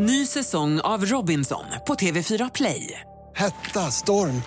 Ny 0.00 0.26
säsong 0.26 0.80
av 0.80 1.04
Robinson 1.04 1.64
på 1.86 1.94
TV4 1.94 2.50
Play. 2.54 3.00
Hetta, 3.34 3.80
storm, 3.80 4.42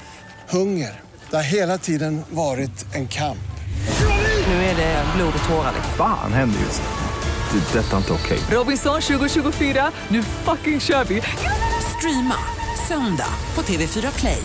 hunger. 0.50 1.02
Det 1.30 1.36
har 1.36 1.44
hela 1.44 1.78
tiden 1.78 2.22
varit 2.30 2.96
en 2.96 3.08
kamp. 3.08 3.52
Nu 4.48 4.54
är 4.54 4.76
det 4.76 5.06
blod 5.16 5.34
och 5.44 5.50
tårar. 5.50 5.74
Fan 5.98 6.34
händer 6.34 6.60
just 6.60 6.82
nu. 6.82 7.60
Det. 7.60 7.80
är 7.80 7.84
Detta 7.84 7.94
är 7.94 7.98
inte 7.98 8.14
okej. 8.14 8.40
Robinson 8.52 9.02
2024, 9.02 9.92
nu 10.08 10.24
fucking 10.24 10.80
kör 10.80 11.04
vi! 11.04 11.22
Streama 11.98 12.36
söndag 12.88 13.34
på 13.54 13.62
TV4 13.62 14.20
Play. 14.20 14.44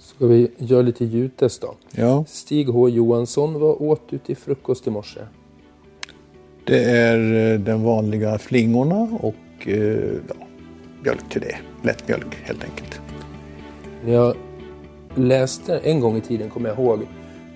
Ska 0.00 0.26
vi 0.26 0.50
göra 0.58 0.82
lite 0.82 1.04
ljudtest 1.04 1.60
då? 1.60 1.74
Ja, 1.90 2.24
Stig 2.28 2.68
H 2.68 2.88
Johansson, 2.88 3.60
vad 3.60 3.76
åt 3.80 4.10
du 4.10 4.18
till 4.18 4.36
frukost 4.36 4.86
i 4.86 4.90
morse? 4.90 5.20
Det 6.64 6.84
är 6.84 7.52
eh, 7.52 7.60
den 7.60 7.82
vanliga 7.82 8.38
flingorna 8.38 9.08
och 9.20 9.68
eh, 9.68 9.74
ja, 10.28 10.46
mjölk 11.02 11.28
till 11.30 11.40
det. 11.40 11.56
Lättmjölk 11.82 12.36
helt 12.42 12.64
enkelt. 12.64 13.00
Jag 14.06 14.34
läste 15.14 15.78
en 15.78 16.00
gång 16.00 16.16
i 16.16 16.20
tiden, 16.20 16.50
kommer 16.50 16.68
jag 16.68 16.78
ihåg, 16.78 16.98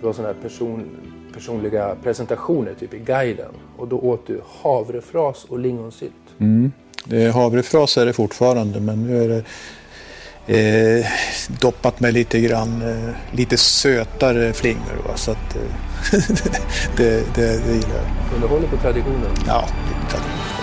det 0.00 0.06
var 0.06 0.12
sådana 0.12 0.34
här 0.34 0.42
person, 0.42 0.90
personliga 1.34 1.96
presentationer 2.02 2.74
typ 2.80 2.94
i 2.94 2.98
guiden. 2.98 3.50
Och 3.76 3.88
då 3.88 3.98
åt 3.98 4.26
du 4.26 4.40
havrefras 4.62 5.44
och 5.44 5.58
lingonsylt. 5.58 6.12
Det 7.04 7.22
är 7.22 7.32
havrefras 7.32 7.96
är 7.96 8.06
det 8.06 8.12
fortfarande 8.12 8.80
men 8.80 9.06
nu 9.06 9.24
är 9.24 9.28
det 9.28 9.44
eh, 10.46 11.06
doppat 11.48 12.00
med 12.00 12.14
lite 12.14 12.40
grann 12.40 12.82
eh, 12.82 13.36
lite 13.36 13.56
sötare 13.56 14.52
flingor. 14.52 14.96
Va? 15.08 15.16
Så 15.16 15.30
att, 15.30 15.56
eh, 15.56 16.20
det, 16.96 17.34
det, 17.34 17.66
det 17.66 17.74
gillar 17.74 17.94
jag. 17.94 18.32
Men 18.32 18.40
du 18.40 18.46
håller 18.46 18.68
på 18.68 18.76
traditionen. 18.76 19.30
Ja, 19.46 19.68
lite 19.88 20.10
tradition. 20.10 20.53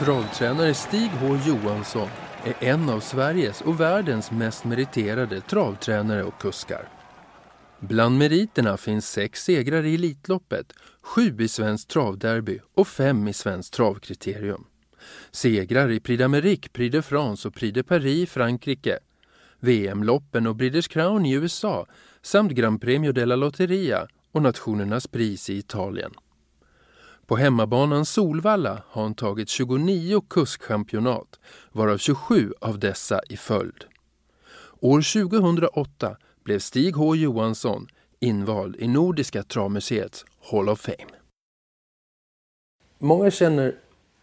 Travtränare 0.00 0.74
Stig 0.74 1.10
H 1.10 1.36
Johansson 1.46 2.08
är 2.44 2.54
en 2.60 2.88
av 2.88 3.00
Sveriges 3.00 3.60
och 3.60 3.80
världens 3.80 4.30
mest 4.30 4.64
meriterade 4.64 5.40
travtränare 5.40 6.24
och 6.24 6.40
kuskar. 6.40 6.88
Bland 7.80 8.18
meriterna 8.18 8.76
finns 8.76 9.08
sex 9.10 9.44
segrar 9.44 9.86
i 9.86 9.94
Elitloppet, 9.94 10.72
sju 11.02 11.36
i 11.40 11.48
Svenskt 11.48 11.90
travderby 11.90 12.60
och 12.74 12.88
fem 12.88 13.28
i 13.28 13.32
Svenskt 13.32 13.74
travkriterium. 13.74 14.64
Segrar 15.30 15.90
i 15.90 16.00
Prix 16.00 16.22
d'Amérique, 16.22 16.68
Prix 16.72 16.92
de 16.92 17.02
France 17.02 17.48
och 17.48 17.54
Prix 17.54 17.74
de 17.74 17.82
Paris 17.82 18.22
i 18.22 18.26
Frankrike. 18.26 18.98
VM-loppen 19.58 20.46
och 20.46 20.56
Breeders 20.56 20.88
Crown 20.88 21.26
i 21.26 21.32
USA 21.32 21.86
samt 22.22 22.52
Gran 22.52 22.78
Premio 22.78 23.12
della 23.12 23.36
Lotteria 23.36 24.06
och 24.32 24.42
Nationernas 24.42 25.06
pris 25.06 25.50
i 25.50 25.58
Italien. 25.58 26.12
På 27.30 27.36
hemmabanan 27.36 28.04
Solvalla 28.04 28.82
har 28.86 29.02
han 29.02 29.14
tagit 29.14 29.48
29 29.48 30.20
kuskchampionat, 30.20 31.40
varav 31.72 31.98
27 31.98 32.52
av 32.60 32.78
dessa 32.78 33.20
i 33.28 33.36
följd. 33.36 33.84
År 34.80 35.28
2008 35.30 36.16
blev 36.44 36.58
Stig 36.58 36.96
H 36.96 37.16
Johansson 37.16 37.86
invald 38.20 38.76
i 38.76 38.88
Nordiska 38.88 39.42
travmuseets 39.42 40.24
Hall 40.50 40.68
of 40.68 40.80
Fame. 40.80 41.10
Många 42.98 43.30
känner 43.30 43.74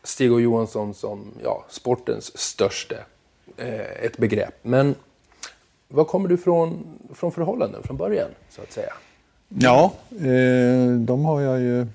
Stig 0.03 0.29
H 0.29 0.39
Johansson 0.39 0.93
som 0.93 1.31
ja, 1.43 1.65
sportens 1.69 2.37
största, 2.37 2.95
eh, 3.57 4.05
ett 4.05 4.17
begrepp. 4.17 4.55
Men 4.61 4.95
var 5.87 6.03
kommer 6.03 6.29
du 6.29 6.37
från, 6.37 6.99
från 7.13 7.31
förhållanden 7.31 7.83
från 7.83 7.97
början, 7.97 8.29
så 8.49 8.61
att 8.61 8.71
säga? 8.71 8.93
Ja, 9.49 9.93
eh, 10.11 10.91
de 10.99 11.25
har 11.25 11.41
jag 11.41 11.59
ju 11.59 11.87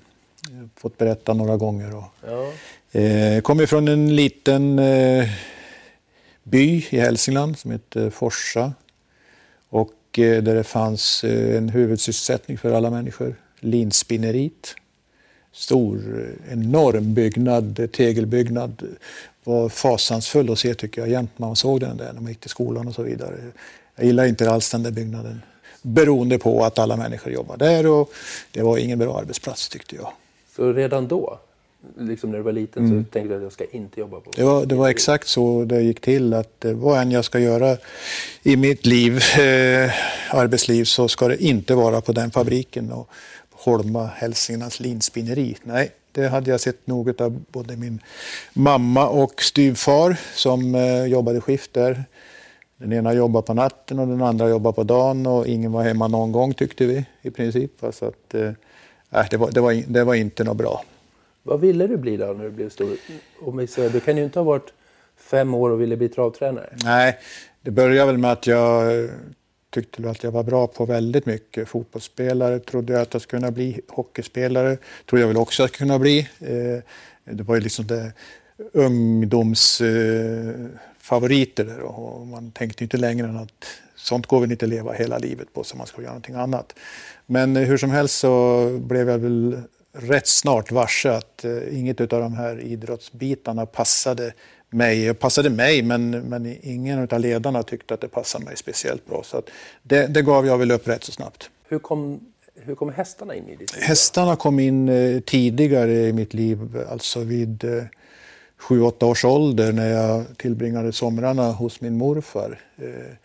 fått 0.75 0.97
berätta 0.97 1.33
några 1.33 1.57
gånger. 1.57 1.95
Och, 1.95 2.03
Ja. 2.27 2.51
Eh, 2.99 3.41
kommer 3.41 3.65
från 3.65 3.87
en 3.87 4.15
liten 4.15 4.79
eh, 4.79 5.29
by 6.43 6.85
i 6.89 6.99
Hälsingland 6.99 7.59
som 7.59 7.71
heter 7.71 8.09
Forsa. 8.09 8.73
Och 9.69 10.19
eh, 10.19 10.43
där 10.43 10.55
det 10.55 10.63
fanns 10.63 11.23
eh, 11.23 11.57
en 11.57 11.69
huvudsysselsättning 11.69 12.57
för 12.57 12.71
alla 12.73 12.89
människor. 12.89 13.35
Linspinneriet. 13.59 14.75
Stor, 15.51 16.27
enorm 16.51 17.13
byggnad, 17.13 17.89
tegelbyggnad. 17.93 18.83
Var 19.43 19.69
fasansfull 19.69 20.51
att 20.51 20.59
se 20.59 20.73
tycker 20.73 21.01
jag 21.01 21.09
jämt 21.09 21.31
när 21.37 21.47
man 21.47 21.55
såg 21.55 21.79
den 21.79 21.97
där 21.97 22.13
när 22.13 22.21
man 22.21 22.29
gick 22.29 22.39
till 22.39 22.49
skolan 22.49 22.87
och 22.87 22.95
så 22.95 23.03
vidare. 23.03 23.35
Jag 23.95 24.05
gillar 24.05 24.25
inte 24.25 24.51
alls 24.51 24.71
den 24.71 24.83
där 24.83 24.91
byggnaden. 24.91 25.41
Beroende 25.81 26.39
på 26.39 26.63
att 26.65 26.79
alla 26.79 26.97
människor 26.97 27.33
jobbar 27.33 27.57
där 27.57 27.87
och 27.87 28.11
det 28.51 28.61
var 28.61 28.77
ingen 28.77 28.99
bra 28.99 29.19
arbetsplats 29.19 29.69
tyckte 29.69 29.95
jag. 29.95 30.13
Så 30.55 30.73
redan 30.73 31.07
då, 31.07 31.39
liksom 31.97 32.31
när 32.31 32.37
du 32.37 32.43
var 32.43 32.51
liten, 32.51 32.89
så 32.89 33.11
tänkte 33.11 33.33
du 33.33 33.35
att 33.35 33.43
jag 33.43 33.51
ska 33.51 33.65
inte 33.71 33.99
jobba 33.99 34.19
på 34.19 34.31
Det 34.35 34.43
var, 34.43 34.65
det 34.65 34.75
var 34.75 34.89
exakt 34.89 35.27
så 35.27 35.63
det 35.65 35.81
gick 35.81 36.01
till. 36.01 36.33
att 36.33 36.65
eh, 36.65 36.73
Vad 36.73 37.01
än 37.01 37.11
jag 37.11 37.25
ska 37.25 37.39
göra 37.39 37.77
i 38.43 38.57
mitt 38.57 38.85
liv, 38.85 39.13
eh, 39.39 39.91
arbetsliv, 40.31 40.83
så 40.83 41.07
ska 41.07 41.27
det 41.27 41.43
inte 41.43 41.75
vara 41.75 42.01
på 42.01 42.11
den 42.11 42.31
fabriken 42.31 42.91
och 42.91 43.09
Holma 43.51 44.05
Hälsinglands 44.05 44.79
linspinneri. 44.79 45.57
Nej, 45.63 45.91
det 46.11 46.27
hade 46.27 46.51
jag 46.51 46.59
sett 46.59 46.87
nog 46.87 47.21
av 47.21 47.43
både 47.51 47.75
min 47.75 47.99
mamma 48.53 49.07
och 49.07 49.41
styvfar 49.41 50.15
som 50.35 50.75
eh, 50.75 51.05
jobbade 51.05 51.41
skift 51.41 51.73
där. 51.73 52.03
Den 52.77 52.93
ena 52.93 53.13
jobbade 53.13 53.45
på 53.45 53.53
natten 53.53 53.99
och 53.99 54.07
den 54.07 54.21
andra 54.21 54.49
jobbade 54.49 54.75
på 54.75 54.83
dagen 54.83 55.27
och 55.27 55.47
ingen 55.47 55.71
var 55.71 55.83
hemma 55.83 56.07
någon 56.07 56.31
gång 56.31 56.53
tyckte 56.53 56.85
vi 56.85 57.05
i 57.21 57.31
princip. 57.31 57.81
va. 57.81 57.91
Så 57.91 58.05
att, 58.05 58.33
eh, 58.33 58.51
nej, 59.13 59.27
det, 59.31 59.37
var, 59.37 59.51
det, 59.51 59.61
var, 59.61 59.83
det 59.87 60.03
var 60.03 60.15
inte 60.15 60.43
något 60.43 60.57
bra. 60.57 60.83
Vad 61.43 61.59
ville 61.59 61.87
du 61.87 61.97
bli 61.97 62.17
då 62.17 62.25
när 62.25 62.43
du 62.43 62.51
blev 62.51 62.69
stor? 62.69 62.97
Om 63.41 63.57
vi 63.57 63.67
säger, 63.67 63.89
du 63.89 63.99
kan 63.99 64.17
ju 64.17 64.23
inte 64.23 64.39
ha 64.39 64.43
varit 64.43 64.73
fem 65.17 65.53
år 65.53 65.69
och 65.69 65.81
ville 65.81 65.97
bli 65.97 66.09
travtränare. 66.09 66.69
Nej, 66.83 67.17
det 67.61 67.71
började 67.71 68.11
väl 68.11 68.17
med 68.17 68.31
att 68.31 68.47
jag 68.47 68.99
eh, 69.03 69.09
tyckte 69.69 70.09
att 70.09 70.23
jag 70.23 70.31
var 70.31 70.43
bra 70.43 70.67
på 70.67 70.85
väldigt 70.85 71.25
mycket. 71.25 71.67
Fotbollsspelare 71.67 72.59
trodde 72.59 72.93
jag 72.93 73.01
att 73.01 73.13
jag 73.13 73.21
skulle 73.21 73.39
kunna 73.39 73.51
bli. 73.51 73.81
Hockeyspelare 73.87 74.77
trodde 75.09 75.21
jag 75.21 75.27
väl 75.27 75.37
också 75.37 75.63
att 75.63 75.69
jag 75.69 75.75
skulle 75.75 75.87
kunna 75.87 75.99
bli. 75.99 76.19
Eh, 76.39 76.79
Det 77.35 77.43
var 77.43 77.55
ju 77.55 77.61
liksom 77.61 77.87
det 77.87 78.11
ungdomsfavoriter 78.73 81.63
där 81.63 81.79
och 81.79 82.27
man 82.27 82.51
tänkte 82.51 82.83
inte 82.83 82.97
längre 82.97 83.27
än 83.27 83.37
att 83.37 83.65
sånt 84.03 84.27
går 84.27 84.39
väl 84.39 84.51
inte 84.51 84.65
att 84.65 84.69
leva 84.69 84.93
hela 84.93 85.17
livet 85.17 85.53
på 85.53 85.63
så 85.63 85.77
man 85.77 85.87
ska 85.87 86.01
göra 86.01 86.11
någonting 86.11 86.35
annat. 86.35 86.75
Men 87.25 87.57
eh, 87.57 87.63
hur 87.63 87.77
som 87.77 87.89
helst 87.89 88.19
så 88.19 88.67
blev 88.81 89.09
jag 89.09 89.17
väl 89.17 89.61
rätt 89.93 90.27
snart 90.27 90.71
varse 90.71 91.11
att 91.11 91.45
eh, 91.45 91.79
inget 91.79 92.01
av 92.01 92.21
de 92.21 92.33
här 92.33 92.59
idrottsbitarna 92.59 93.65
passade 93.65 94.33
mig. 94.69 95.03
Jag 95.03 95.19
passade 95.19 95.49
mig, 95.49 95.81
men, 95.81 96.09
men 96.09 96.57
ingen 96.61 97.07
av 97.11 97.19
ledarna 97.19 97.63
tyckte 97.63 97.93
att 97.93 98.01
det 98.01 98.07
passade 98.07 98.45
mig 98.45 98.57
speciellt 98.57 99.05
bra. 99.05 99.23
Så 99.23 99.41
det, 99.83 100.07
det 100.07 100.21
gav 100.21 100.47
jag 100.47 100.57
väl 100.57 100.71
upp 100.71 100.87
rätt 100.87 101.03
så 101.03 101.11
snabbt. 101.11 101.49
Hur 101.67 101.79
kom, 101.79 102.19
hur 102.55 102.75
kom 102.75 102.89
hästarna 102.89 103.35
in 103.35 103.49
i 103.49 103.55
ditt 103.55 103.75
liv? 103.75 103.83
Hästarna 103.83 104.35
kom 104.35 104.59
in 104.59 104.89
eh, 104.89 105.19
tidigare 105.19 105.91
i 105.91 106.13
mitt 106.13 106.33
liv, 106.33 106.85
alltså 106.89 107.19
vid 107.19 107.63
eh, 107.63 107.83
sju, 108.57 108.81
åtta 108.81 109.05
års 109.05 109.25
ålder 109.25 109.71
när 109.71 109.89
jag 109.89 110.25
tillbringade 110.37 110.93
somrarna 110.93 111.51
hos 111.51 111.81
min 111.81 111.97
morfar. 111.97 112.59
Eh, 112.77 113.15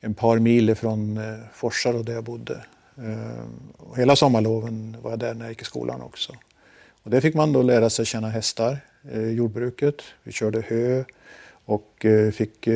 en 0.00 0.14
par 0.14 0.38
mil 0.38 0.70
ifrån 0.70 1.18
eh, 1.18 1.38
Forsa 1.52 1.92
där 1.92 2.12
jag 2.12 2.24
bodde. 2.24 2.64
Eh, 2.98 3.44
och 3.76 3.98
hela 3.98 4.16
sommarloven 4.16 4.96
var 5.02 5.10
jag 5.10 5.18
där 5.18 5.34
när 5.34 5.44
jag 5.44 5.50
gick 5.50 5.62
i 5.62 5.64
skolan 5.64 6.02
också. 6.02 6.32
Och 7.02 7.10
där 7.10 7.20
fick 7.20 7.34
man 7.34 7.52
då 7.52 7.62
lära 7.62 7.90
sig 7.90 8.04
känna 8.04 8.28
hästar, 8.28 8.78
eh, 9.12 9.28
jordbruket. 9.28 10.02
Vi 10.22 10.32
körde 10.32 10.60
hö 10.60 11.04
och 11.64 12.06
fick 12.32 12.68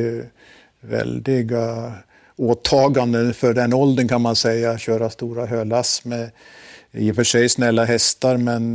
väldiga 0.79 1.93
åtaganden 2.35 3.33
för 3.33 3.53
den 3.53 3.73
åldern 3.73 4.07
kan 4.07 4.21
man 4.21 4.35
säga. 4.35 4.77
Köra 4.77 5.09
stora 5.09 5.45
hölass 5.45 6.05
med 6.05 6.31
i 6.91 7.11
och 7.11 7.15
för 7.15 7.23
sig 7.23 7.49
snälla 7.49 7.85
hästar 7.85 8.37
men 8.37 8.73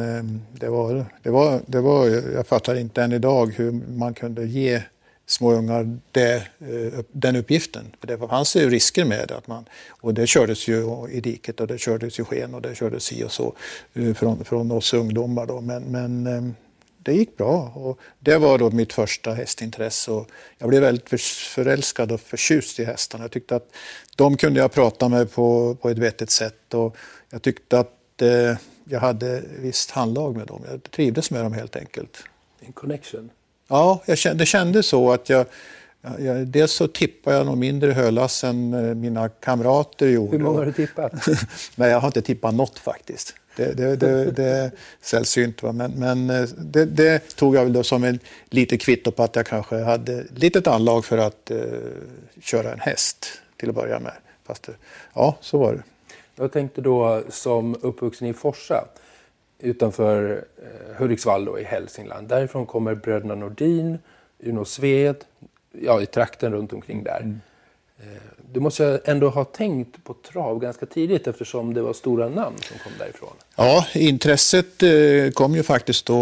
det 0.53 0.69
var, 0.69 1.05
det 1.23 1.31
var, 1.31 1.61
det 1.67 1.81
var, 1.81 2.07
jag 2.07 2.47
fattar 2.47 2.75
inte 2.75 3.03
än 3.03 3.13
idag 3.13 3.53
hur 3.57 3.73
man 3.73 4.15
kunde 4.15 4.47
ge 4.47 4.83
småungar 5.27 5.99
det, 6.13 6.35
eh, 6.35 7.01
den 7.13 7.37
uppgiften. 7.37 7.97
För 8.01 8.07
det 8.07 8.19
fanns 8.19 8.57
ju 8.57 8.71
risker 8.71 9.05
med 9.05 9.29
det. 9.29 9.37
Att 9.37 9.47
man, 9.47 9.65
och 9.89 10.15
det 10.15 10.27
kördes 10.27 10.69
ju 10.69 11.09
i 11.11 11.21
diket 11.21 11.61
och 11.61 11.67
det 11.67 11.79
kördes 11.79 12.21
i 12.21 12.25
sken 12.25 12.55
och 12.55 12.63
det 12.63 12.75
kördes 12.75 13.05
si 13.05 13.25
och 13.25 13.33
så 13.33 13.55
eh, 13.95 14.15
från, 14.15 14.45
från 14.45 14.71
oss 14.73 14.95
ungdomar. 14.95 15.47
Då. 15.47 15.61
Men, 15.61 15.83
men 15.83 16.27
ehm, 16.27 16.55
det 16.99 17.13
gick 17.13 17.37
bra. 17.37 17.73
Och 17.75 18.01
det 18.19 18.39
var 18.39 18.59
då 18.59 18.71
mitt 18.71 18.93
första 18.93 19.35
hästintresse. 19.35 20.11
Och 20.11 20.29
jag 20.59 20.69
blev 20.69 20.83
väldigt 20.83 21.21
förälskad 21.21 22.13
och 22.13 22.21
förtjust 22.21 22.81
i 22.81 22.85
hästarna. 22.85 23.25
Jag 23.25 23.31
tyckte 23.31 23.57
att 23.57 23.69
de 24.17 24.37
kunde 24.37 24.61
jag 24.61 24.73
prata 24.73 25.09
med 25.09 25.33
på, 25.33 25.77
på 25.81 25.91
ett 25.91 25.99
vettigt 25.99 26.31
sätt. 26.31 26.75
Och 26.75 26.97
jag 27.31 27.43
tyckte 27.43 27.79
att 27.79 28.23
eh, 28.23 28.57
jag 28.85 29.01
hade 29.01 29.43
visst 29.59 29.91
handlag 29.91 30.37
med 30.37 30.47
dem. 30.47 30.63
Jag 30.71 30.83
trivdes 30.83 31.31
med 31.31 31.45
dem 31.45 31.53
helt 31.53 31.77
enkelt. 31.77 32.25
En 32.61 32.73
connection? 32.73 33.31
Ja, 33.69 34.03
jag 34.07 34.19
kände, 34.19 34.43
det 34.43 34.47
kändes 34.47 34.87
så 34.87 35.13
att 35.13 35.29
jag, 35.29 35.47
jag, 36.19 36.47
dels 36.47 36.73
så 36.73 36.89
tippade 36.89 37.37
jag 37.37 37.47
nog 37.47 37.59
mindre 37.59 37.93
hölass 37.93 38.45
än 38.45 38.75
eh, 38.75 38.95
mina 38.95 39.29
kamrater 39.29 40.07
gjorde. 40.07 40.37
Hur 40.37 40.45
många 40.45 40.59
har 40.59 40.67
du 40.67 40.73
tippat? 40.73 41.13
Nej, 41.77 41.91
jag 41.91 42.01
har 42.01 42.09
inte 42.09 42.23
tippat 42.23 42.55
något 42.55 42.79
faktiskt. 42.79 43.35
Det, 43.57 43.77
det, 43.77 43.97
det, 43.97 44.31
det 44.31 44.45
är 44.45 44.71
sällsynt. 45.01 45.63
Va? 45.63 45.73
Men, 45.73 45.93
men 45.93 46.31
eh, 46.31 46.49
det, 46.59 46.85
det, 46.85 47.37
tog 47.37 47.57
jag 47.57 47.65
väl 47.65 47.73
då 47.73 47.83
som 47.83 48.05
en 48.05 48.19
lite 48.51 48.79
kvitto 48.79 49.11
på 49.11 49.23
att 49.23 49.37
jag 49.37 49.47
kanske 49.47 49.77
hade 49.77 50.25
litet 50.35 50.67
anlag 50.67 51.05
för 51.05 51.19
att 51.19 51.51
uh, 51.51 51.61
köra 52.43 52.73
en 52.73 52.81
häst 52.81 53.27
till 53.57 53.69
att 53.69 53.75
börja 53.75 54.01
med. 54.01 54.13
Fast, 54.47 54.69
ja, 55.15 55.37
så 55.41 55.59
var 55.59 55.73
det. 55.73 55.83
Jag 56.37 56.53
tänkte 56.53 56.81
då 56.81 57.23
som 57.29 57.77
uppvuxen 57.81 58.29
i 58.29 58.33
Forsa 58.33 58.85
utanför 59.59 60.45
eh, 60.57 60.97
Hudiksvall 60.99 61.45
då, 61.45 61.59
i 61.59 61.65
Hälsingland. 61.65 62.29
Därifrån 62.29 62.67
kommer 62.67 62.95
bröderna 62.95 63.35
Nordin, 63.35 63.99
Uno 64.39 64.65
Sved, 64.65 65.17
ja, 65.73 66.03
i 66.03 66.07
trakten 66.07 66.53
runt 66.53 66.73
omkring 66.73 67.05
där. 67.05 67.21
Mm. 67.21 67.41
Eh, 67.99 68.23
du 68.53 68.61
måste 68.61 69.01
ändå 69.05 69.29
ha 69.29 69.45
tänkt 69.45 70.05
på 70.05 70.15
trav 70.33 70.59
ganska 70.59 70.87
tidigt 70.87 71.27
eftersom 71.27 71.75
det 71.75 71.83
var 71.83 71.93
stora 71.93 72.29
namn 72.29 72.57
som 72.59 72.79
kom 72.79 72.93
därifrån. 72.99 73.33
Ja, 73.57 73.87
intresset 73.95 74.83
eh, 74.83 75.31
kom 75.35 75.55
ju 75.55 75.63
faktiskt 75.63 76.07
då 76.07 76.17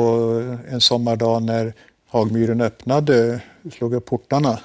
en 0.69 0.81
sommardag 0.81 1.43
när 1.43 1.73
Hagmyren 2.07 2.61
öppnade, 2.61 3.41
slog 3.73 3.95
upp 3.95 4.05
portarna. 4.05 4.59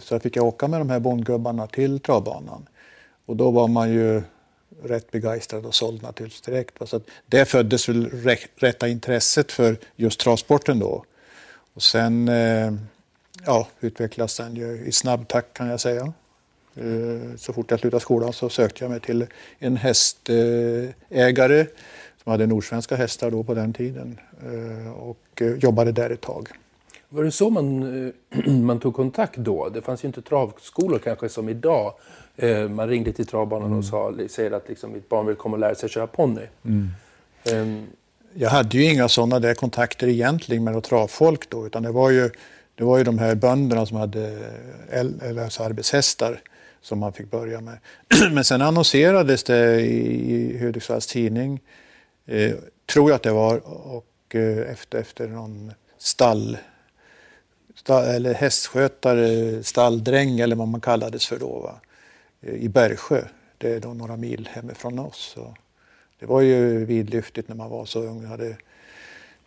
Så 0.00 0.14
jag 0.14 0.22
fick 0.22 0.36
jag 0.36 0.44
åka 0.44 0.68
med 0.68 0.80
de 0.80 0.90
här 0.90 1.00
bondgubbarna 1.00 1.66
till 1.66 2.00
travbanan. 2.00 2.66
Och 3.26 3.36
då 3.36 3.50
var 3.50 3.68
man 3.68 3.92
ju 3.92 4.22
rätt 4.84 5.10
begeistrad 5.10 5.66
och 5.66 5.74
såld 5.74 6.02
naturligtvis 6.02 6.40
direkt. 6.40 6.88
Så 6.88 6.96
att 6.96 7.02
det 7.26 7.44
föddes 7.44 7.88
väl 7.88 8.10
rätta 8.56 8.88
intresset 8.88 9.52
för 9.52 9.76
just 9.96 10.20
travsporten 10.20 10.78
då. 10.78 11.04
Och 11.74 11.82
sen 11.82 12.28
eh, 12.28 12.72
ja, 13.46 13.68
utvecklades 13.80 14.36
den 14.36 14.56
ju 14.56 14.84
i 14.86 14.92
snabb 14.92 15.28
takt 15.28 15.54
kan 15.54 15.68
jag 15.68 15.80
säga. 15.80 16.12
Eh, 16.74 17.36
så 17.36 17.52
fort 17.52 17.70
jag 17.70 17.80
slutade 17.80 18.00
skolan 18.00 18.32
så 18.32 18.48
sökte 18.48 18.84
jag 18.84 18.90
mig 18.90 19.00
till 19.00 19.26
en 19.58 19.76
hästägare 19.76 21.66
som 22.22 22.30
hade 22.30 22.46
nordsvenska 22.46 22.96
hästar 22.96 23.30
då 23.30 23.42
på 23.42 23.54
den 23.54 23.72
tiden 23.72 24.18
eh, 24.42 24.92
och 24.92 25.42
eh, 25.42 25.54
jobbade 25.54 25.92
där 25.92 26.10
ett 26.10 26.20
tag. 26.20 26.48
Var 27.12 27.24
det 27.24 27.30
så 27.30 27.50
man, 27.50 28.12
man 28.64 28.80
tog 28.80 28.94
kontakt 28.94 29.36
då? 29.36 29.68
Det 29.68 29.82
fanns 29.82 30.04
ju 30.04 30.06
inte 30.06 30.22
travskolor 30.22 30.98
kanske 30.98 31.28
som 31.28 31.48
idag. 31.48 31.94
Man 32.70 32.88
ringde 32.88 33.12
till 33.12 33.26
travbanan 33.26 33.66
mm. 33.66 33.78
och 33.78 33.84
sa, 33.84 34.14
säger 34.28 34.50
att 34.50 34.68
liksom, 34.68 34.92
mitt 34.92 35.08
barn 35.08 35.26
vill 35.26 35.36
komma 35.36 35.54
och 35.54 35.60
lära 35.60 35.74
sig 35.74 35.88
köra 35.88 36.06
ponny. 36.06 36.46
Mm. 36.64 36.88
Um, 37.52 37.86
jag 38.34 38.50
hade 38.50 38.78
ju 38.78 38.84
inga 38.92 39.08
sådana 39.08 39.38
där 39.38 39.54
kontakter 39.54 40.08
egentligen 40.08 40.64
med 40.64 40.82
travfolk 40.82 41.50
då, 41.50 41.66
utan 41.66 41.82
det 41.82 41.92
var 41.92 42.10
ju, 42.10 42.30
det 42.74 42.84
var 42.84 42.98
ju 42.98 43.04
de 43.04 43.18
här 43.18 43.34
bönderna 43.34 43.86
som 43.86 43.96
hade 43.96 44.50
eller, 44.90 45.42
alltså 45.42 45.62
arbetshästar 45.62 46.40
som 46.80 46.98
man 46.98 47.12
fick 47.12 47.30
börja 47.30 47.60
med. 47.60 47.78
Men 48.32 48.44
sen 48.44 48.62
annonserades 48.62 49.44
det 49.44 49.80
i 49.80 50.58
Hudiksvalls 50.58 51.06
tidning, 51.06 51.60
eh, 52.26 52.52
tror 52.92 53.10
jag 53.10 53.16
att 53.16 53.22
det 53.22 53.32
var, 53.32 53.56
och 53.96 54.34
eh, 54.34 54.72
efter, 54.72 54.98
efter 54.98 55.28
någon 55.28 55.72
stall 55.98 56.58
eller 57.88 58.34
hästskötare, 58.34 59.62
stalldräng 59.62 60.40
eller 60.40 60.56
vad 60.56 60.68
man 60.68 60.80
kallades 60.80 61.26
för 61.26 61.38
då, 61.38 61.58
va? 61.58 61.74
I 62.40 62.68
Bergsjö. 62.68 63.22
Det 63.58 63.74
är 63.74 63.80
då 63.80 63.94
några 63.94 64.16
mil 64.16 64.48
hemifrån 64.52 64.98
oss. 64.98 65.32
Så 65.34 65.54
det 66.20 66.26
var 66.26 66.40
ju 66.40 66.84
vidlyftigt 66.84 67.48
när 67.48 67.56
man 67.56 67.70
var 67.70 67.84
så 67.84 68.02
ung. 68.02 68.22
Jag 68.22 68.28
hade 68.28 68.56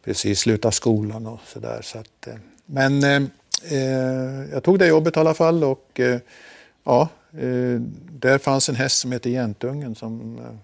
precis 0.03 0.39
slutat 0.39 0.73
skolan 0.73 1.27
och 1.27 1.39
sådär. 1.45 1.81
Så 1.83 1.99
att, 1.99 2.27
eh, 2.27 2.35
men 2.65 3.03
eh, 3.03 3.23
eh, 3.71 4.51
jag 4.51 4.63
tog 4.63 4.79
det 4.79 4.87
jobbet 4.87 5.17
i 5.17 5.19
alla 5.19 5.33
fall 5.33 5.63
och 5.63 5.99
eh, 5.99 6.19
ja, 6.83 7.09
Eh, 7.37 7.79
där 8.19 8.37
fanns 8.37 8.69
en 8.69 8.75
häst 8.75 8.99
som 8.99 9.11
hette 9.11 9.29
Jäntungen 9.29 9.95
som 9.95 10.37
eh, 10.37 10.55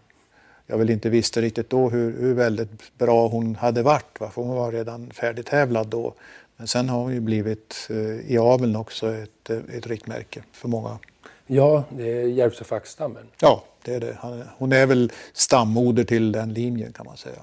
jag 0.68 0.78
väl 0.78 0.90
inte 0.90 1.10
visste 1.10 1.42
riktigt 1.42 1.70
då 1.70 1.90
hur, 1.90 2.22
hur 2.22 2.34
väldigt 2.34 2.98
bra 2.98 3.28
hon 3.28 3.56
hade 3.56 3.84
varit. 3.84 4.20
Va? 4.20 4.30
För 4.30 4.42
hon 4.42 4.56
var 4.56 4.72
redan 4.72 5.12
färdigtävlad 5.12 5.88
då. 5.88 6.14
Men 6.60 6.68
sen 6.68 6.90
har 6.90 7.10
ju 7.10 7.20
blivit 7.20 7.88
eh, 7.90 8.32
i 8.32 8.38
aveln 8.38 8.76
också 8.76 9.16
ett, 9.16 9.50
ett 9.50 9.88
riktmärke 9.88 10.44
för 10.52 10.68
många. 10.68 11.00
Ja, 11.48 11.84
det 11.90 12.22
är 12.22 12.26
Järvsö 12.26 12.64
fackstammen. 12.64 13.28
Ja, 13.42 13.64
det 13.84 13.94
är 13.94 14.00
det. 14.00 14.18
Hon 14.58 14.72
är 14.72 14.86
väl 14.86 15.12
stammoder 15.34 16.04
till 16.04 16.32
den 16.32 16.54
linjen 16.54 16.94
kan 16.94 17.06
man 17.06 17.18
säga. 17.18 17.42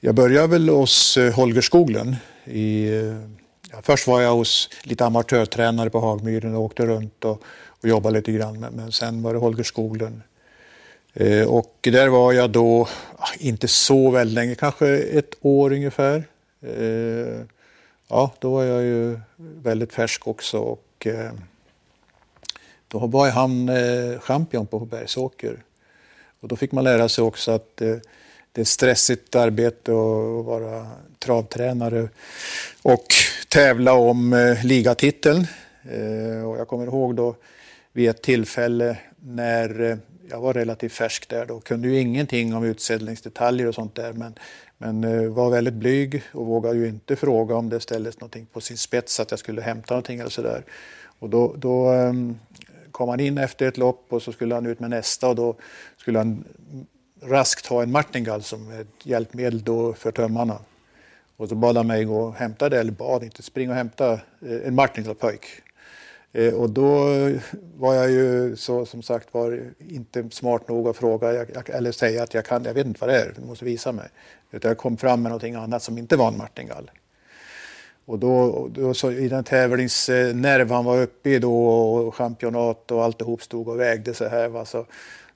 Jag 0.00 0.14
började 0.14 0.46
väl 0.46 0.68
hos 0.68 1.18
Holger 1.34 1.60
Skoglund. 1.60 2.16
I, 2.44 2.88
ja, 3.70 3.78
först 3.82 4.06
var 4.06 4.20
jag 4.20 4.34
hos 4.34 4.68
lite 4.82 5.04
amatörtränare 5.04 5.90
på 5.90 6.00
Hagmyren 6.00 6.54
och 6.54 6.62
åkte 6.62 6.86
runt 6.86 7.24
och, 7.24 7.42
och 7.66 7.88
jobbade 7.88 8.18
lite 8.18 8.32
grann. 8.32 8.60
Men, 8.60 8.74
men 8.74 8.92
sen 8.92 9.22
var 9.22 9.32
det 9.32 9.38
Holger 9.38 9.64
Skoglund. 9.64 10.20
Eh, 11.14 11.48
och 11.48 11.78
där 11.80 12.08
var 12.08 12.32
jag 12.32 12.50
då, 12.50 12.88
ah, 13.16 13.28
inte 13.38 13.68
så 13.68 14.10
väldigt 14.10 14.34
länge, 14.34 14.54
kanske 14.54 14.98
ett 14.98 15.34
år 15.40 15.72
ungefär. 15.72 16.24
Eh, 16.62 17.46
ja, 18.12 18.32
då 18.38 18.50
var 18.50 18.64
jag 18.64 18.82
ju 18.82 19.18
väldigt 19.36 19.92
färsk 19.92 20.26
också 20.26 20.58
och 20.58 21.06
eh, 21.06 21.32
då 22.88 22.98
var 22.98 23.30
han 23.30 23.68
eh, 23.68 24.20
champion 24.20 24.66
på 24.66 24.78
Bergsåker. 24.78 25.62
Och 26.40 26.48
då 26.48 26.56
fick 26.56 26.72
man 26.72 26.84
lära 26.84 27.08
sig 27.08 27.24
också 27.24 27.50
att 27.52 27.80
eh, 27.80 27.96
det 28.52 28.60
är 28.60 28.62
ett 28.62 28.68
stressigt 28.68 29.36
arbete 29.36 29.92
att 29.92 30.44
vara 30.44 30.86
travtränare 31.18 32.08
och 32.82 33.06
tävla 33.48 33.92
om 33.92 34.32
eh, 34.32 34.64
ligatiteln. 34.64 35.46
Eh, 35.90 36.48
och 36.48 36.58
jag 36.58 36.68
kommer 36.68 36.86
ihåg 36.86 37.14
då 37.14 37.36
vid 37.92 38.10
ett 38.10 38.22
tillfälle 38.22 38.96
när 39.20 39.90
eh, 39.90 39.96
jag 40.30 40.40
var 40.40 40.54
relativt 40.54 40.92
färsk 40.92 41.28
där 41.28 41.46
då, 41.46 41.60
kunde 41.60 41.88
ju 41.88 42.00
ingenting 42.00 42.54
om 42.54 42.64
utsedlingsdetaljer. 42.64 43.66
och 43.66 43.74
sånt 43.74 43.94
där 43.94 44.12
men, 44.12 44.34
men 44.82 45.04
eh, 45.04 45.28
var 45.28 45.50
väldigt 45.50 45.74
blyg 45.74 46.22
och 46.32 46.46
vågade 46.46 46.78
ju 46.78 46.88
inte 46.88 47.16
fråga 47.16 47.54
om 47.54 47.68
det 47.68 47.80
ställdes 47.80 48.20
någonting 48.20 48.46
på 48.52 48.60
sin 48.60 48.76
spets 48.76 49.20
att 49.20 49.30
jag 49.30 49.40
skulle 49.40 49.62
hämta 49.62 49.94
någonting 49.94 50.20
eller 50.20 50.30
sådär. 50.30 50.64
Och 51.18 51.30
då, 51.30 51.54
då 51.56 51.88
ehm, 51.88 52.38
kom 52.90 53.08
han 53.08 53.20
in 53.20 53.38
efter 53.38 53.68
ett 53.68 53.76
lopp 53.76 54.06
och 54.08 54.22
så 54.22 54.32
skulle 54.32 54.54
han 54.54 54.66
ut 54.66 54.80
med 54.80 54.90
nästa 54.90 55.28
och 55.28 55.34
då 55.34 55.56
skulle 55.96 56.18
han 56.18 56.44
raskt 57.22 57.66
ha 57.66 57.82
en 57.82 57.90
martingall 57.90 58.42
som 58.42 58.70
ett 58.70 59.06
hjälpmedel 59.06 59.62
då 59.62 59.92
för 59.92 60.12
tömmarna. 60.12 60.58
Och 61.36 61.48
så 61.48 61.54
bad 61.54 61.76
han 61.76 61.86
mig 61.86 62.04
gå 62.04 62.20
och 62.20 62.34
hämta 62.34 62.68
det, 62.68 62.80
eller 62.80 62.92
bad 62.92 63.24
inte, 63.24 63.42
spring 63.42 63.70
och 63.70 63.76
hämta 63.76 64.12
eh, 64.12 64.66
en 64.66 64.74
martingalpojk. 64.74 65.46
Eh, 66.32 66.54
och 66.54 66.70
då 66.70 67.04
var 67.76 67.94
jag 67.94 68.10
ju 68.10 68.56
så 68.56 68.86
som 68.86 69.02
sagt 69.02 69.34
var 69.34 69.60
inte 69.78 70.30
smart 70.30 70.68
nog 70.68 70.88
att 70.88 70.96
fråga 70.96 71.46
eller 71.66 71.92
säga 71.92 72.22
att 72.22 72.34
jag 72.34 72.44
kan, 72.44 72.64
jag 72.64 72.74
vet 72.74 72.86
inte 72.86 73.00
vad 73.00 73.10
det 73.10 73.20
är, 73.20 73.32
du 73.36 73.46
måste 73.46 73.64
visa 73.64 73.92
mig. 73.92 74.08
Utan 74.52 74.68
jag 74.68 74.78
kom 74.78 74.96
fram 74.96 75.22
med 75.22 75.30
någonting 75.30 75.54
annat 75.54 75.82
som 75.82 75.98
inte 75.98 76.16
var 76.16 76.28
en 76.28 76.36
martingall. 76.36 76.90
Och 78.04 78.18
då, 78.18 78.68
då 78.74 78.94
så, 78.94 79.12
i 79.12 79.28
den 79.28 79.44
tävlingsnerv 79.44 80.70
han 80.70 80.84
var 80.84 81.02
uppe 81.02 81.30
i 81.30 81.38
då 81.38 81.66
och 81.66 82.14
championat 82.14 82.90
och 82.90 83.04
alltihop 83.04 83.42
stod 83.42 83.68
och 83.68 83.80
vägde 83.80 84.14
sig 84.14 84.28
här. 84.28 84.48
Va, 84.48 84.64
så 84.64 84.86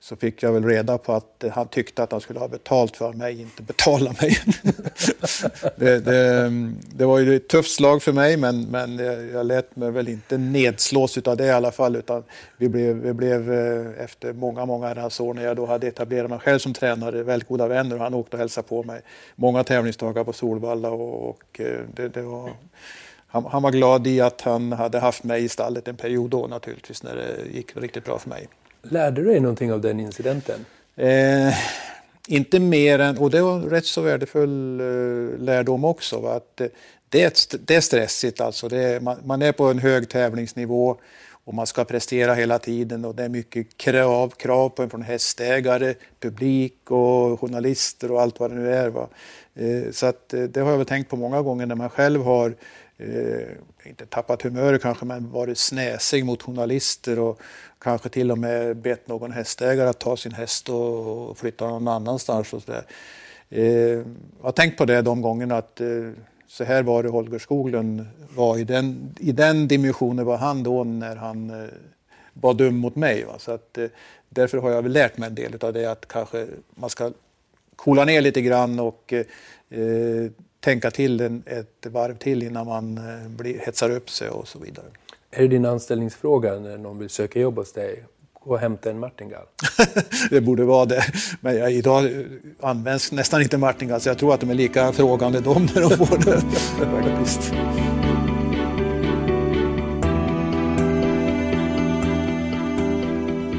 så 0.01 0.17
fick 0.17 0.43
jag 0.43 0.53
väl 0.53 0.65
reda 0.65 0.99
på 0.99 1.13
att 1.13 1.45
han 1.53 1.69
tyckte 1.69 2.03
att 2.03 2.13
han 2.13 2.21
skulle 2.21 2.39
ha 2.39 2.49
betalt 2.49 2.97
för 2.97 3.13
mig, 3.13 3.41
inte 3.41 3.63
betala 3.63 4.15
mig. 4.21 4.39
det, 5.77 6.01
det, 6.01 6.51
det, 6.95 7.05
var 7.05 7.19
ju 7.19 7.37
ett 7.37 7.49
tufft 7.49 7.71
slag 7.71 8.03
för 8.03 8.13
mig, 8.13 8.37
men, 8.37 8.63
men 8.63 8.99
jag 9.33 9.47
lät 9.47 9.77
mig 9.77 9.91
väl 9.91 10.09
inte 10.09 10.39
nedslås 10.39 11.19
av 11.19 11.37
det 11.37 11.47
i 11.47 11.51
alla 11.51 11.73
fall. 11.73 11.97
Utan 11.97 12.25
vi 12.57 12.69
blev, 12.69 12.97
vi 12.97 13.13
blev 13.13 13.53
eh, 13.53 14.05
efter 14.05 14.33
många, 14.33 14.67
många 14.67 14.87
herrans 14.87 15.21
år 15.21 15.35
när 15.35 15.45
jag 15.45 15.57
då 15.57 15.67
hade 15.67 15.87
etablerat 15.87 16.31
mig 16.31 16.39
själv 16.39 16.59
som 16.59 16.75
tränare, 16.75 17.23
väldigt 17.23 17.49
goda 17.49 17.69
vänner 17.69 17.97
och 17.97 18.03
han 18.03 18.15
åkte 18.15 18.37
och 18.37 18.41
hälsade 18.41 18.69
på 18.69 18.83
mig 18.83 19.01
många 19.37 19.65
tävlingsdagar 19.65 20.25
på 20.25 20.33
Solvalla 20.33 20.91
och, 20.91 21.29
och 21.29 21.61
eh, 21.61 21.81
det, 21.95 22.09
det 22.09 22.23
var 22.23 22.51
han, 23.27 23.45
han, 23.45 23.63
var 23.63 23.71
glad 23.71 24.07
i 24.07 24.21
att 24.21 24.41
han 24.41 24.73
hade 24.73 24.99
haft 24.99 25.25
mig 25.25 25.45
i 25.45 25.49
stallet 25.49 25.89
en 25.89 25.97
period 25.97 26.31
då 26.31 26.47
naturligtvis 26.47 27.03
när 27.03 27.17
det 27.17 27.57
gick 27.57 27.77
riktigt 27.77 28.05
bra 28.05 28.19
för 28.19 28.29
mig. 28.29 28.49
Lärde 28.91 29.23
du 29.23 29.29
dig 29.29 29.41
någonting 29.41 29.73
av 29.73 29.81
den 29.81 30.01
incidenten? 30.01 30.65
Eh, 30.97 31.55
inte 32.29 32.61
mer 32.61 32.99
än, 32.99 33.19
och 33.19 33.31
det 33.31 33.43
var 33.43 33.61
rätt 33.61 33.87
så 33.87 34.01
värdefull 34.01 34.81
eh, 34.81 35.39
lärdom 35.39 35.85
också, 35.85 36.21
va? 36.21 36.35
att 36.35 36.61
eh, 36.61 36.67
det, 37.09 37.23
är, 37.23 37.33
det 37.67 37.75
är 37.75 37.81
stressigt 37.81 38.41
alltså. 38.41 38.67
Är, 38.67 39.01
man, 39.01 39.19
man, 39.25 39.43
är 39.43 39.53
på 39.53 39.65
en 39.65 39.79
hög 39.79 40.09
tävlingsnivå 40.09 40.97
och 41.45 41.55
man 41.55 41.67
ska 41.67 41.85
prestera 41.85 42.35
hela 42.35 42.59
tiden 42.59 43.05
och 43.05 43.15
det 43.15 43.25
är 43.25 43.29
mycket 43.29 43.77
krav, 43.77 44.29
krav 44.29 44.69
på 44.69 44.83
en 44.83 44.91
från 44.91 45.03
hästägare, 45.03 45.95
publik 46.21 46.91
och 46.91 47.41
journalister 47.41 48.11
och 48.11 48.23
allt 48.23 48.41
vad 48.41 48.51
det 48.51 48.57
nu 48.57 48.75
är. 48.75 48.89
Va? 48.89 49.09
Eh, 49.55 49.91
så 49.93 50.07
att, 50.07 50.35
eh, 50.35 50.43
det 50.43 50.61
har 50.61 50.71
jag 50.71 50.79
väl 50.79 50.87
tänkt 50.87 51.11
på 51.11 51.17
många 51.17 51.43
gånger 51.43 51.67
när 51.67 51.75
man 51.75 51.91
själv 51.91 52.23
har 52.23 52.55
eh, 52.99 53.49
inte 53.85 54.07
tappat 54.07 54.43
humöret 54.43 54.83
kanske, 54.83 55.05
men 55.05 55.31
varit 55.31 55.59
snäsig 55.59 56.25
mot 56.25 56.43
journalister 56.43 57.19
och 57.19 57.41
kanske 57.87 58.09
till 58.09 58.31
och 58.31 58.39
med 58.39 58.77
bett 58.77 59.09
någon 59.09 59.33
hästägare 59.33 59.89
att 59.89 59.99
ta 59.99 60.17
sin 60.17 60.33
häst 60.33 60.69
och 60.69 61.39
flytta 61.39 61.69
någon 61.69 61.89
annanstans. 61.89 62.53
Och 62.53 62.63
så 62.63 62.73
där. 62.73 62.85
Eh, 63.51 63.65
jag 63.65 64.05
har 64.43 64.53
tänkt 64.53 64.79
på 64.79 64.85
det 64.85 65.03
de 65.03 65.23
gångerna 65.23 65.57
att 65.57 65.81
eh, 65.81 66.11
så 66.47 66.65
här 66.65 66.83
var 66.83 67.03
det 67.03 67.09
Holger 67.09 67.39
Skoglund 67.39 68.07
var 68.35 68.59
i 68.59 68.65
den, 68.65 69.15
i 69.19 69.33
den 69.33 69.69
dimensionen 69.69 70.27
var 70.27 70.37
han 70.37 70.63
då 70.63 70.85
när 70.85 71.17
han 71.17 71.51
eh, 71.51 71.69
var 72.33 72.55
dum 72.55 72.77
mot 72.77 72.97
mig. 72.97 73.25
Va? 73.25 73.39
Så 73.39 73.53
att, 73.53 73.79
därför 74.29 74.59
har 74.59 74.71
jag 74.71 74.83
väl 74.83 74.93
lärt 74.93 75.19
mig 75.19 75.29
en 75.29 75.35
del 75.35 75.57
av 75.61 75.73
det 75.73 75.87
att 75.87 76.09
kanske 76.09 76.47
man 76.71 76.91
ska 76.91 77.13
coola 77.77 78.05
ner 78.05 78.21
lite 78.21 78.43
grann 78.43 78.81
och 78.81 79.13
eh, 79.13 80.31
tänka 80.61 80.91
till 80.91 81.21
en, 81.21 81.43
ett 81.47 81.87
varv 81.87 82.17
till 82.17 82.43
innan 82.43 82.67
man 82.67 83.01
blir, 83.37 83.59
hetsar 83.59 83.91
upp 83.91 84.11
sig 84.11 84.29
och 84.29 84.49
så 84.49 84.59
vidare. 84.59 84.87
Är 85.39 85.43
det 85.43 85.49
din 85.49 85.67
anställningsfråga 85.67 86.55
när 86.59 86.79
någon 86.79 86.99
vill 86.99 87.11
söka 87.11 87.41
jobb 87.41 87.57
hos 87.57 87.73
dig? 87.73 88.05
Gå 88.45 88.51
och 88.51 88.59
hämta 88.59 88.91
en 88.91 88.99
martingall? 88.99 89.47
det 90.31 90.41
borde 90.41 90.65
vara 90.65 90.85
det. 90.85 91.03
Men 91.41 91.57
jag, 91.57 91.73
idag 91.73 92.11
används 92.61 93.13
nästan 93.13 93.43
inte 93.43 93.59
martingall 93.59 94.01
så 94.01 94.09
jag 94.09 94.19
tror 94.19 94.35
att 94.35 94.41
de 94.41 94.51
är 94.51 94.55
lika 94.55 94.93
frågande 94.93 95.41
de 95.41 95.69
när 95.75 95.81
de 95.81 95.91
får 95.91 96.19
det. 96.19 96.41
Faktiskt. 97.07 97.53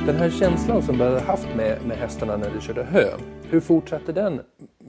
Den 0.05 0.15
här 0.15 0.29
känslan 0.39 0.83
som 0.83 0.97
du 0.97 1.03
hade 1.03 1.19
haft 1.19 1.47
med, 1.55 1.77
med 1.85 1.97
hästarna 1.97 2.37
när 2.37 2.49
du 2.49 2.61
körde 2.61 2.83
hö, 2.83 3.09
hur 3.49 3.59
fortsatte 3.59 4.11
den 4.11 4.39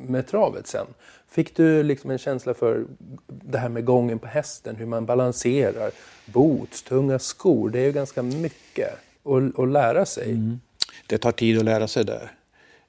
med 0.07 0.26
travet 0.26 0.67
sen? 0.67 0.87
Fick 1.28 1.57
du 1.57 1.83
liksom 1.83 2.11
en 2.11 2.19
känsla 2.19 2.55
för 2.55 2.85
det 3.26 3.59
här 3.59 3.69
med 3.69 3.85
gången 3.85 4.19
på 4.19 4.26
hästen, 4.26 4.76
hur 4.76 4.87
man 4.87 5.07
balanserar, 5.07 5.90
boots, 6.26 6.83
tunga 6.83 7.19
skor, 7.19 7.71
det 7.71 7.81
är 7.81 7.85
ju 7.85 7.93
ganska 7.93 8.23
mycket 8.23 8.99
att, 9.25 9.59
att 9.59 9.69
lära 9.69 10.07
sig. 10.07 10.31
Mm. 10.31 10.61
Det 11.07 11.19
tar 11.19 11.33
tid 11.33 11.59
att 11.59 11.64
lära 11.64 11.88
sig 11.88 12.05
där. 12.05 12.33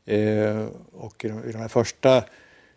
Eh, 0.06 0.68
och 0.94 1.25
i 1.25 1.28
de, 1.28 1.44
i 1.50 1.51
de 1.51 1.58
här 1.58 1.68
första 1.68 2.24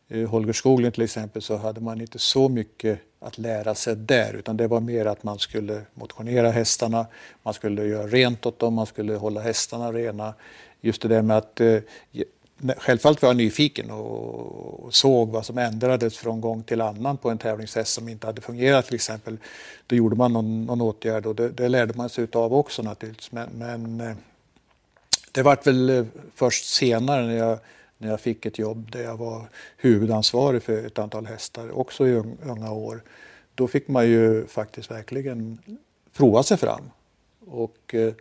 eh, 0.09 0.29
Holger 0.29 0.53
Skoglund 0.53 0.95
till 0.95 1.03
exempel 1.03 1.43
så 1.43 1.57
hade 1.57 1.81
man 1.81 2.01
inte 2.01 2.19
så 2.19 2.49
mycket 2.49 2.99
att 3.21 3.39
lära 3.39 3.75
sig 3.75 3.97
där 3.97 4.35
utan 4.35 4.57
det 4.57 4.67
var 4.67 4.81
mer 4.81 5.07
att 5.07 5.23
man 5.23 5.39
skulle 5.39 5.83
motionera 5.95 6.51
hästarna, 6.51 7.07
man 7.43 7.55
skulle 7.55 7.85
göra 7.85 8.07
rent 8.07 8.47
åt 8.47 8.59
dem, 8.59 8.75
man 8.75 8.87
skulle 8.87 9.15
hålla 9.15 9.41
hästarna 9.41 9.93
rena. 9.93 10.35
Just 10.81 11.03
det 11.03 11.09
där 11.09 11.23
med 11.23 11.37
att 11.37 11.61
eh, 11.61 11.79
Självfallet 12.79 13.23
var 13.23 13.29
jag 13.29 13.37
nyfiken 13.37 13.91
och 13.91 14.95
såg 14.95 15.29
vad 15.29 15.47
som 15.47 15.59
ändrades 15.59 16.19
från 16.19 16.41
gång 16.41 16.63
till 16.63 16.81
annan 16.81 17.17
på 17.17 17.31
en 17.31 17.39
tävlingshäst 17.39 17.93
som 17.93 18.09
inte 18.09 18.27
hade 18.27 18.41
fungerat 18.41 18.87
till 18.87 18.95
exempel. 18.95 19.37
Då 19.87 19.97
gjorde 19.97 20.17
man 20.17 20.33
någon, 20.33 20.65
någon 20.65 20.81
åtgärd 20.81 21.27
och 21.27 21.35
det, 21.35 21.49
det 21.49 21.69
lärde 21.69 21.95
man 21.95 22.09
sig 22.09 22.27
av 22.33 22.55
också 22.55 22.83
naturligtvis. 22.83 23.33
Men, 23.33 23.49
men 23.53 24.01
eh, 24.01 24.17
det 25.33 25.43
var 25.43 25.59
väl 25.65 25.91
eh, 25.91 26.05
först 26.35 26.65
senare 26.65 27.27
när 27.27 27.37
jag, 27.37 27.59
när 27.99 28.09
jag 28.09 28.21
fick 28.21 28.47
ett 28.47 28.59
jobb 28.59 28.91
där 28.91 29.03
jag 29.03 29.17
var 29.17 29.49
huvudansvarig 29.77 30.63
för 30.63 30.87
ett 30.87 30.99
antal 30.99 31.27
hästar, 31.27 31.79
också 31.79 32.09
i 32.09 32.23
unga 32.43 32.73
år. 32.73 33.03
Då 33.55 33.69
fick 33.69 33.89
man 33.89 34.07
ju 34.09 34.47
faktiskt 34.47 34.91
verkligen 34.91 35.59
prova 36.17 36.43
sig 36.43 36.57
fram. 36.57 36.91
Och 37.47 37.95
eh, 37.95 38.13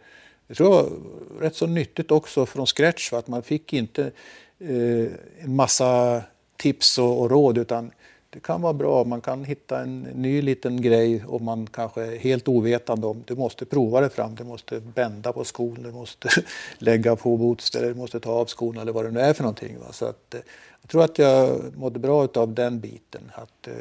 eh, 0.52 0.58
jag 0.58 0.58
tror 0.58 0.70
det 0.70 0.76
var 0.76 1.42
rätt 1.42 1.56
så 1.56 1.68
nyttigt 1.68 2.12
också 2.12 2.46
från 2.46 2.68
scratch, 2.68 3.10
för 3.10 3.20
att 3.20 3.28
man 3.28 3.44
fick 3.44 3.74
inte 3.74 4.12
eh, 4.60 5.08
en 5.40 5.56
massa 5.56 6.22
tips 6.58 6.98
och, 6.98 7.22
och, 7.22 7.32
råd 7.32 7.58
utan 7.58 7.92
det 8.30 8.40
kan 8.40 8.62
vara 8.62 8.74
bra, 8.74 9.04
man 9.04 9.22
kan 9.22 9.44
hitta 9.44 9.82
en 9.82 10.02
ny 10.02 10.42
liten 10.42 10.82
grej 10.82 11.24
och 11.28 11.42
man 11.42 11.68
kanske 11.68 12.02
är 12.02 12.18
helt 12.18 12.48
ovetande 12.48 13.08
om. 13.08 13.24
Du 13.28 13.36
måste 13.36 13.66
prova 13.66 14.02
det 14.02 14.10
fram, 14.10 14.36
du 14.36 14.44
måste 14.44 14.80
bända 14.80 15.34
på 15.34 15.44
skon, 15.44 15.84
du 15.84 15.92
måste 15.92 16.30
lägga 16.78 17.16
på 17.16 17.38
boots, 17.38 17.72
du 17.72 17.94
måste 17.94 18.20
ta 18.20 18.32
av 18.32 18.46
skon 18.46 18.78
eller 18.78 18.92
vad 18.92 19.06
det 19.06 19.12
nu 19.12 19.20
är 19.20 19.34
för 19.34 19.44
någonting. 19.44 19.80
Va? 19.80 19.92
Så 19.92 20.06
att, 20.06 20.34
eh, 20.34 20.42
jag 20.82 20.90
tror 20.90 21.04
att 21.04 21.20
jag 21.20 21.62
mådde 21.76 22.00
bra 22.00 22.28
av 22.34 22.54
den 22.54 22.80
biten, 22.80 23.32
att 23.34 23.68
eh, 23.68 23.74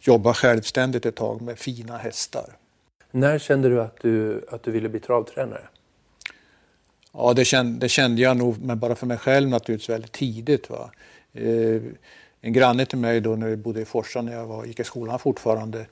jobba 0.00 0.34
självständigt 0.34 1.06
ett 1.06 1.16
tag 1.16 1.42
med 1.42 1.58
fina 1.58 1.96
hästar. 1.96 2.56
När 3.10 3.38
kände 3.38 3.68
du 3.68 3.80
att 3.80 4.00
du, 4.00 4.44
att 4.50 4.62
du 4.62 4.70
ville 4.70 4.88
bli 4.88 5.00
travtränare? 5.00 5.68
Ja, 7.12 7.32
det 7.34 7.44
kände, 7.44 7.78
det 7.78 7.88
kände 7.88 8.22
jag 8.22 8.36
nog, 8.36 8.64
men 8.64 8.78
bara 8.78 8.94
för 8.94 9.06
mig 9.06 9.18
själv 9.18 9.48
naturligtvis 9.48 9.88
väldigt 9.88 10.12
tidigt. 10.12 10.70
Va? 10.70 10.90
Eh, 11.32 11.82
en 12.40 12.52
granne 12.52 12.86
till 12.86 12.98
mig 12.98 13.20
då 13.20 13.36
när 13.36 13.48
vi 13.48 13.56
bodde 13.56 13.80
i 13.80 13.84
Forsa 13.84 14.22
när 14.22 14.32
jag 14.32 14.46
var, 14.46 14.64
gick 14.64 14.80
i 14.80 14.84
skolan 14.84 15.18
fortfarande 15.18 15.86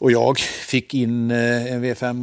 och 0.00 0.12
jag 0.12 0.38
fick 0.38 0.94
in 0.94 1.30
eh, 1.30 1.72
en 1.72 1.84
V5 1.84 2.22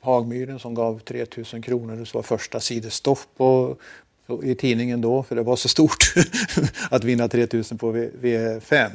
på 0.00 0.10
Hagmyren 0.10 0.58
som 0.58 0.74
gav 0.74 0.98
3000 0.98 1.62
kronor. 1.62 1.96
Det 1.96 2.14
var 2.14 2.22
första 2.22 2.60
sidestoff 2.60 3.26
på, 3.36 3.76
på, 4.26 4.44
i 4.44 4.54
tidningen 4.54 5.00
då, 5.00 5.22
för 5.22 5.36
det 5.36 5.42
var 5.42 5.56
så 5.56 5.68
stort 5.68 6.14
att 6.90 7.04
vinna 7.04 7.28
3000 7.28 7.78
på 7.78 7.90
v, 7.90 8.08
V5. 8.20 8.90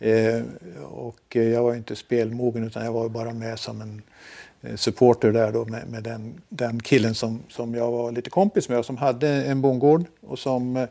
Eh, 0.00 0.42
och 0.82 1.36
jag 1.36 1.62
var 1.62 1.74
inte 1.74 1.96
spelmogen 1.96 2.64
utan 2.64 2.84
jag 2.84 2.92
var 2.92 3.08
bara 3.08 3.32
med 3.32 3.58
som 3.58 3.80
en 3.80 4.02
Eh, 4.02 4.45
Eh, 4.66 4.76
supporter 4.76 5.32
där 5.32 5.52
då 5.52 5.64
med, 5.64 5.88
med 5.88 6.02
den, 6.02 6.40
den 6.48 6.82
killen 6.82 7.14
som, 7.14 7.42
som 7.48 7.74
jag 7.74 7.90
var 7.90 8.12
lite 8.12 8.30
kompis 8.30 8.68
med 8.68 8.78
och 8.78 8.86
som 8.86 8.96
hade 8.96 9.28
en 9.28 9.60
bondgård 9.60 10.04
och 10.20 10.38
som 10.38 10.76
eh, 10.76 10.88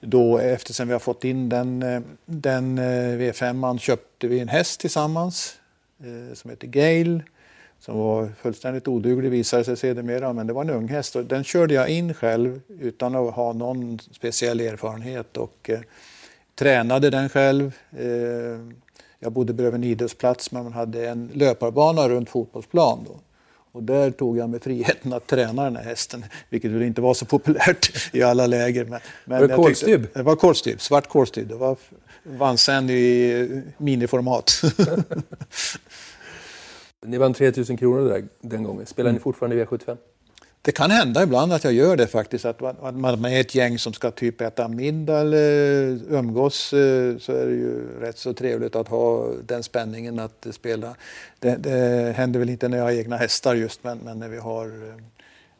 då 0.00 0.38
eftersom 0.38 0.86
vi 0.86 0.92
har 0.92 1.00
fått 1.00 1.24
in 1.24 1.48
den, 1.48 1.82
eh, 1.82 2.00
den 2.26 2.78
V5 3.20 3.78
köpte 3.78 4.26
vi 4.26 4.40
en 4.40 4.48
häst 4.48 4.80
tillsammans 4.80 5.56
som 6.34 6.50
heter 6.50 6.66
Gale 6.66 7.22
som 7.84 7.98
var 7.98 8.32
fullständigt 8.42 8.88
oduglig 8.88 9.30
visade 9.30 9.64
sig 9.64 9.76
sedermera, 9.76 10.32
men 10.32 10.46
det 10.46 10.52
var 10.52 10.64
en 10.64 10.70
ung 10.70 10.88
häst. 10.88 11.16
Och 11.16 11.24
den 11.24 11.44
körde 11.44 11.74
jag 11.74 11.88
in 11.88 12.14
själv 12.14 12.60
utan 12.80 13.14
att 13.14 13.34
ha 13.34 13.52
någon 13.52 13.98
speciell 13.98 14.60
erfarenhet 14.60 15.36
och 15.36 15.70
eh, 15.70 15.80
tränade 16.54 17.10
den 17.10 17.28
själv. 17.28 17.72
Eh, 17.92 18.83
jag 19.24 19.32
bodde 19.32 19.52
bredvid 19.52 19.74
en 19.74 19.84
idrottsplats 19.84 20.52
men 20.52 20.64
man 20.64 20.72
hade 20.72 21.08
en 21.08 21.30
löparbana 21.34 22.08
runt 22.08 22.30
fotbollsplan. 22.30 22.98
Då. 23.06 23.20
Och 23.72 23.82
där 23.82 24.10
tog 24.10 24.38
jag 24.38 24.50
mig 24.50 24.60
friheten 24.60 25.12
att 25.12 25.26
träna 25.26 25.64
den 25.64 25.76
här 25.76 25.84
hästen, 25.84 26.24
vilket 26.50 26.70
väl 26.70 26.82
inte 26.82 27.00
var 27.00 27.14
så 27.14 27.24
populärt 27.24 28.14
i 28.14 28.22
alla 28.22 28.46
läger. 28.46 28.84
Men, 28.84 29.00
men 29.24 29.40
var 29.40 29.48
det 29.48 29.54
kolstybb? 29.54 30.06
Det 30.14 30.22
var 30.22 30.36
kolstybb, 30.36 30.80
svart 30.80 31.08
kolstybb. 31.08 31.48
Det 31.48 31.54
var 31.54 31.76
vansen 32.22 32.90
i 32.90 33.62
miniformat. 33.78 34.52
Ni 37.06 37.18
vann 37.18 37.34
3000 37.34 37.76
kronor 37.76 38.08
där, 38.08 38.24
den 38.40 38.64
gången. 38.64 38.86
Spelar 38.86 39.10
mm. 39.10 39.18
ni 39.18 39.22
fortfarande 39.22 39.64
V75? 39.64 39.96
Det 40.64 40.72
kan 40.72 40.90
hända 40.90 41.22
ibland 41.22 41.52
att 41.52 41.64
jag 41.64 41.72
gör 41.72 41.96
det 41.96 42.06
faktiskt. 42.06 42.44
Att 42.44 42.60
man 42.94 43.24
är 43.24 43.40
ett 43.40 43.54
gäng 43.54 43.78
som 43.78 43.92
ska 43.92 44.10
typ 44.10 44.40
äta 44.40 44.68
middag 44.68 45.20
eller 45.20 45.42
umgås 46.12 46.72
eh, 46.72 47.18
så 47.18 47.32
är 47.32 47.46
det 47.46 47.54
ju 47.54 48.00
rätt 48.00 48.18
så 48.18 48.34
trevligt 48.34 48.76
att 48.76 48.88
ha 48.88 49.32
den 49.46 49.62
spänningen 49.62 50.18
att 50.18 50.46
spela. 50.50 50.96
Det, 51.38 51.56
det 51.56 52.12
händer 52.16 52.40
väl 52.40 52.50
inte 52.50 52.68
när 52.68 52.78
jag 52.78 52.84
har 52.84 52.92
egna 52.92 53.16
hästar 53.16 53.54
just 53.54 53.84
men, 53.84 53.98
men 53.98 54.18
när 54.18 54.28
vi 54.28 54.38
har 54.38 54.66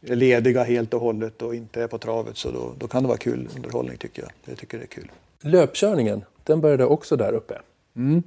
eh, 0.02 0.16
lediga 0.16 0.64
helt 0.64 0.94
och 0.94 1.00
hållet 1.00 1.42
och 1.42 1.54
inte 1.54 1.82
är 1.82 1.86
på 1.86 1.98
travet 1.98 2.36
så 2.36 2.50
då, 2.50 2.74
då 2.78 2.88
kan 2.88 3.02
det 3.02 3.08
vara 3.08 3.18
kul 3.18 3.48
underhållning 3.56 3.96
tycker 3.96 4.22
jag. 4.22 4.30
Jag 4.44 4.58
tycker 4.58 4.78
det 4.78 4.84
är 4.84 4.88
kul. 4.88 5.10
Löpkörningen, 5.40 6.24
den 6.44 6.60
började 6.60 6.84
också 6.84 7.16
där 7.16 7.32
uppe? 7.32 7.58
Mm. 7.96 8.22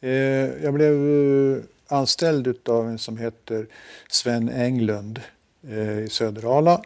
Eh, 0.00 0.10
jag 0.64 0.74
blev 0.74 0.96
anställd 1.88 2.68
av 2.68 2.88
en 2.88 2.98
som 2.98 3.16
heter 3.18 3.66
Sven 4.08 4.48
Englund 4.48 5.20
i 5.68 6.08
Söderala 6.10 6.82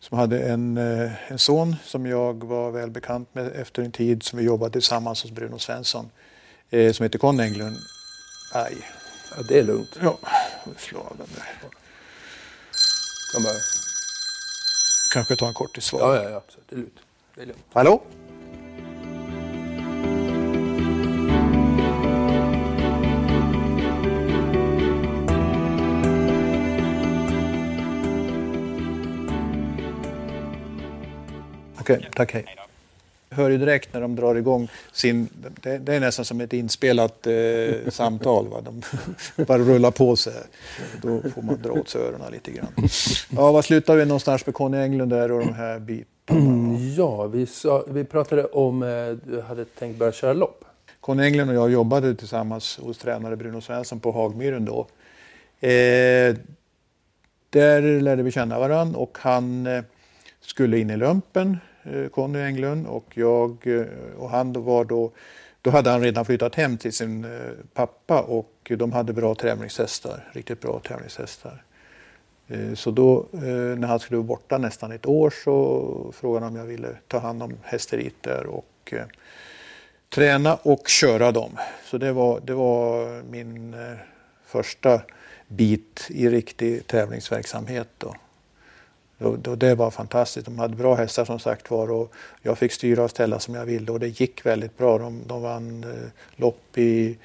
som 0.00 0.18
hade 0.18 0.42
en, 0.42 0.76
eh, 0.76 1.32
en 1.32 1.38
son 1.38 1.76
som 1.84 2.06
jag 2.06 2.44
var 2.44 2.70
väl 2.70 2.90
bekant 2.90 3.34
med 3.34 3.52
efter 3.56 3.82
en 3.82 3.92
tid 3.92 4.22
som 4.22 4.38
vi 4.38 4.44
jobbade 4.44 4.72
tillsammans 4.72 5.22
hos 5.22 5.32
Bruno 5.32 5.58
Svensson 5.58 6.10
eh, 6.70 6.92
som 6.92 7.04
heter 7.04 7.18
Conny 7.18 7.42
Englund. 7.42 7.76
Aj. 8.52 8.74
Ja, 9.36 9.42
det 9.48 9.58
är 9.58 9.62
lugnt. 9.62 9.98
Ja, 10.02 10.18
slå 10.76 10.98
av 10.98 11.16
den 11.16 11.26
där. 11.34 11.70
Kan 13.32 13.42
bara... 13.42 13.54
Kanske 15.12 15.36
ta 15.36 15.48
en 15.48 15.54
kort 15.54 15.78
i 15.78 15.80
svar. 15.80 16.16
Ja, 16.16 16.22
ja, 16.22 16.30
ja. 16.30 16.42
Det 16.68 16.74
är 16.74 16.78
lugnt. 16.78 16.98
Det 17.34 17.42
är 17.42 17.46
lugnt. 17.46 17.64
Hallå? 17.72 18.02
Okej, 31.88 31.98
okay, 31.98 32.10
tack 32.14 32.32
hej. 32.32 32.44
Jag 33.28 33.36
hör 33.36 33.50
ju 33.50 33.58
direkt 33.58 33.94
när 33.94 34.00
de 34.00 34.16
drar 34.16 34.34
igång 34.34 34.68
sin... 34.92 35.28
Det, 35.62 35.78
det 35.78 35.94
är 35.94 36.00
nästan 36.00 36.24
som 36.24 36.40
ett 36.40 36.52
inspelat 36.52 37.26
eh, 37.26 37.32
samtal. 37.90 38.48
Va? 38.48 38.60
De 38.60 38.82
bara 39.44 39.58
rullar 39.58 39.90
på 39.90 40.16
sig. 40.16 40.32
Då 41.02 41.22
får 41.34 41.42
man 41.42 41.62
dra 41.62 41.72
åt 41.72 41.88
sig 41.88 42.00
öronen 42.00 42.32
lite 42.32 42.50
grann. 42.50 42.72
Ja, 43.30 43.52
var 43.52 43.62
slutar 43.62 43.96
vi 43.96 44.04
någonstans 44.04 44.46
med 44.46 44.54
Conny 44.54 44.78
Englund 44.78 45.10
där 45.10 45.32
och 45.32 45.40
de 45.40 45.54
här 45.54 45.78
bitarna? 45.78 46.78
Ja, 46.96 47.26
vi, 47.26 47.46
sa, 47.46 47.84
vi 47.88 48.04
pratade 48.04 48.44
om 48.44 48.82
eh, 48.82 49.10
du 49.32 49.40
hade 49.40 49.64
tänkt 49.64 49.98
börja 49.98 50.12
köra 50.12 50.32
lopp. 50.32 50.64
Conny 51.00 51.24
Englund 51.24 51.50
och 51.50 51.56
jag 51.56 51.70
jobbade 51.70 52.14
tillsammans 52.14 52.78
hos 52.82 52.98
tränare 52.98 53.36
Bruno 53.36 53.60
Svensson 53.60 54.00
på 54.00 54.12
Hagmyren 54.12 54.64
då. 54.64 54.86
Eh, 55.60 56.36
där 57.50 58.00
lärde 58.00 58.22
vi 58.22 58.30
känna 58.30 58.58
varandra 58.58 58.98
och 58.98 59.18
han 59.20 59.66
eh, 59.66 59.82
skulle 60.40 60.78
in 60.78 60.90
i 60.90 60.96
lumpen 60.96 61.58
Eh, 61.92 62.08
Conny 62.08 62.38
Englund 62.38 62.86
och 62.86 63.06
jag 63.14 63.66
eh, 63.66 63.86
och 64.18 64.30
han 64.30 64.52
var 64.52 64.84
då 64.84 65.10
då 65.62 65.70
hade 65.70 65.90
han 65.90 66.00
redan 66.00 66.24
flyttat 66.24 66.54
hem 66.54 66.78
till 66.78 66.92
sin 66.92 67.24
eh, 67.24 67.30
pappa 67.74 68.20
och 68.20 68.72
de 68.78 68.92
hade 68.92 69.12
bra 69.12 69.34
tävlingshästar, 69.34 70.30
riktigt 70.32 70.60
bra 70.60 70.80
tävlingshästar. 70.80 71.62
Så 72.74 72.90
då 72.90 73.26
när 73.32 73.86
han 73.86 74.00
skulle 74.00 74.16
vara 74.16 74.26
borta 74.26 74.58
nästan 74.58 74.92
ett 74.92 75.06
år 75.06 75.34
så 75.44 76.12
frågade 76.14 76.46
han 76.46 76.52
om 76.52 76.58
jag 76.58 76.66
ville 76.66 76.88
ta 77.08 77.18
hand 77.18 77.42
om 77.42 77.52
hästeriet 77.62 78.14
där 78.20 78.46
och 78.46 78.94
träna 80.08 80.54
och 80.54 80.88
köra 80.88 81.32
dem. 81.32 81.50
Så 81.84 81.98
det 81.98 82.12
var, 82.12 82.40
det 82.44 82.54
var 82.54 83.22
min 83.22 83.76
första 84.46 85.02
bit 85.48 86.06
i 86.10 86.28
riktig 86.28 86.86
tävlingsverksamhet. 86.86 87.88
Då. 87.98 88.14
Och 89.18 89.58
det 89.58 89.74
var 89.74 89.90
fantastiskt. 89.90 90.44
De 90.46 90.58
hade 90.58 90.76
bra 90.76 90.94
hästar 90.94 91.24
som 91.24 91.38
sagt 91.38 91.70
var 91.70 91.90
och 91.90 92.12
jag 92.42 92.58
fick 92.58 92.72
styra 92.72 93.04
och 93.04 93.10
ställa 93.10 93.38
som 93.38 93.54
jag 93.54 93.66
ville 93.66 93.92
och 93.92 94.00
det 94.00 94.20
gick 94.20 94.46
väldigt 94.46 94.78
bra. 94.78 94.98
De, 94.98 95.22
de 95.26 95.42
vann 95.42 95.84
eh, 95.84 96.10
lopp 96.36 96.78
i, 96.78 97.16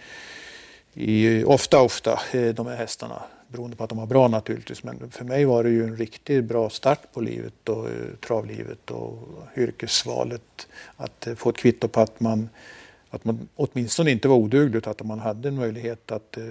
i, 0.94 1.44
ofta, 1.44 1.82
ofta, 1.82 2.20
eh, 2.32 2.54
de 2.54 2.68
här 2.68 2.76
hästarna. 2.76 3.24
Beroende 3.48 3.76
på 3.76 3.84
att 3.84 3.90
de 3.90 3.98
var 3.98 4.06
bra 4.06 4.28
naturligtvis. 4.28 4.84
Men 4.84 5.12
för 5.12 5.26
mig 5.26 5.46
var 5.46 5.64
det 5.64 5.70
ju 5.70 5.84
en 5.84 5.98
riktigt 5.98 6.44
bra 6.44 6.70
start 6.70 7.00
på 7.14 7.22
livet 7.22 7.70
och 7.70 7.90
eh, 7.90 7.94
travlivet 8.28 8.92
och 8.92 9.18
yrkesvalet. 9.58 10.68
Att 10.98 11.28
eh, 11.28 11.36
få 11.36 11.50
ett 11.50 11.58
kvitto 11.58 11.88
på 11.88 12.02
att 12.02 12.20
man 12.20 12.50
att 13.14 13.26
man 13.26 13.48
åtminstone 13.56 14.12
inte 14.12 14.28
var 14.28 14.36
oduglig 14.36 14.78
utan 14.78 14.92
att 14.92 15.06
man 15.06 15.20
hade 15.20 15.48
en 15.48 15.56
möjlighet 15.56 16.12
att 16.12 16.38
eh, 16.38 16.44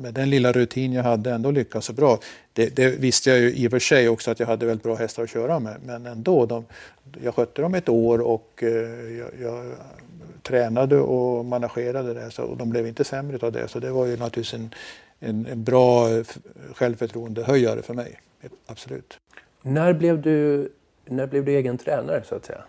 med 0.00 0.14
den 0.14 0.30
lilla 0.30 0.52
rutin 0.52 0.92
jag 0.92 1.02
hade 1.02 1.30
ändå 1.30 1.50
lyckas 1.50 1.84
så 1.84 1.92
bra. 1.92 2.18
Det, 2.52 2.76
det, 2.76 2.90
visste 2.90 3.30
jag 3.30 3.38
ju 3.38 3.54
i 3.54 3.66
och 3.66 3.70
för 3.70 3.78
sig 3.78 4.08
också 4.08 4.30
att 4.30 4.40
jag 4.40 4.46
hade 4.46 4.66
väldigt 4.66 4.82
bra 4.82 4.94
hästar 4.94 5.22
att 5.22 5.30
köra 5.30 5.58
med 5.58 5.76
men 5.84 6.06
ändå. 6.06 6.46
De, 6.46 6.64
jag 7.22 7.34
skötte 7.34 7.62
dem 7.62 7.74
ett 7.74 7.88
år 7.88 8.18
och 8.18 8.62
eh, 8.62 8.68
jag, 9.18 9.30
jag, 9.42 9.74
tränade 10.42 10.98
och 10.98 11.44
managerade 11.44 12.14
det 12.14 12.30
så, 12.30 12.42
och 12.42 12.56
de 12.56 12.70
blev 12.70 12.86
inte 12.86 13.04
sämre 13.04 13.46
av 13.46 13.52
det. 13.52 13.68
Så 13.68 13.78
det 13.78 13.90
var 13.90 14.06
ju 14.06 14.16
naturligtvis 14.16 14.54
en, 14.54 14.70
en, 15.20 15.46
en 15.46 15.64
bra 15.64 16.10
eh, 16.10 16.24
självförtroendehöjare 16.74 17.82
för 17.82 17.94
mig. 17.94 18.20
Absolut. 18.66 19.18
När 19.62 19.92
blev 19.92 20.22
du, 20.22 20.68
när 21.04 21.26
blev 21.26 21.44
du 21.44 21.56
egen 21.56 21.78
tränare 21.78 22.22
så 22.28 22.34
att 22.34 22.46
säga? 22.46 22.64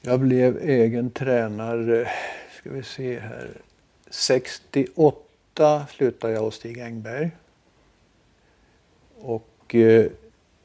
Jag 0.00 0.20
blev 0.20 0.58
egen 0.58 1.10
tränare, 1.10 2.08
ska 2.58 2.70
vi 2.70 2.82
se 2.82 3.18
här, 3.18 3.50
68 4.10 5.86
slutade 5.90 6.32
jag 6.32 6.40
hos 6.40 6.54
Stig 6.54 6.80
Engberg. 6.80 7.30
Och 9.18 9.74
eh, 9.74 10.06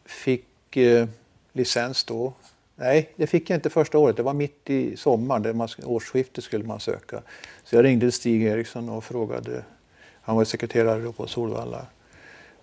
fick 0.05 0.77
eh, 0.77 1.07
licens 1.53 2.03
då. 2.03 2.33
Nej, 2.75 3.09
det 3.15 3.27
fick 3.27 3.49
jag 3.49 3.57
inte 3.57 3.69
första 3.69 3.97
året. 3.97 4.17
Det 4.17 4.23
var 4.23 4.33
mitt 4.33 4.69
i 4.69 4.97
sommaren, 4.97 5.67
årsskiftet 5.83 6.43
skulle 6.43 6.63
man 6.63 6.79
söka. 6.79 7.21
Så 7.63 7.75
jag 7.75 7.85
ringde 7.85 8.11
Stig 8.11 8.43
Eriksson 8.43 8.89
och 8.89 9.03
frågade, 9.03 9.63
han 10.21 10.35
var 10.35 10.43
sekreterare 10.43 11.11
på 11.11 11.27
Solvalla, 11.27 11.85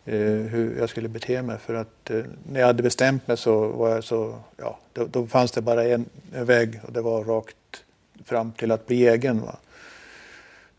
Eh, 0.09 0.51
hur 0.51 0.79
jag 0.79 0.91
skulle 0.91 1.09
bete 1.09 1.43
mig. 1.43 1.59
För 1.59 1.75
att 1.75 2.11
eh, 2.11 2.23
när 2.53 2.61
jag 2.61 2.67
hade 2.67 2.83
bestämt 2.83 3.29
mig 3.29 3.37
så 3.37 3.69
var 3.69 3.89
jag 3.89 4.05
så, 4.05 4.39
ja, 4.57 4.79
då, 4.93 5.07
då 5.07 5.27
fanns 5.27 5.53
det 5.53 5.61
bara 5.61 5.85
en, 5.85 6.05
en, 6.35 6.45
väg 6.45 6.81
och 6.87 6.93
det 6.93 7.01
var 7.01 7.25
rakt 7.25 7.85
fram 8.25 8.53
till 8.53 8.73
att 8.73 8.87
bli 8.87 9.09
egen. 9.09 9.41
Va? 9.41 9.57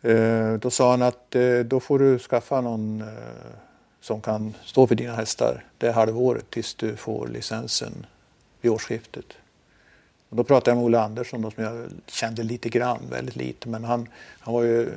Eh, 0.09 0.53
då 0.53 0.71
sa 0.71 0.91
han 0.91 1.01
att 1.01 1.35
eh, 1.35 1.59
då 1.59 1.79
får 1.79 1.99
du 1.99 2.19
skaffa 2.19 2.61
någon 2.61 3.01
eh, 3.01 3.07
som 4.01 4.21
kan 4.21 4.53
stå 4.65 4.87
för 4.87 4.95
dina 4.95 5.15
hästar 5.15 5.63
det 5.77 5.91
halvåret 5.91 6.49
tills 6.49 6.75
du 6.75 6.95
får 6.95 7.27
licensen 7.27 8.05
vid 8.61 8.71
årsskiftet. 8.71 9.25
Och 10.29 10.35
då 10.35 10.43
pratade 10.43 10.71
jag 10.71 10.77
med 10.77 10.85
Olle 10.85 10.99
Andersson 10.99 11.41
då, 11.41 11.51
som 11.51 11.63
jag 11.63 11.89
kände 12.07 12.43
lite 12.43 12.69
grann, 12.69 12.99
väldigt 13.09 13.35
lite, 13.35 13.69
men 13.69 13.83
han, 13.83 14.07
han 14.39 14.53
var 14.53 14.63
ju 14.63 14.89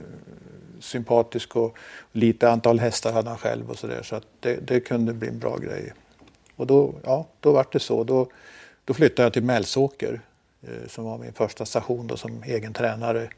sympatisk 0.82 1.56
och 1.56 1.76
lite 2.12 2.50
antal 2.50 2.78
hästar 2.78 3.12
hade 3.12 3.28
han 3.28 3.38
själv 3.38 3.70
och 3.70 3.78
sådär. 3.78 4.02
Så 4.02 4.16
att 4.16 4.26
det, 4.40 4.66
det, 4.66 4.80
kunde 4.80 5.12
bli 5.12 5.28
en 5.28 5.38
bra 5.38 5.56
grej. 5.56 5.92
Och 6.56 6.66
då, 6.66 6.94
ja, 7.04 7.26
då 7.40 7.52
var 7.52 7.66
det 7.72 7.80
så. 7.80 8.04
Då, 8.04 8.28
då 8.84 8.94
flyttade 8.94 9.22
jag 9.22 9.32
till 9.32 9.42
Mälsåker 9.42 10.20
eh, 10.62 10.88
som 10.88 11.04
var 11.04 11.18
min 11.18 11.32
första 11.32 11.66
station 11.66 12.06
då, 12.06 12.16
som 12.16 12.42
egen 12.42 12.72
tränare. 12.72 13.28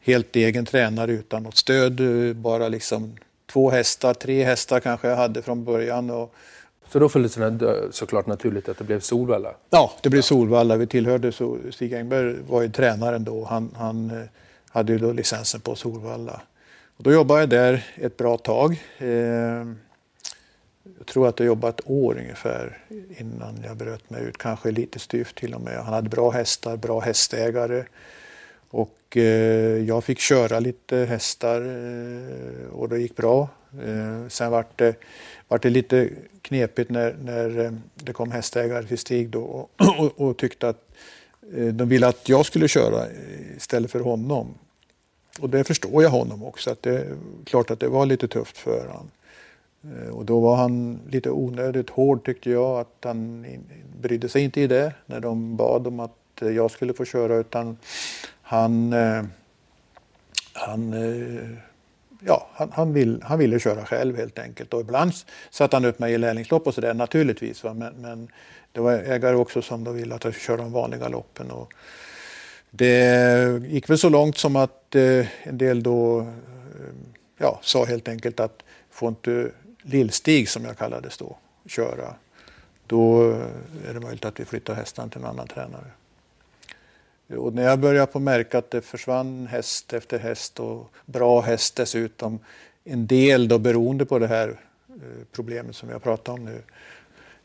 Helt 0.00 0.36
egen 0.36 0.66
tränare 0.66 1.12
utan 1.12 1.42
något 1.42 1.56
stöd, 1.56 2.00
eh, 2.00 2.34
bara 2.34 2.68
liksom 2.68 3.16
två 3.52 3.70
hästar, 3.70 4.14
tre 4.14 4.44
hästar 4.44 4.80
kanske 4.80 5.08
jag 5.08 5.16
hade 5.16 5.42
från 5.42 5.64
början. 5.64 6.10
Och, 6.10 6.34
så 6.92 6.98
då 6.98 7.08
föll 7.08 7.22
det 7.22 7.88
såklart 7.90 8.26
naturligt 8.26 8.68
att 8.68 8.78
det 8.78 8.84
blev 8.84 9.00
Solvalla? 9.00 9.54
Ja, 9.70 9.92
det 10.02 10.10
blev 10.10 10.22
Solvalla. 10.22 10.76
Vi 10.76 10.86
tillhörde, 10.86 11.32
så 11.32 11.58
Stig 11.70 11.94
Engberg 11.94 12.36
var 12.48 12.62
ju 12.62 12.68
tränaren 12.68 13.24
då. 13.24 13.44
Han, 13.44 13.74
han 13.76 14.10
eh, 14.10 14.26
hade 14.72 14.92
ju 14.92 14.98
då 14.98 15.12
licensen 15.12 15.60
på 15.60 15.74
Solvalla. 15.76 16.40
Och 16.96 17.04
då 17.04 17.12
jobbade 17.12 17.40
jag 17.40 17.48
där 17.48 17.86
ett 17.94 18.16
bra 18.16 18.38
tag. 18.38 18.82
Eh, 18.98 19.66
jag 20.98 21.06
tror 21.06 21.28
att 21.28 21.38
jag 21.38 21.46
jobbade 21.46 21.70
ett 21.70 21.90
år 21.90 22.18
ungefär 22.18 22.78
innan 23.18 23.62
jag 23.64 23.76
bröt 23.76 24.10
mig 24.10 24.22
ut, 24.22 24.38
kanske 24.38 24.70
lite 24.70 24.98
styvt 24.98 25.34
till 25.34 25.54
och 25.54 25.60
med. 25.60 25.78
Han 25.84 25.94
hade 25.94 26.08
bra 26.08 26.30
hästar, 26.30 26.76
bra 26.76 27.00
hästägare. 27.00 27.84
Och 28.70 29.16
eh, 29.16 29.78
jag 29.84 30.04
fick 30.04 30.18
köra 30.18 30.60
lite 30.60 30.96
hästar 30.96 31.60
eh, 31.60 32.72
och 32.72 32.88
det 32.88 32.98
gick 32.98 33.16
bra. 33.16 33.48
Ehm, 33.86 34.30
sen 34.30 34.50
vart 34.50 34.78
det, 34.78 34.94
vart 35.48 35.62
det 35.62 35.70
lite 35.70 36.08
knepigt 36.42 36.90
när, 36.90 37.16
när 37.24 37.64
eh, 37.64 37.72
det 37.94 38.12
kom 38.12 38.32
hästägare 38.32 38.86
till 38.86 38.98
Stig 38.98 39.30
då 39.30 39.42
och, 39.42 39.70
och, 39.98 40.20
och 40.20 40.36
tyckte 40.36 40.68
att 40.68 40.91
Eh, 41.50 41.66
de 41.66 41.88
ville 41.88 42.06
att 42.06 42.28
jag 42.28 42.46
skulle 42.46 42.68
köra 42.68 43.06
istället 43.56 43.90
för 43.90 44.00
honom. 44.00 44.54
Och 45.40 45.50
det 45.50 45.64
förstår 45.64 46.02
jag 46.02 46.10
honom 46.10 46.44
också. 46.44 46.70
Att 46.70 46.82
det 46.82 46.98
är 46.98 47.16
klart 47.44 47.70
att 47.70 47.80
det 47.80 47.88
var 47.88 48.06
lite 48.06 48.28
tufft 48.28 48.58
för 48.58 48.86
honom. 48.86 49.10
Eh, 49.84 50.08
och 50.08 50.24
då 50.24 50.40
var 50.40 50.56
han 50.56 51.00
lite 51.10 51.30
onödigt 51.30 51.90
hård 51.90 52.24
tyckte 52.24 52.50
jag. 52.50 52.80
Att 52.80 52.96
han 53.02 53.46
brydde 54.00 54.28
sig 54.28 54.42
inte 54.42 54.60
i 54.60 54.66
det 54.66 54.92
när 55.06 55.20
de 55.20 55.56
bad 55.56 55.86
om 55.86 56.00
att 56.00 56.12
jag 56.38 56.70
skulle 56.70 56.94
få 56.94 57.04
köra. 57.04 57.36
Utan 57.36 57.76
han, 58.42 58.92
eh, 58.92 59.24
han, 60.52 60.94
ja, 62.20 62.48
han, 62.52 62.72
han, 62.72 62.92
vill, 62.92 63.22
han 63.22 63.38
ville 63.38 63.60
köra 63.60 63.84
själv 63.84 64.16
helt 64.16 64.38
enkelt. 64.38 64.74
Och 64.74 64.80
ibland 64.80 65.12
satte 65.50 65.76
han 65.76 65.84
upp 65.84 65.98
mig 65.98 66.12
i 66.12 66.18
lärlingslopp 66.18 66.66
och 66.66 66.74
sådär 66.74 66.94
naturligtvis. 66.94 67.64
Va? 67.64 67.74
Men, 67.74 67.94
men 67.94 68.28
det 68.72 68.80
var 68.80 68.92
ägare 68.92 69.36
också 69.36 69.62
som 69.62 69.84
då 69.84 69.92
ville 69.92 70.14
att 70.14 70.24
jag 70.24 70.34
skulle 70.34 70.46
köra 70.46 70.56
de 70.56 70.72
vanliga 70.72 71.08
loppen. 71.08 71.50
Och, 71.50 71.72
det 72.74 73.62
gick 73.66 73.90
väl 73.90 73.98
så 73.98 74.08
långt 74.08 74.38
som 74.38 74.56
att 74.56 74.94
eh, 74.94 75.26
en 75.42 75.58
del 75.58 75.82
då 75.82 76.20
eh, 76.20 76.26
ja, 77.38 77.60
sa 77.62 77.84
helt 77.84 78.08
enkelt 78.08 78.40
att 78.40 78.62
får 78.90 79.08
inte 79.08 79.50
Lillstig, 79.82 80.48
som 80.48 80.64
jag 80.64 80.78
kallades 80.78 81.18
då, 81.18 81.36
köra, 81.66 82.14
då 82.86 83.30
eh, 83.30 83.88
är 83.88 83.94
det 83.94 84.00
möjligt 84.00 84.24
att 84.24 84.40
vi 84.40 84.44
flyttar 84.44 84.74
hästarna 84.74 85.08
till 85.08 85.20
en 85.20 85.26
annan 85.26 85.46
tränare. 85.46 85.86
Och 87.36 87.54
när 87.54 87.62
jag 87.62 87.78
började 87.78 88.12
på 88.12 88.20
märka 88.20 88.58
att 88.58 88.70
det 88.70 88.80
försvann 88.80 89.46
häst 89.46 89.92
efter 89.92 90.18
häst 90.18 90.60
och 90.60 90.92
bra 91.06 91.40
häst 91.40 91.76
dessutom, 91.76 92.38
en 92.84 93.06
del 93.06 93.48
då 93.48 93.58
beroende 93.58 94.04
på 94.04 94.18
det 94.18 94.26
här 94.26 94.48
eh, 94.88 95.24
problemet 95.32 95.76
som 95.76 95.88
jag 95.88 96.02
pratar 96.02 96.32
om 96.32 96.44
nu, 96.44 96.62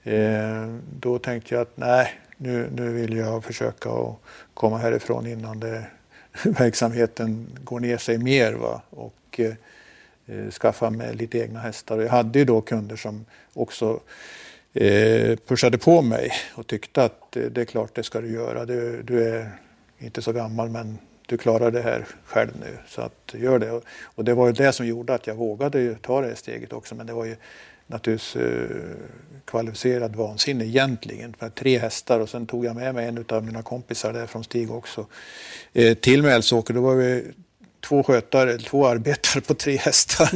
Eh, 0.07 0.67
då 0.99 1.19
tänkte 1.19 1.55
jag 1.55 1.61
att 1.61 1.77
nej, 1.77 2.13
nu, 2.37 2.69
nu 2.75 2.93
vill 2.93 3.17
jag 3.17 3.43
försöka 3.43 3.89
att 3.89 4.15
komma 4.53 4.77
härifrån 4.77 5.27
innan 5.27 5.59
det, 5.59 5.83
verksamheten 6.43 7.47
går 7.63 7.79
ner 7.79 7.97
sig 7.97 8.17
mer. 8.17 8.53
Va? 8.53 8.81
Och 8.89 9.39
eh, 9.39 9.53
eh, 10.25 10.51
skaffa 10.51 10.89
mig 10.89 11.15
lite 11.15 11.39
egna 11.39 11.59
hästar. 11.59 11.99
Jag 11.99 12.09
hade 12.09 12.39
ju 12.39 12.45
då 12.45 12.61
kunder 12.61 12.95
som 12.95 13.25
också 13.53 13.99
eh, 14.73 15.37
pushade 15.47 15.77
på 15.77 16.01
mig 16.01 16.31
och 16.55 16.67
tyckte 16.67 17.03
att 17.03 17.35
eh, 17.35 17.43
det 17.43 17.61
är 17.61 17.65
klart 17.65 17.95
det 17.95 18.03
ska 18.03 18.21
du 18.21 18.31
göra. 18.31 18.65
Du, 18.65 19.01
du 19.01 19.23
är 19.29 19.51
inte 19.97 20.21
så 20.21 20.31
gammal 20.31 20.69
men 20.69 20.97
du 21.25 21.37
klarar 21.37 21.71
det 21.71 21.81
här 21.81 22.05
själv 22.25 22.51
nu 22.59 22.77
så 22.87 23.01
att 23.01 23.33
gör 23.33 23.59
det. 23.59 23.81
Och 24.03 24.23
det 24.23 24.33
var 24.33 24.47
ju 24.47 24.53
det 24.53 24.73
som 24.73 24.87
gjorde 24.87 25.13
att 25.13 25.27
jag 25.27 25.35
vågade 25.35 25.95
ta 25.95 26.21
det 26.21 26.35
steget 26.35 26.73
också 26.73 26.95
men 26.95 27.07
det 27.07 27.13
var 27.13 27.25
ju 27.25 27.35
naturligtvis 27.87 28.35
eh, 28.35 28.69
kvalificerad 29.45 30.15
vansinne 30.15 30.65
egentligen. 30.65 31.35
För 31.39 31.49
tre 31.49 31.77
hästar 31.77 32.19
och 32.19 32.29
sen 32.29 32.47
tog 32.47 32.65
jag 32.65 32.75
med 32.75 32.95
mig 32.95 33.07
en 33.07 33.25
av 33.29 33.45
mina 33.45 33.61
kompisar 33.61 34.13
där 34.13 34.25
från 34.25 34.43
Stig 34.43 34.71
också 34.71 35.05
eh, 35.73 35.97
till 35.97 36.23
Mälsåker. 36.23 36.73
Då 36.73 36.81
var 36.81 36.95
vi 36.95 37.23
två 37.87 38.03
skötare, 38.03 38.57
två 38.57 38.87
arbetare 38.87 39.41
på 39.41 39.53
tre 39.53 39.77
hästar. 39.77 40.29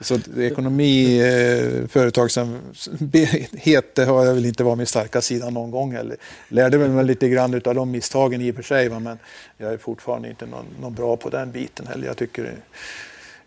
så 0.04 0.40
ekonomi, 0.40 1.20
eh, 1.20 1.88
företagsamhet, 1.88 3.90
det 3.94 4.04
har 4.04 4.24
jag 4.24 4.34
väl 4.34 4.46
inte 4.46 4.64
varit 4.64 4.78
min 4.78 4.86
starka 4.86 5.20
sida 5.20 5.50
någon 5.50 5.70
gång 5.70 5.92
heller. 5.92 6.16
Lärde 6.48 6.78
mig 6.78 7.04
lite 7.04 7.28
grann 7.28 7.54
av 7.54 7.74
de 7.74 7.90
misstagen 7.90 8.40
i 8.40 8.50
och 8.50 8.54
för 8.54 8.62
sig, 8.62 8.88
va? 8.88 8.98
men 8.98 9.18
jag 9.56 9.72
är 9.72 9.78
fortfarande 9.78 10.30
inte 10.30 10.46
någon, 10.46 10.66
någon 10.80 10.94
bra 10.94 11.16
på 11.16 11.30
den 11.30 11.52
biten 11.52 11.86
heller. 11.86 12.06
Jag 12.06 12.16
tycker 12.16 12.44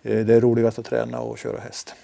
eh, 0.03 0.25
det 0.25 0.33
är 0.33 0.41
roligast 0.41 0.79
att 0.79 0.85
träna 0.85 1.19
och 1.19 1.37
köra 1.37 1.59
häst. 1.59 1.95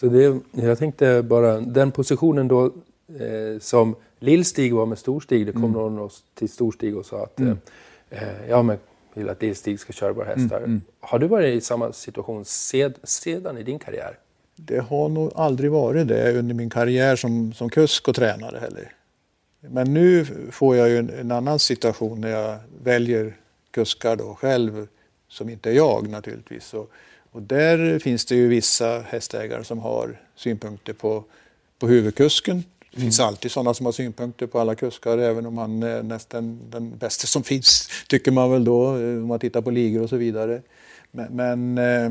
Så 0.00 0.06
det, 0.06 0.40
jag 0.52 0.78
tänkte 0.78 1.22
bara, 1.22 1.60
den 1.60 1.92
positionen 1.92 2.48
då 2.48 2.70
Eh, 3.18 3.58
som 3.60 3.96
Lill-Stig 4.18 4.74
var 4.74 4.86
med 4.86 4.98
Stor-Stig. 4.98 5.46
Det 5.46 5.52
kom 5.52 5.64
Mm. 5.64 5.96
någon 5.96 6.10
till 6.34 6.48
Stor-Stig 6.48 6.96
och 6.96 7.06
sa 7.06 7.22
att 7.22 7.40
eh, 7.40 7.54
eh, 8.10 8.48
ja, 8.48 8.62
men 8.62 8.78
vill 9.14 9.28
att 9.28 9.42
Lill-Stig 9.42 9.80
ska 9.80 9.92
köra 9.92 10.12
våra 10.12 10.24
hästar. 10.24 10.58
Mm, 10.58 10.80
Har 11.00 11.18
du 11.18 11.26
varit 11.26 11.54
i 11.54 11.60
samma 11.60 11.92
situation 11.92 12.44
sed, 12.44 12.94
sedan 13.02 13.58
i 13.58 13.62
din 13.62 13.78
karriär? 13.78 14.18
Det 14.56 14.78
har 14.78 15.08
nog 15.08 15.32
aldrig 15.34 15.70
varit 15.70 16.08
det 16.08 16.38
under 16.38 16.54
min 16.54 16.70
karriär 16.70 17.16
som, 17.16 17.52
som 17.52 17.68
kusk 17.70 18.08
och 18.08 18.14
tränare 18.14 18.58
heller. 18.58 18.92
Men 19.60 19.94
nu 19.94 20.24
får 20.50 20.76
jag 20.76 20.88
ju 20.88 20.96
en, 20.98 21.10
en 21.10 21.30
annan 21.30 21.58
situation 21.58 22.20
när 22.20 22.30
jag 22.30 22.58
väljer 22.84 23.36
kuskar 23.70 24.16
då 24.16 24.34
själv, 24.34 24.86
som 25.28 25.48
inte 25.48 25.70
är 25.70 25.74
jag 25.74 26.08
naturligtvis. 26.08 26.74
Och, 26.74 26.90
och 27.32 27.42
där 27.42 27.98
finns 27.98 28.24
det 28.24 28.34
ju 28.34 28.48
vissa 28.48 29.00
hästägare 29.00 29.64
som 29.64 29.78
har 29.78 30.20
synpunkter 30.36 30.92
på, 30.92 31.24
på 31.78 31.88
huvudkusken. 31.88 32.64
Det 32.90 33.00
finns 33.00 33.20
alltid 33.20 33.50
sådana 33.50 33.74
som 33.74 33.86
har 33.86 33.92
synpunkter 33.92 34.46
på 34.46 34.60
alla 34.60 34.74
kuskar, 34.74 35.18
även 35.18 35.46
om 35.46 35.58
han 35.58 35.82
är 35.82 36.02
nästan 36.02 36.70
den 36.70 36.98
bästa 36.98 37.26
som 37.26 37.42
finns, 37.42 37.88
tycker 38.08 38.32
man 38.32 38.50
väl 38.50 38.64
då, 38.64 38.96
eh, 38.96 39.16
om 39.16 39.26
man 39.26 39.38
tittar 39.38 39.62
på 39.62 39.70
ligor 39.70 40.02
och 40.02 40.08
så 40.08 40.16
vidare. 40.16 40.62
Men, 41.10 41.36
men 41.36 41.78
eh, 41.78 42.04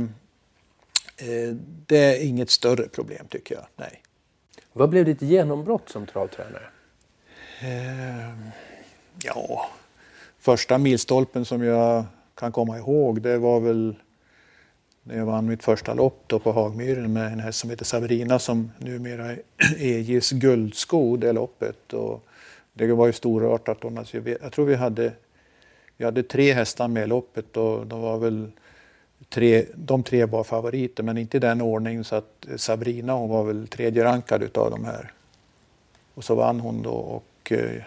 eh, 1.29 1.55
det 1.86 1.97
är 1.97 2.25
inget 2.25 2.49
större 2.49 2.88
problem 2.88 3.25
tycker 3.29 3.55
jag, 3.55 3.65
nej. 3.75 4.01
Vad 4.73 4.89
blev 4.89 5.05
ditt 5.05 5.21
genombrott 5.21 5.89
som 5.89 6.05
travtränare? 6.05 6.69
Eh, 7.62 8.29
ja, 9.23 9.69
första 10.39 10.77
milstolpen 10.77 11.45
som 11.45 11.63
jag 11.63 12.05
kan 12.36 12.51
komma 12.51 12.77
ihåg 12.77 13.21
det 13.21 13.38
var 13.38 13.60
väl 13.60 13.95
när 15.09 15.17
jag 15.17 15.25
vann 15.25 15.45
mitt 15.45 15.63
första 15.63 15.93
lopp 15.93 16.23
då 16.27 16.39
på 16.39 16.51
Hagmyren 16.51 17.13
med 17.13 17.33
en 17.33 17.39
häst 17.39 17.59
som 17.59 17.69
heter 17.69 17.85
Sabrina 17.85 18.39
som 18.39 18.71
numera 18.77 19.31
är 19.31 19.39
EJs 19.77 20.31
guldsko 20.31 21.17
det 21.17 21.33
loppet. 21.33 21.93
Och 21.93 22.25
det 22.73 22.93
var 22.93 23.07
ju 23.07 23.13
storartat. 23.13 23.85
Alltså, 23.85 24.17
jag, 24.17 24.51
tror 24.51 24.65
vi 24.65 24.75
hade, 24.75 25.11
vi 25.97 26.05
hade 26.05 26.23
tre 26.23 26.53
hästar 26.53 26.87
med 26.87 27.03
i 27.03 27.07
loppet 27.07 27.57
och 27.57 27.87
de 27.87 28.01
var 28.01 28.17
väl 28.17 28.51
tre, 29.29 29.65
de 29.75 30.03
tre 30.03 30.25
var 30.25 30.43
favoriter 30.43 31.03
men 31.03 31.17
inte 31.17 31.37
i 31.37 31.39
den 31.39 31.61
ordningen 31.61 32.03
så 32.03 32.15
att 32.15 32.47
Sabrina 32.55 33.13
hon 33.13 33.29
var 33.29 33.43
väl 33.43 33.67
tredje 33.67 34.03
rankad 34.03 34.43
utav 34.43 34.71
de 34.71 34.85
här. 34.85 35.11
Och 36.13 36.23
så 36.23 36.35
vann 36.35 36.59
hon 36.59 36.81
då 36.81 36.91
och 36.91 37.51
eh, 37.51 37.83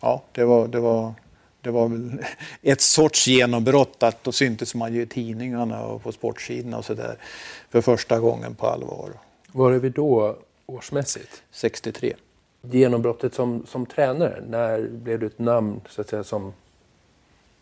ja, 0.00 0.22
det 0.32 0.44
var, 0.44 0.68
det 0.68 0.80
var, 0.80 1.14
det 1.62 1.70
var 1.70 1.88
väl 1.88 2.24
ett 2.62 2.80
sorts 2.80 3.26
genombrott 3.26 4.02
att 4.02 4.24
då 4.24 4.32
syntes 4.32 4.74
man 4.74 4.94
ju 4.94 5.02
i 5.02 5.06
tidningarna 5.06 5.82
och 5.84 6.02
på 6.02 6.12
sportsidorna 6.12 6.78
och 6.78 6.84
sådär 6.84 7.16
för 7.70 7.80
första 7.80 8.20
gången 8.20 8.54
på 8.54 8.66
allvar. 8.66 9.10
Var 9.52 9.72
är 9.72 9.78
vi 9.78 9.88
då 9.88 10.36
årsmässigt? 10.66 11.42
63. 11.50 12.14
Genombrottet 12.70 13.34
som, 13.34 13.66
som 13.68 13.86
tränare, 13.86 14.42
när 14.48 14.88
blev 14.88 15.18
du 15.20 15.26
ett 15.26 15.38
namn 15.38 15.80
så 15.88 16.00
att 16.00 16.08
säga, 16.08 16.24
som 16.24 16.52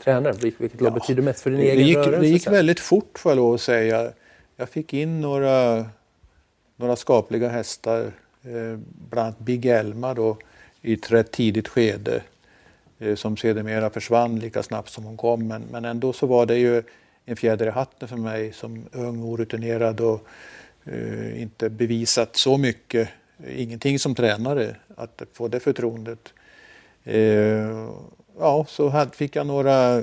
tränare? 0.05 0.33
Vil- 0.33 0.55
Vilket 0.59 0.81
Ja, 0.81 0.91
betyder 0.91 1.23
mest 1.23 1.41
för 1.41 1.51
din 1.51 1.61
Det 1.61 1.71
egen 1.71 1.87
gick, 1.87 1.97
rörelse? 1.97 2.21
det 2.21 2.29
gick 2.29 2.47
väldigt 2.47 2.81
fort 2.81 3.19
får 3.19 3.31
jag 3.33 3.37
lov 3.37 3.55
att 3.55 3.61
säga. 3.61 4.13
Jag 4.57 4.69
fick 4.69 4.93
in 4.95 5.21
några, 5.21 5.87
några 6.77 6.97
skapliga 6.97 7.49
hästar, 7.49 8.01
eh, 8.43 8.79
bland 9.11 9.27
annat 9.27 9.39
Big 9.39 9.67
Elma 9.67 10.15
då, 10.15 10.37
i 10.83 10.93
ett 10.95 11.13
rätt 11.13 11.31
tidigt 11.33 11.69
skede 11.69 12.23
Eh, 13.01 13.15
som 13.15 13.37
sedermera 13.37 13.91
försvann 13.91 14.39
lika 14.39 14.63
snabbt 14.63 14.91
som 14.91 15.05
hon 15.05 15.17
kom. 15.17 15.49
Men, 15.49 15.63
men 15.71 15.85
ändå 15.85 16.13
så 16.13 16.27
var 16.27 16.47
det 16.47 16.59
ju 16.59 16.83
en 17.25 17.37
fjäder 17.37 17.67
i 17.67 17.71
hatten 17.71 18.09
för 18.09 18.17
mig 18.17 18.53
som 18.53 18.85
ung, 18.93 19.23
orutinerad 19.23 20.01
och 20.01 20.27
eh, 20.85 21.43
inte 21.43 21.71
bevisat 21.71 22.37
så 22.37 22.59
mycket, 22.59 23.09
ingenting 23.49 23.99
som 23.99 24.15
tränare, 24.15 24.77
att 24.97 25.23
få 25.33 25.49
det 25.49 25.61
förtroendet. 25.61 26.33
Eh, 27.05 27.89
ja, 28.39 28.67
så 28.69 28.89
hade, 28.89 29.11
fick 29.11 29.37
jag 29.37 29.47
några 29.47 30.03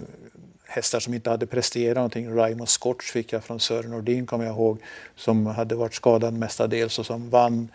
hästar 0.65 0.99
som 0.99 1.13
inte 1.13 1.29
hade 1.29 1.47
presterat 1.47 1.95
någonting. 1.95 2.36
Raymond 2.36 2.69
Scotch 2.69 3.12
fick 3.12 3.33
jag 3.33 3.43
från 3.43 3.60
Sören 3.60 3.91
Nordin 3.91 4.25
kommer 4.25 4.45
jag 4.45 4.53
ihåg, 4.55 4.79
som 5.15 5.45
hade 5.45 5.75
varit 5.75 5.93
skadad 5.93 6.33
mestadels 6.33 6.99
och 6.99 7.05
som 7.05 7.29
vann 7.29 7.69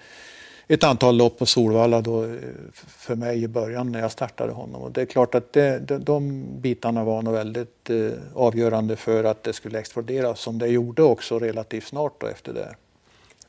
ett 0.75 0.85
antal 0.85 1.17
lopp 1.17 1.39
på 1.39 1.47
Solvalla 1.47 2.01
då, 2.01 2.25
eh, 2.25 2.31
för 2.75 3.15
mig 3.15 3.43
i 3.43 3.49
början 3.49 3.93
när 3.93 4.01
jag 4.01 4.13
startade 4.13 4.53
honom. 4.53 4.83
Och 4.83 4.93
det 4.93 5.03
är 5.03 5.07
klart 5.07 5.35
att 5.35 5.53
det, 5.53 5.79
de, 5.79 5.99
de 5.99 6.45
bitarna 6.61 7.05
var 7.05 7.23
nog 7.23 7.35
väldigt 7.35 7.91
eh, 7.91 8.11
avgörande 8.35 8.97
för 8.97 9.25
att 9.25 9.43
det 9.43 9.53
skulle 9.53 9.79
explodera 9.79 10.35
som 10.35 10.59
det 10.59 10.67
gjorde 10.67 11.03
också 11.03 11.39
relativt 11.39 11.85
snart 11.85 12.21
då 12.21 12.27
efter 12.27 12.53
det. 12.53 12.75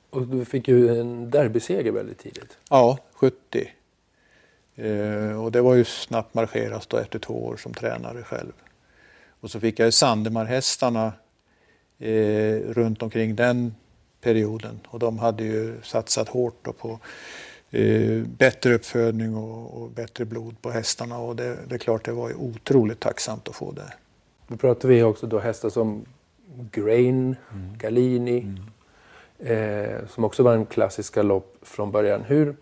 Och 0.10 0.28
du 0.28 0.46
fick 0.46 0.68
ju 0.68 1.00
en 1.00 1.32
derbyseger 1.32 1.92
väldigt 1.92 2.20
tidigt. 2.20 2.58
Ja, 2.70 2.98
70. 3.14 3.72
Eh, 4.76 5.44
och 5.44 5.52
det 5.52 5.62
var 5.62 5.76
ju 5.76 5.86
snabbt 5.86 6.34
marscherat 6.34 6.90
då 6.90 6.98
efter 6.98 7.20
två 7.20 7.46
år 7.46 7.58
som 7.58 7.74
tränare 7.74 8.24
själv. 8.24 8.52
Och 9.40 9.52
så 9.52 9.60
fick 9.60 9.80
jag 9.80 9.86
ju 9.86 9.92
Sandemarhästarna 9.92 11.14
eh, 12.00 12.56
runt 12.56 13.02
omkring 13.02 13.36
den 13.36 13.76
perioden 14.24 14.80
och 14.88 15.00
de 15.00 15.20
hade 15.20 15.44
ju 15.44 15.82
satsat 15.84 16.30
hårt 16.30 16.58
då 16.62 16.74
på 16.74 17.00
eh, 17.72 18.24
bättre 18.24 18.74
uppfödning 18.74 19.36
och, 19.36 19.82
och 19.82 19.90
bättre 19.90 20.26
blod 20.26 20.62
på 20.62 20.72
hästarna 20.72 21.18
och 21.18 21.36
det, 21.36 21.58
det 21.68 21.76
är 21.76 21.80
klart 21.80 22.06
det 22.06 22.12
var 22.12 22.30
ju 22.30 22.36
otroligt 22.36 23.00
tacksamt 23.00 23.48
att 23.48 23.56
få 23.56 23.72
det. 23.72 23.94
Då 24.48 24.58
pratar 24.58 24.90
vi 24.90 25.04
också 25.04 25.28
då 25.28 25.40
hästar 25.40 25.70
som 25.70 26.06
Grain, 26.72 27.36
Galini, 27.78 28.48
eh, 29.40 30.08
som 30.10 30.24
också 30.24 30.44
var 30.44 30.54
en 30.54 30.66
klassiska 30.66 31.24
lopp 31.24 31.56
från 31.62 31.92
början. 31.92 32.24
Hur, 32.24 32.56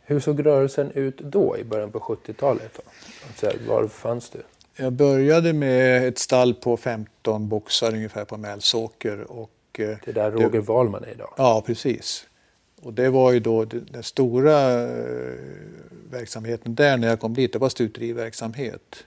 hur 0.00 0.20
såg 0.20 0.46
rörelsen 0.46 0.90
ut 0.90 1.18
då 1.18 1.56
i 1.58 1.64
början 1.64 1.90
på 1.90 1.98
70-talet? 1.98 2.70
då? 2.76 2.82
Alltså, 3.26 3.58
var 3.68 3.88
fanns 3.88 4.30
du? 4.30 4.42
Jag 4.76 4.92
började 4.92 5.52
med 5.52 6.08
ett 6.08 6.18
stall 6.18 6.54
på 6.54 6.76
15 6.76 7.48
boxar 7.48 7.92
ungefär 7.92 8.24
på 8.24 8.36
Mälsåker 8.36 9.30
och 9.30 9.50
Det 9.76 10.08
är 10.08 10.12
där 10.12 10.30
Roger 10.30 10.60
Wahlman 10.60 11.04
är 11.04 11.10
idag. 11.10 11.34
Ja, 11.36 11.62
precis. 11.66 12.26
Och 12.82 12.92
det 12.92 13.10
var 13.10 13.32
ju 13.32 13.40
då 13.40 13.64
det- 13.64 13.80
den 13.80 14.02
stora 14.02 14.82
eh, 14.82 15.34
verksamheten 16.10 16.74
där 16.74 16.96
när 16.96 17.08
jag 17.08 17.20
kom 17.20 17.34
dit, 17.34 17.52
det 17.52 17.58
var 17.58 17.68
stuteriverksamhet. 17.68 19.04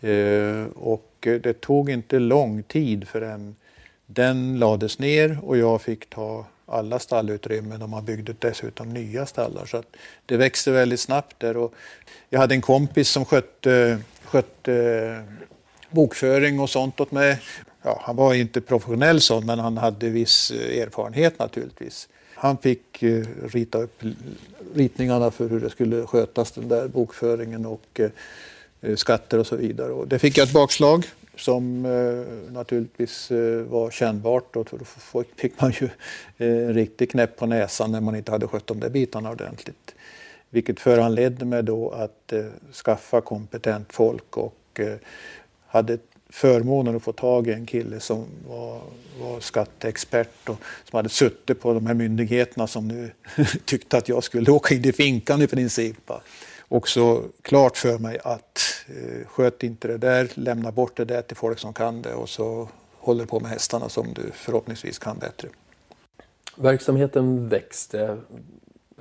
Eh, 0.00 0.64
och 0.74 1.10
eh, 1.26 1.34
det 1.40 1.60
tog 1.60 1.90
inte 1.90 2.18
lång 2.18 2.62
tid 2.62 3.08
förrän 3.08 3.56
den 4.06 4.58
lades 4.58 4.98
ner 4.98 5.38
och 5.42 5.56
jag 5.58 5.82
fick 5.82 6.10
ta 6.10 6.46
alla 6.66 6.98
stallutrymmen 6.98 7.82
och 7.82 7.88
man 7.88 8.04
byggde 8.04 8.34
dessutom 8.38 8.94
nya 8.94 9.26
stallar. 9.26 9.66
Så 9.66 9.76
att 9.76 9.96
det 10.26 10.36
växte 10.36 10.70
väldigt 10.70 11.00
snabbt 11.00 11.40
där. 11.40 11.56
Och 11.56 11.74
jag 12.30 12.38
hade 12.40 12.54
en 12.54 12.60
kompis 12.60 13.08
som 13.08 13.24
skötte, 13.24 13.98
skötte 14.24 15.22
bokföring 15.90 16.60
och 16.60 16.70
sånt 16.70 17.00
åt 17.00 17.12
mig. 17.12 17.40
Ja, 17.82 18.00
han 18.04 18.16
var 18.16 18.34
inte 18.34 18.60
professionell 18.60 19.20
sån, 19.20 19.46
men 19.46 19.58
han 19.58 19.76
hade 19.76 20.08
viss 20.08 20.50
eh, 20.50 20.82
erfarenhet 20.82 21.38
naturligtvis. 21.38 22.08
Han 22.34 22.58
fick 22.58 23.02
eh, 23.02 23.24
rita 23.52 23.78
upp 23.78 24.02
ritningarna 24.74 25.30
för 25.30 25.48
hur 25.48 25.60
det 25.60 25.70
skulle 25.70 26.06
skötas, 26.06 26.52
den 26.52 26.68
där 26.68 26.88
bokföringen 26.88 27.66
och 27.66 28.00
eh, 28.00 28.96
skatter 28.96 29.38
och 29.38 29.46
så 29.46 29.56
vidare. 29.56 29.92
Och 29.92 30.08
det 30.08 30.18
fick 30.18 30.38
jag 30.38 30.46
ett 30.46 30.54
bakslag 30.54 31.06
som 31.36 31.86
eh, 31.86 32.52
naturligtvis 32.52 33.30
eh, 33.30 33.62
var 33.62 33.90
kännbart. 33.90 34.56
Och 34.56 34.68
då 34.70 35.24
fick 35.36 35.60
man 35.60 35.70
ju 35.70 35.88
eh, 36.38 36.68
en 36.68 36.74
riktig 36.74 37.10
knäpp 37.10 37.36
på 37.36 37.46
näsan 37.46 37.92
när 37.92 38.00
man 38.00 38.16
inte 38.16 38.32
hade 38.32 38.46
skött 38.46 38.66
de 38.66 38.80
där 38.80 38.90
bitarna 38.90 39.30
ordentligt. 39.30 39.94
Vilket 40.50 40.80
föranledde 40.80 41.44
mig 41.44 41.62
då 41.62 41.90
att 41.90 42.32
skaffa 42.84 43.20
kompetent 43.20 43.92
folk 43.92 44.36
och 44.36 44.80
hade 45.66 45.98
förmånen 46.32 46.96
att 46.96 47.02
få 47.02 47.12
tag 47.12 47.48
i 47.48 47.52
en 47.52 47.66
kille 47.66 48.00
som 48.00 48.26
var, 48.48 48.80
var 49.20 49.40
skatteexpert 49.40 50.48
och 50.48 50.56
som 50.90 50.96
hade 50.96 51.08
suttit 51.08 51.60
på 51.60 51.74
de 51.74 51.86
här 51.86 51.94
myndigheterna 51.94 52.66
som 52.66 52.88
nu 52.88 53.10
tyckte 53.64 53.98
att 53.98 54.08
jag 54.08 54.24
skulle 54.24 54.50
åka 54.50 54.74
in 54.74 54.84
i 54.84 54.92
finkan 54.92 55.42
i 55.42 55.46
princip. 55.46 56.10
Också 56.68 57.22
klart 57.42 57.76
för 57.76 57.98
mig 57.98 58.18
att 58.24 58.84
eh, 58.88 59.26
sköt 59.26 59.62
inte 59.62 59.88
det 59.88 59.98
där, 59.98 60.28
lämna 60.34 60.72
bort 60.72 60.96
det 60.96 61.04
där 61.04 61.22
till 61.22 61.36
folk 61.36 61.58
som 61.58 61.72
kan 61.72 62.02
det 62.02 62.14
och 62.14 62.28
så 62.28 62.68
håller 62.98 63.26
på 63.26 63.40
med 63.40 63.50
hästarna 63.50 63.88
som 63.88 64.14
du 64.14 64.22
förhoppningsvis 64.32 64.98
kan 64.98 65.18
bättre. 65.18 65.48
Verksamheten 66.56 67.48
växte, 67.48 68.18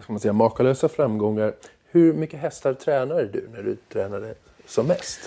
ska 0.02 0.14
man 0.14 0.20
säga, 0.20 0.34
makalösa 0.34 0.90
framgångar. 0.90 1.54
Hur 1.86 2.14
mycket 2.14 2.40
hästar 2.40 2.74
tränade 2.74 3.28
du 3.28 3.50
när 3.54 3.64
du 3.64 3.78
tränade 3.90 4.36
som 4.68 4.88
mest? 4.88 5.20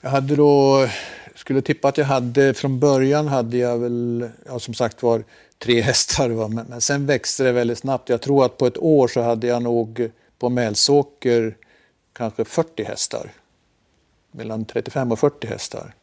Jag 0.00 0.10
hade 0.10 0.36
då, 0.36 0.86
skulle 1.34 1.62
tippa 1.62 1.88
att 1.88 1.98
jag 1.98 2.04
hade, 2.04 2.54
från 2.54 2.78
början 2.78 3.28
hade 3.28 3.56
jag 3.56 3.78
väl, 3.78 4.30
ja, 4.46 4.58
som 4.58 4.74
sagt 4.74 5.02
var, 5.02 5.24
tre 5.58 5.80
hästar. 5.80 6.30
Va? 6.30 6.48
Men, 6.48 6.66
men 6.66 6.80
sen 6.80 7.06
växte 7.06 7.44
det 7.44 7.52
väldigt 7.52 7.78
snabbt. 7.78 8.08
Jag 8.08 8.20
tror 8.20 8.44
att 8.44 8.56
på 8.56 8.66
ett 8.66 8.78
år 8.78 9.08
så 9.08 9.20
hade 9.20 9.46
jag 9.46 9.62
nog 9.62 10.10
på 10.38 10.48
Mälsåker 10.48 11.56
kanske 12.12 12.44
40 12.44 12.84
hästar. 12.84 13.32
Mellan 14.30 14.64
35 14.64 15.12
och 15.12 15.18
40 15.18 15.46
hästar. 15.46 15.94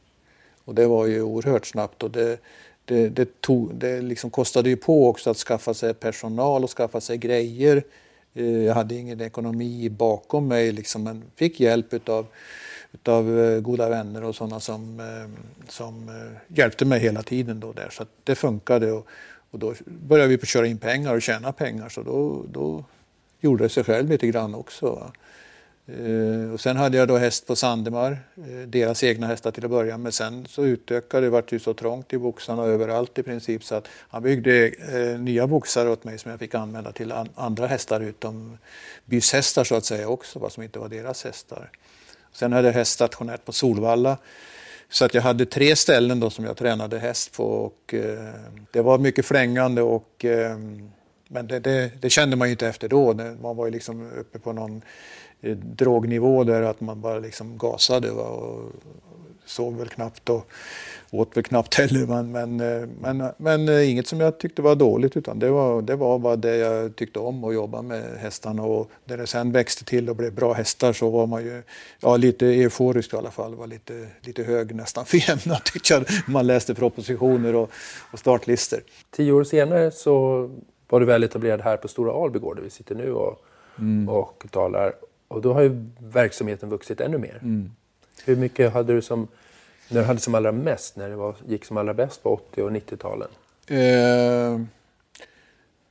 Och 0.65 0.75
det 0.75 0.87
var 0.87 1.05
ju 1.05 1.21
oerhört 1.21 1.65
snabbt 1.65 2.03
och 2.03 2.11
det, 2.11 2.39
det, 2.85 3.09
det, 3.09 3.41
tog, 3.41 3.75
det 3.75 4.01
liksom 4.01 4.29
kostade 4.29 4.69
ju 4.69 4.77
på 4.77 5.09
också 5.09 5.29
att 5.29 5.37
skaffa 5.37 5.73
sig 5.73 5.93
personal 5.93 6.63
och 6.63 6.77
skaffa 6.77 7.01
sig 7.01 7.17
grejer. 7.17 7.83
Eh, 8.33 8.45
jag 8.45 8.73
hade 8.73 8.95
ingen 8.95 9.21
ekonomi 9.21 9.89
bakom 9.89 10.47
mig 10.47 10.71
liksom, 10.71 11.03
men 11.03 11.23
fick 11.35 11.59
hjälp 11.59 11.93
utav, 11.93 12.25
utav 12.95 13.39
eh, 13.39 13.59
goda 13.59 13.89
vänner 13.89 14.23
och 14.23 14.35
sådana 14.35 14.59
som, 14.59 14.99
eh, 14.99 15.69
som 15.69 16.09
eh, 16.09 16.57
hjälpte 16.57 16.85
mig 16.85 16.99
hela 16.99 17.23
tiden. 17.23 17.59
Då 17.59 17.73
där. 17.73 17.89
Så 17.89 18.05
det 18.23 18.35
funkade 18.35 18.91
och, 18.91 19.07
och 19.51 19.59
då 19.59 19.73
började 19.85 20.29
vi 20.29 20.37
på 20.37 20.45
köra 20.45 20.67
in 20.67 20.77
pengar 20.77 21.15
och 21.15 21.21
tjäna 21.21 21.51
pengar 21.51 21.89
så 21.89 22.03
då, 22.03 22.45
då 22.51 22.83
gjorde 23.39 23.63
det 23.63 23.69
sig 23.69 23.83
själv 23.83 24.09
lite 24.09 24.27
grann 24.27 24.55
också. 24.55 25.11
Uh, 25.89 26.53
och 26.53 26.59
sen 26.59 26.77
hade 26.77 26.97
jag 26.97 27.07
då 27.07 27.17
häst 27.17 27.47
på 27.47 27.55
Sandemar, 27.55 28.11
uh, 28.11 28.67
deras 28.67 29.03
egna 29.03 29.27
hästar 29.27 29.51
till 29.51 29.65
att 29.65 29.71
börja 29.71 29.97
med. 29.97 30.13
Sen 30.13 30.45
så 30.49 30.65
utökade 30.65 31.25
det, 31.25 31.29
vart 31.29 31.51
ju 31.51 31.59
så 31.59 31.73
trångt 31.73 32.13
i 32.13 32.17
boxarna 32.17 32.63
överallt 32.63 33.19
i 33.19 33.23
princip 33.23 33.63
så 33.63 33.75
att 33.75 33.87
han 34.09 34.23
byggde 34.23 34.69
uh, 34.69 35.19
nya 35.19 35.47
boxar 35.47 35.87
åt 35.87 36.03
mig 36.03 36.17
som 36.17 36.31
jag 36.31 36.39
fick 36.39 36.55
använda 36.55 36.91
till 36.91 37.11
an 37.11 37.29
andra 37.35 37.67
hästar 37.67 38.01
utom 38.01 38.57
byshästar 39.05 39.63
så 39.63 39.75
att 39.75 39.85
säga 39.85 40.09
också, 40.09 40.39
vad 40.39 40.51
som 40.51 40.63
inte 40.63 40.79
var 40.79 40.89
deras 40.89 41.23
hästar. 41.23 41.69
Sen 42.35 42.53
hade 42.53 42.67
jag 42.67 42.73
häst 42.73 42.91
stationärt 42.91 43.45
på 43.45 43.51
Solvalla. 43.51 44.17
Så 44.89 45.05
att 45.05 45.13
jag 45.13 45.21
hade 45.21 45.45
tre 45.45 45.75
ställen 45.75 46.19
då 46.19 46.29
som 46.29 46.45
jag 46.45 46.57
tränade 46.57 46.99
häst 46.99 47.33
på 47.37 47.43
och 47.43 47.93
eh, 47.93 48.33
det 48.71 48.81
var 48.81 48.97
mycket 48.97 49.25
flängande 49.25 49.81
och 49.81 50.25
eh, 50.25 50.57
men 51.27 51.47
det, 51.47 51.59
det, 51.59 51.91
det, 52.01 52.09
kände 52.09 52.35
man 52.35 52.47
ju 52.47 52.51
inte 52.51 52.67
efter 52.67 52.87
då. 52.87 53.13
Man 53.41 53.55
var 53.55 53.65
ju 53.65 53.71
liksom 53.71 54.11
uppe 54.11 54.39
på 54.39 54.53
någon 54.53 54.81
eh, 55.41 55.57
drognivå 55.57 56.43
där 56.43 56.61
att 56.61 56.81
man 56.81 57.01
bara 57.01 57.19
liksom 57.19 57.57
gasade 57.57 58.11
va? 58.11 58.23
och 58.23 58.71
sov 59.45 59.77
väl 59.77 59.89
knappt 59.89 60.29
och 60.29 60.47
åt 61.11 61.37
väl 61.37 61.43
knappt 61.43 61.75
heller. 61.75 62.05
Men, 62.05 62.31
men, 62.31 62.59
eh, 62.59 62.89
men, 63.01 63.31
men 63.37 63.69
eh, 63.69 63.91
inget 63.91 64.07
som 64.07 64.19
jag 64.19 64.37
tyckte 64.37 64.61
var 64.61 64.75
dåligt 64.75 65.17
utan 65.17 65.39
det 65.39 65.49
var, 65.49 65.81
det 65.81 65.95
var 65.95 66.19
bara 66.19 66.35
det 66.35 66.55
jag 66.55 66.95
tyckte 66.95 67.19
om 67.19 67.43
att 67.43 67.53
jobba 67.53 67.81
med 67.81 68.03
hästarna 68.19 68.63
och 68.63 68.91
när 69.05 69.17
det 69.17 69.27
sen 69.27 69.51
växte 69.51 69.85
till 69.85 70.09
och 70.09 70.15
blev 70.15 70.33
bra 70.33 70.53
hästar 70.53 70.93
så 70.93 71.09
var 71.09 71.27
man 71.27 71.43
ju 71.43 71.63
ja, 71.99 72.17
lite 72.17 72.45
euforisk 72.45 73.13
i 73.13 73.17
alla 73.17 73.31
fall, 73.31 73.55
var 73.55 73.67
lite, 73.67 74.07
lite 74.21 74.43
hög 74.43 74.75
nästan 74.75 75.05
för 75.05 75.29
jämna 75.29 75.59
tyckte 75.65 75.93
jag 75.93 76.05
man 76.27 76.47
läste 76.47 76.75
propositioner 76.75 77.55
och, 77.55 77.71
och 78.11 78.19
startlistor. 78.19 78.79
Tio 79.11 79.31
år 79.31 79.43
senare 79.43 79.91
så 79.91 80.49
var 80.89 80.99
du 80.99 81.05
väl 81.05 81.23
etablerad 81.23 81.61
här 81.61 81.77
på 81.77 81.87
Stora 81.87 82.23
Albygård 82.23 82.55
där 82.55 82.63
vi 82.63 82.69
sitter 82.69 82.95
nu 82.95 83.13
och, 83.13 83.45
mm. 83.79 84.09
och 84.09 84.45
talar. 84.51 84.93
Och 85.27 85.41
då 85.41 85.53
har 85.53 85.61
ju 85.61 85.85
verksamheten 85.99 86.69
vuxit 86.69 87.01
ännu 87.01 87.17
mer. 87.17 87.39
Mm. 87.41 87.71
Hur 88.23 88.35
mycket 88.35 88.73
hade 88.73 88.93
du 88.93 89.01
som, 89.01 89.27
när 89.89 90.01
du 90.01 90.07
hade 90.07 90.19
som 90.19 90.35
allra 90.35 90.51
mest, 90.51 90.95
när 90.95 91.09
det 91.09 91.15
var, 91.15 91.35
gick 91.47 91.65
som 91.65 91.77
allra 91.77 91.93
bäst 91.93 92.23
på 92.23 92.33
80 92.33 92.61
och 92.61 92.71
90-talen? 92.71 93.29
Eh, 93.67 94.61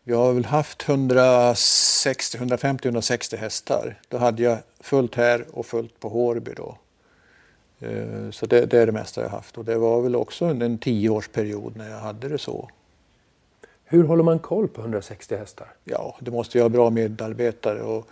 jag 0.04 0.16
har 0.16 0.32
väl 0.32 0.44
haft 0.44 0.88
160, 0.88 2.36
150, 2.38 2.88
160 2.88 3.36
hästar. 3.36 4.00
Då 4.08 4.18
hade 4.18 4.42
jag 4.42 4.58
fullt 4.80 5.14
här 5.14 5.44
och 5.52 5.66
fullt 5.66 6.00
på 6.00 6.08
Hårby 6.08 6.52
då. 6.56 6.78
Eh, 7.80 8.30
så 8.30 8.46
det, 8.46 8.66
det, 8.66 8.78
är 8.78 8.86
det 8.86 8.92
mesta 8.92 9.22
jag 9.22 9.28
haft. 9.28 9.58
Och 9.58 9.64
det 9.64 9.78
var 9.78 10.00
väl 10.00 10.16
också 10.16 10.46
under 10.46 10.66
en 10.66 10.78
tioårsperiod 10.78 11.76
när 11.76 11.90
jag 11.90 11.98
hade 11.98 12.28
det 12.28 12.38
så. 12.38 12.68
Hur 13.84 14.04
håller 14.04 14.22
man 14.22 14.38
koll 14.38 14.68
på 14.68 14.80
160 14.80 15.36
hästar? 15.36 15.68
Ja, 15.84 16.16
det 16.20 16.30
måste 16.30 16.58
ju 16.58 16.62
ha 16.62 16.68
bra 16.68 16.90
medarbetare. 16.90 17.82
Och, 17.82 18.08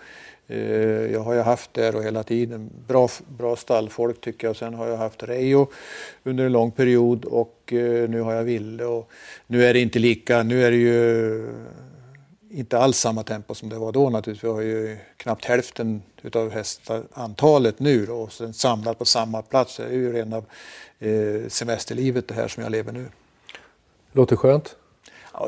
jag 1.13 1.21
har 1.21 1.35
ju 1.35 1.41
haft 1.41 1.75
det 1.75 1.95
och 1.95 2.05
hela 2.05 2.23
tiden. 2.23 2.71
Bra, 2.89 3.09
bra 3.39 3.57
stallfolk 3.57 4.21
tycker 4.21 4.47
jag. 4.47 4.57
Sen 4.57 4.75
har 4.75 4.87
jag 4.87 4.97
haft 4.97 5.23
Reijo 5.23 5.67
under 6.25 6.45
en 6.45 6.53
lång 6.53 6.71
period 6.71 7.25
och 7.25 7.73
eh, 7.73 8.09
nu 8.09 8.21
har 8.21 8.33
jag 8.33 8.45
Ville. 8.45 8.85
Och 8.85 9.11
nu 9.47 9.65
är 9.65 9.75
det 9.75 9.81
inte 9.81 9.99
lika, 9.99 10.43
nu 10.43 10.65
är 10.65 10.71
det 10.71 10.77
ju 10.77 11.49
inte 12.51 12.79
alls 12.79 12.99
samma 12.99 13.23
tempo 13.23 13.55
som 13.55 13.69
det 13.69 13.79
var 13.79 13.93
då 13.93 14.11
naturligtvis. 14.11 14.45
Vi 14.45 14.53
har 14.53 14.61
ju 14.61 14.97
knappt 15.17 15.45
hälften 15.45 16.03
utav 16.23 16.51
hästantalet 16.51 17.79
nu 17.81 18.07
då, 18.07 18.15
och 18.15 18.33
sen 18.33 18.53
samlat 18.53 18.99
på 18.99 19.05
samma 19.05 19.43
plats. 19.43 19.77
Det 19.77 19.85
är 19.85 19.91
ju 19.91 20.13
rena 20.13 20.37
eh, 20.99 21.49
semesterlivet 21.49 22.29
det 22.29 22.35
här 22.35 22.49
som 22.49 22.63
jag 22.63 22.73
lever 22.73 22.93
nu. 22.93 23.07
Låter 24.13 24.37
skönt. 24.37 24.77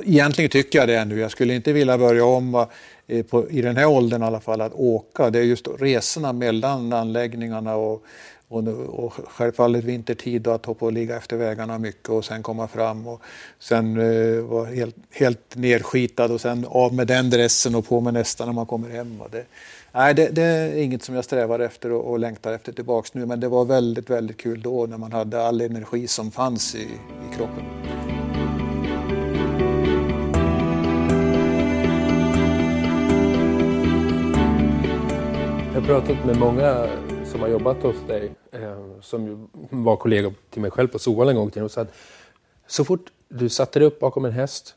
Egentligen 0.05 0.51
tycker 0.51 0.79
jag 0.79 0.89
det 0.89 1.05
nu. 1.05 1.21
Jag 1.21 1.31
skulle 1.31 1.55
inte 1.55 1.73
vilja 1.73 1.99
börja 1.99 2.25
om 2.25 2.55
eh, 2.55 2.67
Eh, 3.07 3.25
på, 3.25 3.51
i 3.51 3.63
den 3.63 3.77
här 3.77 3.87
åldern 3.87 4.23
i 4.23 4.27
alla 4.27 4.41
fall 4.41 4.61
att 4.61 4.75
åka. 4.75 5.31
Det 5.31 5.39
är 5.39 5.43
just 5.43 5.69
resorna 5.79 6.33
mellan 6.33 6.93
anläggningarna 6.93 7.77
och, 7.77 8.05
och, 8.49 8.69
och 8.69 9.13
självfallet 9.13 9.85
vintertid 9.85 10.49
att 10.49 10.67
hoppa 10.67 10.87
och 10.87 10.93
ligga 10.93 11.17
efter 11.17 11.37
vägarna 11.37 11.79
mycket 11.79 12.09
och 12.09 12.25
sen 12.25 12.43
komma 12.43 12.69
fram 12.69 13.07
och 13.07 13.23
sen 13.59 13.99
eh, 14.01 14.41
vara 14.43 14.67
helt, 14.67 14.97
helt 15.11 15.57
nerskitad 15.57 16.31
och 16.31 16.41
sen 16.41 16.67
av 16.69 16.95
med 16.95 17.07
den 17.07 17.31
dressen 17.31 17.75
och 17.75 17.89
på 17.89 18.01
med 18.01 18.15
nästa 18.15 18.47
när 18.47 18.53
man 18.53 18.67
kommer 18.67 18.91
hem. 18.91 19.23
Det, 19.33 19.45
nej, 19.93 20.15
det, 20.15 20.29
det, 20.29 20.43
är 20.43 20.77
inget 20.77 21.03
som 21.03 21.15
jag 21.15 21.25
strävar 21.25 21.61
efter 21.61 21.93
och, 21.93 22.11
och 22.11 22.19
längtar 22.19 22.53
efter 22.53 22.73
tillbaks 22.73 23.15
nu 23.15 23.27
men 23.27 23.41
det 23.41 23.49
var 23.49 23.65
väldigt, 23.65 24.11
väldigt 24.11 24.37
kul 24.37 24.63
då 24.63 24.87
när 24.87 24.99
man 24.99 25.13
hade 25.13 25.47
all 25.47 25.61
energi 25.61 26.07
som 26.07 26.31
fanns 26.31 26.75
i, 26.75 26.83
i 26.83 27.37
kroppen. 27.37 27.65
Pratat 35.87 36.27
med 36.27 36.37
många 36.37 36.87
som 37.25 37.41
har 37.41 37.49
jobbat 37.49 37.83
hos 37.83 37.97
dig, 38.07 38.33
eh, 38.53 39.01
som 39.01 39.49
var 39.71 39.97
kollega 39.97 40.33
till 40.51 40.63
mig 40.63 40.71
själv 40.71 40.89
på 40.89 40.99
Soal 40.99 41.29
en 41.29 41.37
gång 41.37 41.51
till 41.51 41.63
och 41.63 41.71
sa 41.71 41.81
att 41.81 41.95
så 42.67 42.85
fort 42.85 43.13
du 43.29 43.49
satte 43.49 43.79
dig 43.79 43.87
upp 43.87 44.01
bakom 44.01 44.25
en 44.25 44.33
häst, 44.33 44.75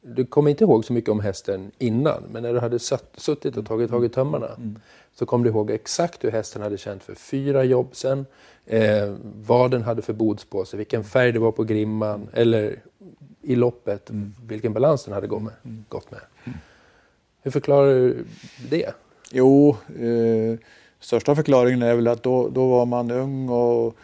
du 0.00 0.26
kommer 0.26 0.50
inte 0.50 0.64
ihåg 0.64 0.84
så 0.84 0.92
mycket 0.92 1.10
om 1.10 1.20
hästen 1.20 1.70
innan, 1.78 2.22
men 2.30 2.42
när 2.42 2.52
du 2.52 2.60
hade 2.60 2.78
satt, 2.78 3.04
suttit 3.16 3.56
och 3.56 3.66
tagit 3.66 3.90
tag 3.90 4.04
i 4.04 4.08
tömmarna 4.08 4.46
mm. 4.46 4.78
så 5.14 5.26
kom 5.26 5.42
du 5.42 5.48
ihåg 5.50 5.70
exakt 5.70 6.24
hur 6.24 6.30
hästen 6.30 6.62
hade 6.62 6.78
känt 6.78 7.02
för 7.02 7.14
fyra 7.14 7.64
jobb 7.64 7.88
sen, 7.92 8.26
eh, 8.66 9.14
vad 9.22 9.70
den 9.70 9.82
hade 9.82 10.02
för 10.02 10.12
bodspåse, 10.12 10.76
vilken 10.76 11.04
färg 11.04 11.32
det 11.32 11.38
var 11.38 11.52
på 11.52 11.64
grimman 11.64 12.28
eller 12.32 12.82
i 13.42 13.54
loppet, 13.54 14.10
mm. 14.10 14.34
vilken 14.46 14.72
balans 14.72 15.04
den 15.04 15.14
hade 15.14 15.26
gått 15.26 15.42
med. 15.42 15.54
Mm. 15.64 15.84
Gått 15.88 16.10
med. 16.10 16.20
Hur 17.42 17.50
förklarar 17.50 17.94
du 17.94 18.24
det? 18.70 18.94
Jo, 19.30 19.76
eh, 19.88 20.58
största 21.00 21.34
förklaringen 21.34 21.82
är 21.82 21.94
väl 21.94 22.08
att 22.08 22.22
då, 22.22 22.48
då 22.48 22.68
var 22.68 22.86
man 22.86 23.10
ung 23.10 23.48
och 23.48 23.96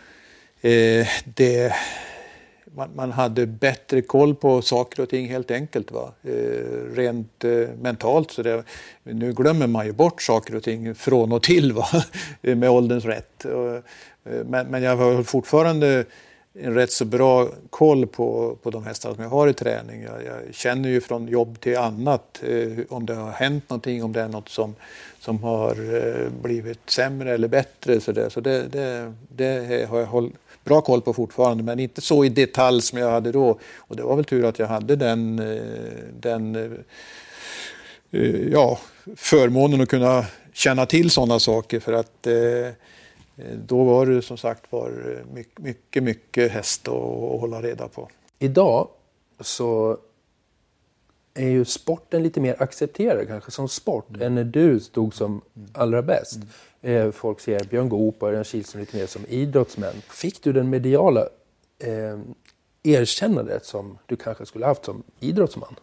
eh, 0.67 1.07
det, 1.25 1.75
man, 2.75 2.91
man, 2.95 3.13
hade 3.13 3.47
bättre 3.47 4.03
koll 4.03 4.35
på 4.35 4.63
saker 4.63 5.03
och 5.03 5.09
ting 5.09 5.29
helt 5.29 5.51
enkelt. 5.51 5.93
Va? 5.93 6.13
Eh, 6.23 6.95
rent 6.95 7.45
eh, 7.45 7.69
mentalt. 7.81 8.31
Så 8.31 8.43
det, 8.43 8.65
nu 9.03 9.33
glömmer 9.33 9.67
man 9.67 9.87
ju 9.87 9.93
bort 9.93 10.23
saker 10.23 10.55
och 10.55 10.63
ting 10.63 10.95
från 10.95 11.33
och 11.33 11.43
till 11.43 11.73
va? 11.73 11.87
med 12.41 12.71
ålderns 12.71 13.05
rätt. 13.05 13.45
Och, 13.45 13.75
eh, 13.75 14.45
men, 14.45 14.67
men 14.67 14.83
jag 14.83 14.97
har 14.97 15.23
fortfarande 15.23 16.05
en 16.59 16.75
rätt 16.75 16.93
så 16.93 17.05
bra 17.05 17.49
koll 17.71 18.07
på, 18.07 18.57
på 18.63 18.71
de 18.71 18.85
hästar 18.85 19.15
som 19.15 19.23
jag 19.23 19.31
har 19.31 19.49
i 19.49 19.55
träning. 19.55 20.03
Jag, 20.03 20.25
jag 20.25 20.55
känner 20.55 20.89
ju 20.89 21.01
från 21.01 21.29
jobb 21.29 21.61
till 21.61 21.79
annat 21.79 22.43
eh, 22.43 22.85
om 22.89 23.07
det 23.07 23.15
har 23.15 23.31
hänt 23.31 23.71
någonting, 23.71 24.05
om 24.05 24.13
det 24.13 24.21
är 24.21 24.29
något 24.29 24.49
som, 24.49 24.75
som 25.21 25.43
har 25.43 25.97
eh, 25.97 26.29
blivit 26.43 26.91
sämre 26.91 27.35
eller 27.35 27.49
bättre. 27.49 28.01
Så 28.01 28.13
det, 28.13 28.31
så 28.31 28.41
det, 28.41 28.69
det, 28.69 29.13
det 29.29 29.89
har 29.91 29.99
jag 29.99 30.07
håll, 30.07 30.33
bra 30.65 30.81
koll 30.81 31.01
på 31.01 31.13
fortfarande, 31.13 31.65
men 31.65 31.81
inte 31.81 32.01
så 32.01 32.25
i 32.25 32.29
detalj 32.29 32.83
som 32.83 32.99
jag 32.99 33.11
hade 33.11 33.33
då. 33.33 33.59
Och 33.77 33.97
det 33.97 34.03
var 34.03 34.17
väl 34.17 34.25
tur 34.25 34.45
att 34.45 34.59
jag 34.59 34.67
hade 34.67 34.97
den, 34.97 35.39
eh, 35.39 35.63
den 36.21 36.57
eh, 36.57 38.21
eh, 38.21 38.49
ja, 38.53 38.79
förmånen 39.17 39.81
att 39.81 39.89
kunna 39.89 40.25
känna 40.53 40.87
till 40.87 41.11
sådana 41.11 41.39
saker 41.39 41.81
för 41.81 41.93
att 41.93 42.27
eh, 42.27 42.75
då 43.57 43.85
var 43.85 44.07
det 44.07 44.23
som 44.23 44.37
sagt 44.37 44.73
var 44.73 45.23
mycket, 45.33 45.59
mycket, 45.59 46.03
mycket 46.03 46.53
häst 46.53 46.89
att, 46.89 46.95
att 46.95 47.41
hålla 47.41 47.63
reda 47.63 47.89
på. 47.89 48.09
Idag 48.39 48.89
så 49.41 49.99
är 51.35 51.49
ju 51.49 51.65
sporten 51.65 52.23
lite 52.23 52.41
mer 52.41 52.63
accepterad 52.63 53.29
kanske 53.29 53.51
som 53.51 53.69
sport 53.69 54.09
mm. 54.09 54.23
än 54.23 54.35
när 54.35 54.45
du 54.45 54.81
stod 54.81 55.15
som 55.15 55.41
allra 55.73 56.03
bäst. 56.03 56.39
Mm. 56.83 57.13
Folk 57.13 57.41
ser 57.41 57.65
Björn 57.65 57.89
Goop 57.89 58.23
och 58.23 58.29
Örjan 58.29 58.45
Kihlström 58.45 58.81
lite 58.81 58.97
mer 58.97 59.07
som 59.07 59.27
idrottsmän. 59.29 59.95
Fick 60.11 60.43
du 60.43 60.53
den 60.53 60.71
mediala 60.71 61.21
eh, 61.79 62.19
erkännandet 62.83 63.65
som 63.65 63.99
du 64.07 64.17
kanske 64.17 64.47
skulle 64.47 64.67
haft 64.67 64.85
som 64.85 65.03
idrottsman? 65.21 65.75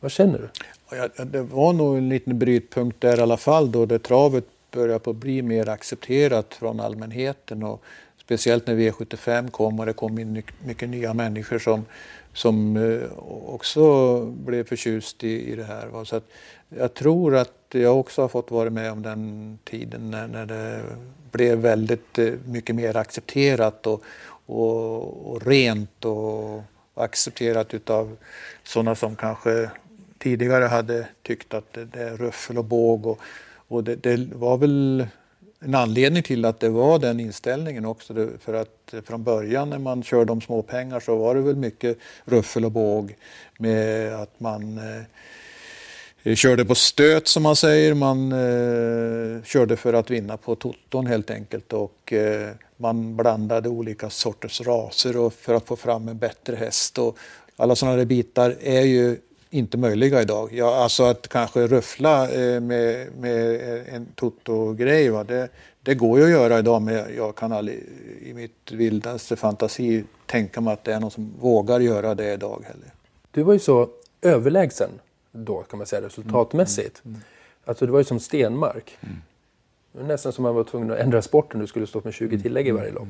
Vad 0.00 0.10
känner 0.10 0.38
du? 0.38 0.48
Ja, 0.96 1.24
det 1.24 1.42
var 1.42 1.72
nog 1.72 1.96
en 1.96 2.08
liten 2.08 2.38
brytpunkt 2.38 3.00
där 3.00 3.18
i 3.18 3.20
alla 3.20 3.36
fall 3.36 3.72
då 3.72 3.86
det 3.86 3.98
travet 3.98 4.44
börjar 4.70 4.98
på 4.98 5.12
bli 5.12 5.42
mer 5.42 5.68
accepterat 5.68 6.54
från 6.54 6.80
allmänheten 6.80 7.62
och 7.62 7.82
speciellt 8.18 8.66
när 8.66 8.74
V75 8.74 9.50
kom 9.50 9.80
och 9.80 9.86
det 9.86 9.92
kom 9.92 10.18
in 10.18 10.42
mycket 10.64 10.88
nya 10.88 11.14
människor 11.14 11.58
som 11.58 11.84
som 12.32 12.76
eh, 12.76 13.18
också 13.46 14.20
blev 14.24 14.64
förtjust 14.64 15.24
i, 15.24 15.52
i 15.52 15.56
det 15.56 15.64
här. 15.64 16.04
Så 16.04 16.16
att 16.16 16.24
jag 16.68 16.94
tror 16.94 17.36
att 17.36 17.52
jag 17.70 18.00
också 18.00 18.22
har 18.22 18.28
fått 18.28 18.50
vara 18.50 18.70
med 18.70 18.92
om 18.92 19.02
den 19.02 19.58
tiden 19.64 20.10
när, 20.10 20.28
när 20.28 20.46
det 20.46 20.82
blev 21.32 21.58
väldigt 21.58 22.18
eh, 22.18 22.32
mycket 22.46 22.76
mer 22.76 22.96
accepterat 22.96 23.86
och, 23.86 24.02
och, 24.46 25.32
och 25.32 25.46
rent 25.46 26.04
och 26.04 26.62
accepterat 26.94 27.74
utav 27.74 28.16
sådana 28.64 28.94
som 28.94 29.16
kanske 29.16 29.70
tidigare 30.18 30.64
hade 30.64 31.06
tyckt 31.22 31.54
att 31.54 31.72
det, 31.72 31.84
det 31.84 32.02
är 32.02 32.16
ruffel 32.16 32.58
och 32.58 32.64
båg 32.64 33.06
och, 33.06 33.20
och 33.70 33.84
det, 33.84 33.96
det, 33.96 34.28
var 34.34 34.56
väl 34.56 35.06
en 35.60 35.74
anledning 35.74 36.22
till 36.22 36.44
att 36.44 36.60
det 36.60 36.68
var 36.68 36.98
den 36.98 37.20
inställningen 37.20 37.84
också. 37.84 38.28
För 38.40 38.54
att 38.54 38.94
från 39.04 39.22
början 39.22 39.70
när 39.70 39.78
man 39.78 40.02
körde 40.02 40.32
om 40.32 40.40
småpengar 40.40 41.00
så 41.00 41.16
var 41.16 41.34
det 41.34 41.40
väl 41.40 41.56
mycket 41.56 41.98
ruffel 42.24 42.64
och 42.64 42.72
båg 42.72 43.16
med 43.58 44.14
att 44.14 44.40
man 44.40 44.80
eh, 46.24 46.34
körde 46.34 46.64
på 46.64 46.74
stöt 46.74 47.28
som 47.28 47.42
man 47.42 47.56
säger. 47.56 47.94
Man 47.94 48.32
eh, 48.32 49.42
körde 49.44 49.76
för 49.76 49.92
att 49.92 50.10
vinna 50.10 50.36
på 50.36 50.54
toton 50.54 51.06
helt 51.06 51.30
enkelt 51.30 51.72
och 51.72 52.12
eh, 52.12 52.50
man 52.76 53.16
blandade 53.16 53.68
olika 53.68 54.10
sorters 54.10 54.60
raser 54.60 55.16
och 55.16 55.32
för 55.32 55.54
att 55.54 55.66
få 55.66 55.76
fram 55.76 56.08
en 56.08 56.18
bättre 56.18 56.56
häst. 56.56 56.98
Och 56.98 57.18
alla 57.56 57.76
sådana 57.76 57.96
där 57.96 58.04
bitar 58.04 58.56
är 58.60 58.82
ju 58.82 59.16
inte 59.50 59.78
möjliga 59.78 60.22
idag. 60.22 60.52
Ja, 60.52 60.74
alltså 60.74 61.04
att 61.04 61.28
kanske 61.28 61.66
ruffla 61.66 62.30
eh, 62.30 62.60
med, 62.60 63.06
med 63.18 63.60
en 63.88 64.06
toto-grej, 64.14 65.24
det, 65.24 65.48
det 65.82 65.94
går 65.94 66.18
ju 66.18 66.24
att 66.24 66.30
göra 66.30 66.58
idag 66.58 66.82
men 66.82 67.14
jag 67.16 67.36
kan 67.36 67.52
aldrig 67.52 67.86
i 68.22 68.34
mitt 68.34 68.72
vildaste 68.72 69.36
fantasi 69.36 70.04
tänka 70.26 70.60
mig 70.60 70.72
att 70.72 70.84
det 70.84 70.92
är 70.92 71.00
någon 71.00 71.10
som 71.10 71.34
vågar 71.40 71.80
göra 71.80 72.14
det 72.14 72.32
idag 72.32 72.64
heller. 72.66 72.92
Du 73.30 73.42
var 73.42 73.52
ju 73.52 73.58
så 73.58 73.88
överlägsen 74.22 74.90
då 75.32 75.62
kan 75.62 75.78
man 75.78 75.86
säga 75.86 76.02
resultatmässigt. 76.02 77.04
Mm. 77.04 77.14
Mm. 77.14 77.24
Alltså 77.64 77.86
det 77.86 77.92
var 77.92 77.98
ju 77.98 78.04
som 78.04 78.20
Stenmark. 78.20 78.98
Mm. 79.00 79.16
Det 79.92 80.00
var 80.00 80.06
nästan 80.06 80.32
som 80.32 80.42
man 80.42 80.54
var 80.54 80.64
tvungen 80.64 80.90
att 80.90 80.98
ändra 80.98 81.22
sporten, 81.22 81.60
du 81.60 81.66
skulle 81.66 81.86
stå 81.86 82.00
med 82.04 82.14
20 82.14 82.38
tillägg 82.38 82.68
i 82.68 82.70
varje 82.70 82.92
lopp. 82.92 83.08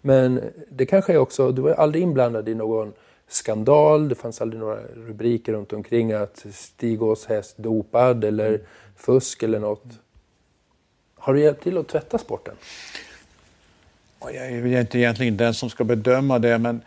Men 0.00 0.40
det 0.70 0.86
kanske 0.86 1.12
är 1.12 1.18
också, 1.18 1.52
du 1.52 1.62
var 1.62 1.70
ju 1.70 1.76
aldrig 1.76 2.02
inblandad 2.02 2.48
i 2.48 2.54
någon 2.54 2.92
skandal. 3.28 4.08
Det 4.08 4.14
fanns 4.14 4.40
aldrig 4.40 4.60
några 4.60 4.80
rubriker 4.94 5.52
runt 5.52 5.72
omkring 5.72 6.12
att 6.12 6.46
Stigås 6.52 7.26
häst 7.26 7.58
dopad 7.58 8.24
eller 8.24 8.48
mm. 8.48 8.60
fusk 8.96 9.42
eller 9.42 9.58
något. 9.58 9.84
Har 11.14 11.34
du 11.34 11.40
hjälpt 11.40 11.62
till 11.62 11.78
att 11.78 11.88
tvätta 11.88 12.18
sporten? 12.18 12.54
Jag 14.20 14.34
är 14.34 14.80
inte 14.80 14.98
egentligen 14.98 15.36
den 15.36 15.54
som 15.54 15.70
ska 15.70 15.84
bedöma 15.84 16.38
det, 16.38 16.58
men 16.58 16.80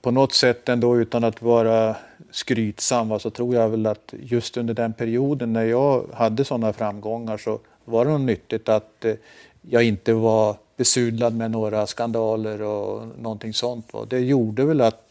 på 0.00 0.10
något 0.10 0.32
sätt 0.32 0.68
ändå 0.68 0.96
utan 0.96 1.24
att 1.24 1.42
vara 1.42 1.96
skrytsam 2.30 3.20
så 3.20 3.30
tror 3.30 3.54
jag 3.54 3.68
väl 3.68 3.86
att 3.86 4.14
just 4.20 4.56
under 4.56 4.74
den 4.74 4.92
perioden 4.92 5.52
när 5.52 5.64
jag 5.64 6.06
hade 6.12 6.44
sådana 6.44 6.72
framgångar 6.72 7.38
så 7.38 7.58
var 7.84 8.04
det 8.04 8.10
nog 8.10 8.20
nyttigt 8.20 8.68
att 8.68 9.04
eh, 9.04 9.14
jag 9.62 9.84
inte 9.84 10.12
var 10.12 10.56
besudlad 10.76 11.34
med 11.34 11.50
några 11.50 11.86
skandaler 11.86 12.62
och 12.62 13.06
någonting 13.18 13.54
sånt. 13.54 13.92
Det 14.08 14.18
gjorde 14.18 14.64
väl 14.64 14.80
att 14.80 15.07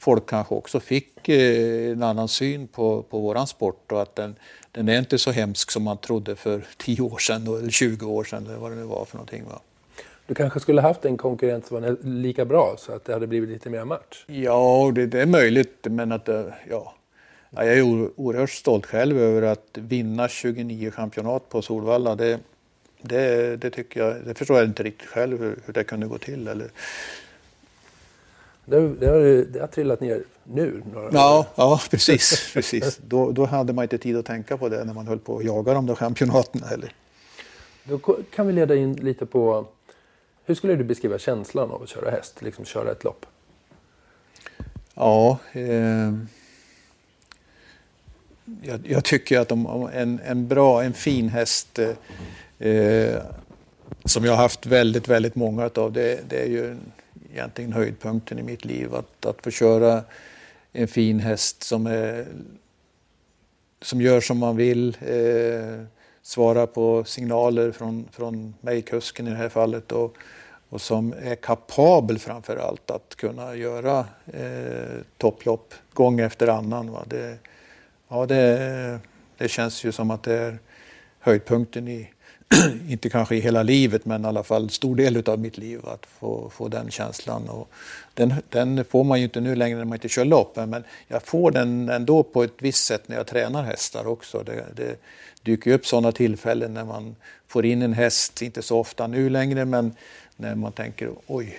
folk 0.00 0.26
kanske 0.26 0.54
också 0.54 0.80
fick 0.80 1.28
eh, 1.28 1.92
en 1.92 2.02
annan 2.02 2.28
syn 2.28 2.68
på, 2.68 3.02
på 3.02 3.18
våran 3.18 3.46
sport 3.46 3.92
och 3.92 4.02
att 4.02 4.16
den, 4.16 4.36
den 4.72 4.88
är 4.88 4.98
inte 4.98 5.18
så 5.18 5.30
hemsk 5.30 5.70
som 5.70 5.82
man 5.82 5.98
trodde 5.98 6.36
för 6.36 6.64
10 6.76 7.02
år 7.02 7.18
sedan 7.18 7.46
eller 7.46 7.70
20 7.70 8.06
år 8.06 8.24
sedan 8.24 8.46
eller 8.46 8.56
vad 8.56 8.72
det 8.72 8.76
nu 8.76 8.82
var 8.82 9.04
för 9.04 9.16
någonting. 9.16 9.44
Va? 9.44 9.60
Du 10.26 10.34
kanske 10.34 10.60
skulle 10.60 10.80
haft 10.80 11.04
en 11.04 11.16
konkurrent 11.16 11.66
som 11.66 11.82
var 11.82 11.96
lika 12.02 12.44
bra 12.44 12.74
så 12.78 12.92
att 12.92 13.04
det 13.04 13.12
hade 13.12 13.26
blivit 13.26 13.48
lite 13.48 13.70
mer 13.70 13.84
match? 13.84 14.24
Ja, 14.26 14.92
det, 14.94 15.06
det 15.06 15.20
är 15.22 15.26
möjligt 15.26 15.86
men 15.90 16.12
att 16.12 16.28
ja. 16.28 16.54
ja 16.68 16.94
jag 17.64 17.78
är 17.78 17.82
oerhört 18.20 18.50
stolt 18.50 18.86
själv 18.86 19.18
över 19.18 19.42
att 19.42 19.68
vinna 19.72 20.28
29 20.28 20.90
championat 20.90 21.48
på 21.48 21.62
Solvalla. 21.62 22.14
Det, 22.14 22.38
det, 23.02 23.56
det, 23.56 23.70
tycker 23.70 24.00
jag, 24.00 24.16
det 24.24 24.34
förstår 24.34 24.56
jag 24.56 24.66
inte 24.66 24.82
riktigt 24.82 25.08
själv 25.08 25.38
hur, 25.38 25.58
hur 25.64 25.72
det 25.72 25.84
kunde 25.84 26.06
gå 26.06 26.18
till. 26.18 26.48
Eller, 26.48 26.70
det, 28.70 28.94
det, 28.94 29.06
har, 29.06 29.44
det 29.52 29.60
har 29.60 29.66
trillat 29.66 30.00
ner 30.00 30.22
nu. 30.44 30.82
ja, 31.12 31.46
ja, 31.54 31.80
precis. 31.90 32.50
precis. 32.54 33.00
Då, 33.06 33.30
då 33.32 33.46
hade 33.46 33.72
man 33.72 33.82
inte 33.82 33.98
tid 33.98 34.16
att 34.16 34.26
tänka 34.26 34.56
på 34.56 34.68
det 34.68 34.84
när 34.84 34.94
man 34.94 35.06
höll 35.06 35.18
på 35.18 35.38
att 35.38 35.44
jaga 35.44 35.74
de 35.74 35.86
där 35.86 35.94
championaten 35.94 36.62
heller. 36.62 36.94
Då 37.84 37.98
kan 38.34 38.46
vi 38.46 38.52
leda 38.52 38.74
in 38.76 38.94
lite 38.94 39.26
på 39.26 39.66
hur 40.44 40.54
skulle 40.54 40.76
du 40.76 40.84
beskriva 40.84 41.18
känslan 41.18 41.70
av 41.70 41.82
att 41.82 41.88
köra 41.88 42.10
häst, 42.10 42.42
liksom 42.42 42.64
köra 42.64 42.90
ett 42.90 43.04
lopp? 43.04 43.26
Ja, 44.94 45.38
eh, 45.52 46.14
jag, 48.62 48.80
jag, 48.84 49.04
tycker 49.04 49.38
att 49.38 49.52
om, 49.52 49.90
en, 49.92 50.20
en 50.24 50.48
bra, 50.48 50.82
en 50.82 50.92
fin 50.92 51.28
häst 51.28 51.78
eh, 52.58 53.16
som 54.04 54.24
jag 54.24 54.32
har 54.32 54.42
haft 54.42 54.66
väldigt, 54.66 55.08
väldigt 55.08 55.34
många 55.34 55.70
av, 55.74 55.92
det, 55.92 56.20
det 56.28 56.42
är 56.42 56.48
ju 56.48 56.76
egentligen 57.32 57.72
höjdpunkten 57.72 58.38
i 58.38 58.42
mitt 58.42 58.64
liv. 58.64 58.94
Att, 58.94 59.26
att 59.26 59.44
få 59.44 59.50
köra 59.50 60.04
en 60.72 60.88
fin 60.88 61.20
häst 61.20 61.62
som, 61.62 61.86
är, 61.86 62.26
som 63.82 64.00
gör 64.00 64.20
som 64.20 64.38
man 64.38 64.56
vill, 64.56 64.96
eh, 65.00 65.84
svara 66.22 66.66
på 66.66 67.04
signaler 67.04 67.72
från, 67.72 68.08
från 68.12 68.54
mig, 68.60 68.82
kusken 68.82 69.26
i 69.26 69.30
det 69.30 69.36
här 69.36 69.48
fallet. 69.48 69.92
Och, 69.92 70.16
och 70.68 70.80
som 70.80 71.14
är 71.22 71.34
kapabel 71.34 72.18
framför 72.18 72.56
allt 72.56 72.90
att 72.90 73.16
kunna 73.16 73.54
göra 73.54 74.06
eh, 74.26 75.00
topplopp 75.16 75.74
gång 75.92 76.20
efter 76.20 76.48
annan. 76.48 76.90
Va? 76.90 77.04
Det, 77.06 77.38
ja, 78.08 78.26
det, 78.26 79.00
det 79.36 79.48
känns 79.48 79.84
ju 79.84 79.92
som 79.92 80.10
att 80.10 80.22
det 80.22 80.34
är 80.34 80.58
höjdpunkten 81.18 81.88
i, 81.88 82.10
inte 82.88 83.10
kanske 83.10 83.36
i 83.36 83.40
hela 83.40 83.62
livet, 83.62 84.04
men 84.04 84.24
i 84.24 84.28
alla 84.28 84.42
fall 84.42 84.70
stor 84.70 84.96
del 84.96 85.28
av 85.28 85.38
mitt 85.38 85.58
liv 85.58 85.80
att 85.86 86.06
få, 86.06 86.50
få 86.50 86.68
den 86.68 86.90
känslan. 86.90 87.48
Och 87.48 87.70
den, 88.14 88.34
den 88.48 88.84
får 88.84 89.04
man 89.04 89.18
ju 89.18 89.24
inte 89.24 89.40
nu 89.40 89.54
längre 89.54 89.78
när 89.78 89.84
man 89.84 89.96
inte 89.96 90.08
kör 90.08 90.24
lopp, 90.24 90.56
men 90.56 90.84
jag 91.08 91.22
får 91.22 91.50
den 91.50 91.88
ändå 91.88 92.22
på 92.22 92.42
ett 92.42 92.54
visst 92.58 92.84
sätt 92.84 93.08
när 93.08 93.16
jag 93.16 93.26
tränar 93.26 93.62
hästar 93.62 94.06
också. 94.06 94.42
Det, 94.42 94.64
det 94.76 95.00
dyker 95.42 95.72
upp 95.72 95.86
sådana 95.86 96.12
tillfällen 96.12 96.74
när 96.74 96.84
man 96.84 97.16
får 97.48 97.66
in 97.66 97.82
en 97.82 97.92
häst, 97.92 98.42
inte 98.42 98.62
så 98.62 98.78
ofta 98.78 99.06
nu 99.06 99.30
längre, 99.30 99.64
men 99.64 99.94
när 100.36 100.54
man 100.54 100.72
tänker 100.72 101.10
oj, 101.26 101.58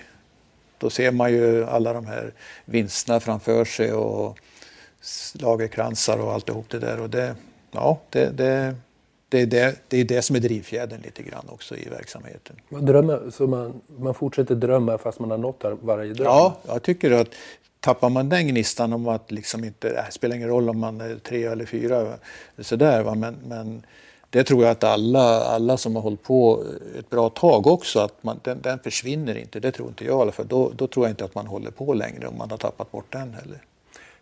då 0.77 0.89
ser 0.89 1.11
man 1.11 1.31
ju 1.31 1.65
alla 1.65 1.93
de 1.93 2.05
här 2.05 2.33
vinsterna 2.65 3.19
framför 3.19 3.65
sig 3.65 3.93
och 3.93 4.37
lagerkransar 5.33 6.17
och 6.17 6.33
alltihop 6.33 6.69
det 6.69 6.79
där. 6.79 6.99
Och 6.99 7.09
det, 7.09 7.35
ja, 7.71 7.99
det, 8.09 8.37
det 8.37 8.75
det 9.31 9.41
är 9.41 9.45
det, 9.45 9.75
det 9.87 9.97
är 9.97 10.05
det 10.05 10.21
som 10.21 10.35
är 10.35 10.39
drivfjädern 10.39 11.01
lite 11.01 11.23
grann 11.23 11.45
också 11.49 11.75
i 11.75 11.89
verksamheten. 11.89 12.55
Man, 12.69 12.85
drömmer, 12.85 13.31
så 13.31 13.47
man, 13.47 13.81
man 13.97 14.13
fortsätter 14.13 14.55
drömma 14.55 14.97
fast 14.97 15.19
man 15.19 15.31
har 15.31 15.37
nått 15.37 15.63
varje 15.81 16.13
dröm? 16.13 16.25
Ja, 16.25 16.57
jag 16.67 16.83
tycker 16.83 17.11
att 17.11 17.27
tappar 17.79 18.09
man 18.09 18.29
den 18.29 18.47
gnistan 18.47 18.93
om 18.93 19.07
att 19.07 19.31
liksom 19.31 19.63
inte, 19.63 19.89
det 19.89 20.11
spelar 20.11 20.35
ingen 20.35 20.49
roll 20.49 20.69
om 20.69 20.79
man 20.79 21.01
är 21.01 21.15
tre 21.15 21.43
eller 21.43 21.65
fyra, 21.65 22.13
sådär, 22.59 23.03
va? 23.03 23.15
Men, 23.15 23.35
men 23.47 23.85
det 24.29 24.43
tror 24.43 24.63
jag 24.63 24.71
att 24.71 24.83
alla, 24.83 25.43
alla 25.43 25.77
som 25.77 25.95
har 25.95 26.03
hållit 26.03 26.23
på 26.23 26.63
ett 26.99 27.09
bra 27.09 27.29
tag 27.29 27.67
också, 27.67 27.99
att 27.99 28.23
man, 28.23 28.39
den, 28.43 28.61
den 28.61 28.79
försvinner 28.79 29.37
inte. 29.37 29.59
Det 29.59 29.71
tror 29.71 29.87
inte 29.87 30.05
jag 30.05 30.19
i 30.19 30.21
alla 30.21 30.31
fall. 30.31 30.47
Då, 30.47 30.71
då 30.75 30.87
tror 30.87 31.05
jag 31.05 31.11
inte 31.11 31.25
att 31.25 31.35
man 31.35 31.47
håller 31.47 31.71
på 31.71 31.93
längre 31.93 32.27
om 32.27 32.37
man 32.37 32.51
har 32.51 32.57
tappat 32.57 32.91
bort 32.91 33.11
den 33.11 33.33
heller. 33.33 33.61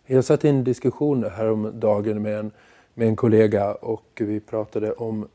Jag 0.06 0.24
satt 0.24 0.44
i 0.44 0.48
en 0.48 0.64
diskussion 0.64 1.24
häromdagen 1.36 2.22
med 2.22 2.38
en 2.38 2.50
med 3.00 3.08
en 3.08 3.16
kollega 3.16 3.74
och 3.74 4.06
vi 4.14 4.40
pratade 4.40 4.92
om 4.92 5.28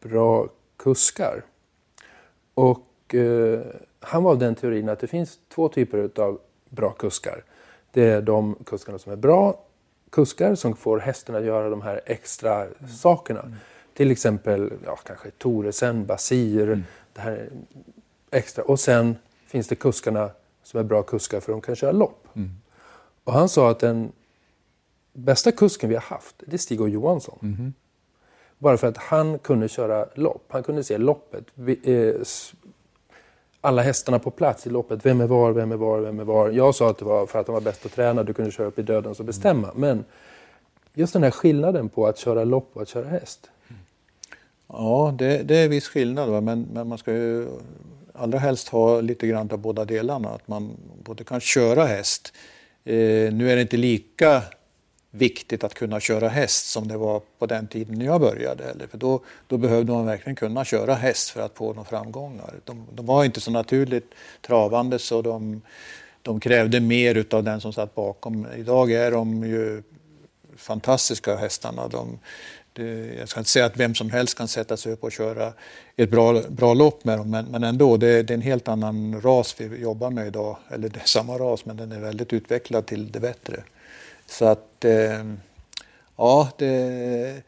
bra 0.00 0.48
kuskar. 0.76 1.44
Och 2.54 3.14
eh, 3.14 3.60
han 4.00 4.22
var 4.22 4.30
av 4.30 4.38
den 4.38 4.54
teorin 4.54 4.88
att 4.88 5.00
det 5.00 5.06
finns 5.06 5.38
två 5.48 5.68
typer 5.68 6.10
av 6.20 6.40
bra 6.68 6.90
kuskar. 6.90 7.44
Det 7.90 8.04
är 8.04 8.22
de 8.22 8.56
kuskarna 8.66 8.98
som 8.98 9.12
är 9.12 9.16
bra 9.16 9.60
kuskar 10.10 10.54
som 10.54 10.76
får 10.76 10.98
hästen 10.98 11.34
att 11.34 11.44
göra 11.44 11.70
de 11.70 11.82
här 11.82 12.00
extra 12.06 12.62
mm. 12.62 12.88
sakerna. 12.88 13.40
Mm. 13.40 13.54
Till 13.94 14.10
exempel 14.10 14.72
ja, 14.84 14.96
kanske 14.96 15.30
Toresen, 15.30 16.06
Basir, 16.06 16.62
mm. 16.62 16.84
det 17.12 17.20
här 17.20 17.48
extra. 18.30 18.64
Och 18.64 18.80
sen 18.80 19.16
finns 19.46 19.68
det 19.68 19.74
kuskarna 19.74 20.30
som 20.62 20.80
är 20.80 20.84
bra 20.84 21.02
kuskar 21.02 21.40
för 21.40 21.52
de 21.52 21.60
kan 21.60 21.76
köra 21.76 21.92
lopp. 21.92 22.26
Mm. 22.34 22.50
Och 23.24 23.32
han 23.32 23.48
sa 23.48 23.70
att 23.70 23.82
en 23.82 24.12
bästa 25.16 25.52
kusken 25.52 25.88
vi 25.88 25.94
har 25.94 26.02
haft, 26.02 26.34
det 26.46 26.54
är 26.54 26.58
Stig 26.58 26.80
och 26.80 26.88
Johansson. 26.88 27.38
Mm. 27.42 27.72
Bara 28.58 28.76
för 28.76 28.86
att 28.86 28.96
han 28.96 29.38
kunde 29.38 29.68
köra 29.68 30.06
lopp. 30.14 30.44
Han 30.48 30.62
kunde 30.62 30.84
se 30.84 30.98
loppet. 30.98 31.44
Eh, 31.84 32.14
alla 33.60 33.82
hästarna 33.82 34.18
på 34.18 34.30
plats 34.30 34.66
i 34.66 34.70
loppet. 34.70 35.06
Vem 35.06 35.20
är 35.20 35.26
var, 35.26 35.52
vem 35.52 35.72
är 35.72 35.76
var, 35.76 36.00
vem 36.00 36.20
är 36.20 36.24
var. 36.24 36.50
Jag 36.50 36.74
sa 36.74 36.90
att 36.90 36.98
det 36.98 37.04
var 37.04 37.26
för 37.26 37.38
att 37.38 37.46
han 37.46 37.54
var 37.54 37.60
bäst 37.60 37.86
att 37.86 37.92
träna. 37.92 38.22
Du 38.22 38.32
kunde 38.32 38.50
köra 38.50 38.66
upp 38.66 38.78
i 38.78 38.82
döden 38.82 39.14
och 39.18 39.24
bestämma. 39.24 39.68
Mm. 39.68 39.80
Men 39.80 40.04
just 40.94 41.12
den 41.12 41.22
här 41.22 41.30
skillnaden 41.30 41.88
på 41.88 42.06
att 42.06 42.18
köra 42.18 42.44
lopp 42.44 42.70
och 42.72 42.82
att 42.82 42.88
köra 42.88 43.08
häst. 43.08 43.50
Ja, 44.68 45.14
det, 45.18 45.42
det 45.42 45.56
är 45.56 45.68
viss 45.68 45.88
skillnad. 45.88 46.30
Va? 46.30 46.40
Men, 46.40 46.66
men 46.72 46.88
man 46.88 46.98
ska 46.98 47.12
ju 47.12 47.48
allra 48.12 48.38
helst 48.38 48.68
ha 48.68 49.00
lite 49.00 49.26
grann 49.26 49.50
av 49.52 49.58
båda 49.58 49.84
delarna. 49.84 50.28
Att 50.28 50.48
man 50.48 50.70
både 51.04 51.24
kan 51.24 51.40
köra 51.40 51.84
häst. 51.84 52.32
Eh, 52.84 53.32
nu 53.32 53.50
är 53.50 53.56
det 53.56 53.62
inte 53.62 53.76
lika 53.76 54.42
viktigt 55.16 55.64
att 55.64 55.74
kunna 55.74 56.00
köra 56.00 56.28
häst 56.28 56.70
som 56.70 56.88
det 56.88 56.96
var 56.96 57.22
på 57.38 57.46
den 57.46 57.66
tiden 57.66 57.98
när 57.98 58.06
jag 58.06 58.20
började. 58.20 58.64
Eller? 58.64 58.86
För 58.86 58.98
då, 58.98 59.20
då 59.46 59.56
behövde 59.56 59.92
man 59.92 60.06
verkligen 60.06 60.36
kunna 60.36 60.64
köra 60.64 60.94
häst 60.94 61.30
för 61.30 61.40
att 61.40 61.56
få 61.56 61.72
några 61.72 61.84
framgångar. 61.84 62.54
De, 62.64 62.86
de 62.94 63.06
var 63.06 63.24
inte 63.24 63.40
så 63.40 63.50
naturligt 63.50 64.14
travande 64.46 64.98
så 64.98 65.22
de, 65.22 65.62
de 66.22 66.40
krävde 66.40 66.80
mer 66.80 67.24
av 67.30 67.44
den 67.44 67.60
som 67.60 67.72
satt 67.72 67.94
bakom. 67.94 68.46
Idag 68.56 68.92
är 68.92 69.10
de 69.10 69.44
ju 69.44 69.82
fantastiska 70.56 71.36
hästarna. 71.36 71.88
De, 71.88 72.18
det, 72.72 73.14
jag 73.18 73.28
ska 73.28 73.40
inte 73.40 73.50
säga 73.50 73.66
att 73.66 73.76
vem 73.76 73.94
som 73.94 74.10
helst 74.10 74.38
kan 74.38 74.48
sätta 74.48 74.76
sig 74.76 74.92
upp 74.92 75.04
och 75.04 75.12
köra 75.12 75.52
ett 75.96 76.10
bra, 76.10 76.42
bra 76.48 76.74
lopp 76.74 77.04
med 77.04 77.18
dem, 77.18 77.30
men, 77.30 77.44
men 77.44 77.64
ändå, 77.64 77.96
det, 77.96 78.22
det, 78.22 78.32
är 78.32 78.34
en 78.34 78.42
helt 78.42 78.68
annan 78.68 79.20
ras 79.20 79.54
vi 79.58 79.80
jobbar 79.80 80.10
med 80.10 80.26
idag. 80.26 80.56
Eller 80.68 80.88
det 80.88 81.00
är 81.00 81.06
samma 81.06 81.38
ras, 81.38 81.64
men 81.64 81.76
den 81.76 81.92
är 81.92 82.00
väldigt 82.00 82.32
utvecklad 82.32 82.86
till 82.86 83.12
det 83.12 83.20
bättre. 83.20 83.62
Så 84.26 84.44
att, 84.44 84.84
eh, 84.84 85.24
ja, 86.16 86.48
det, 86.58 87.42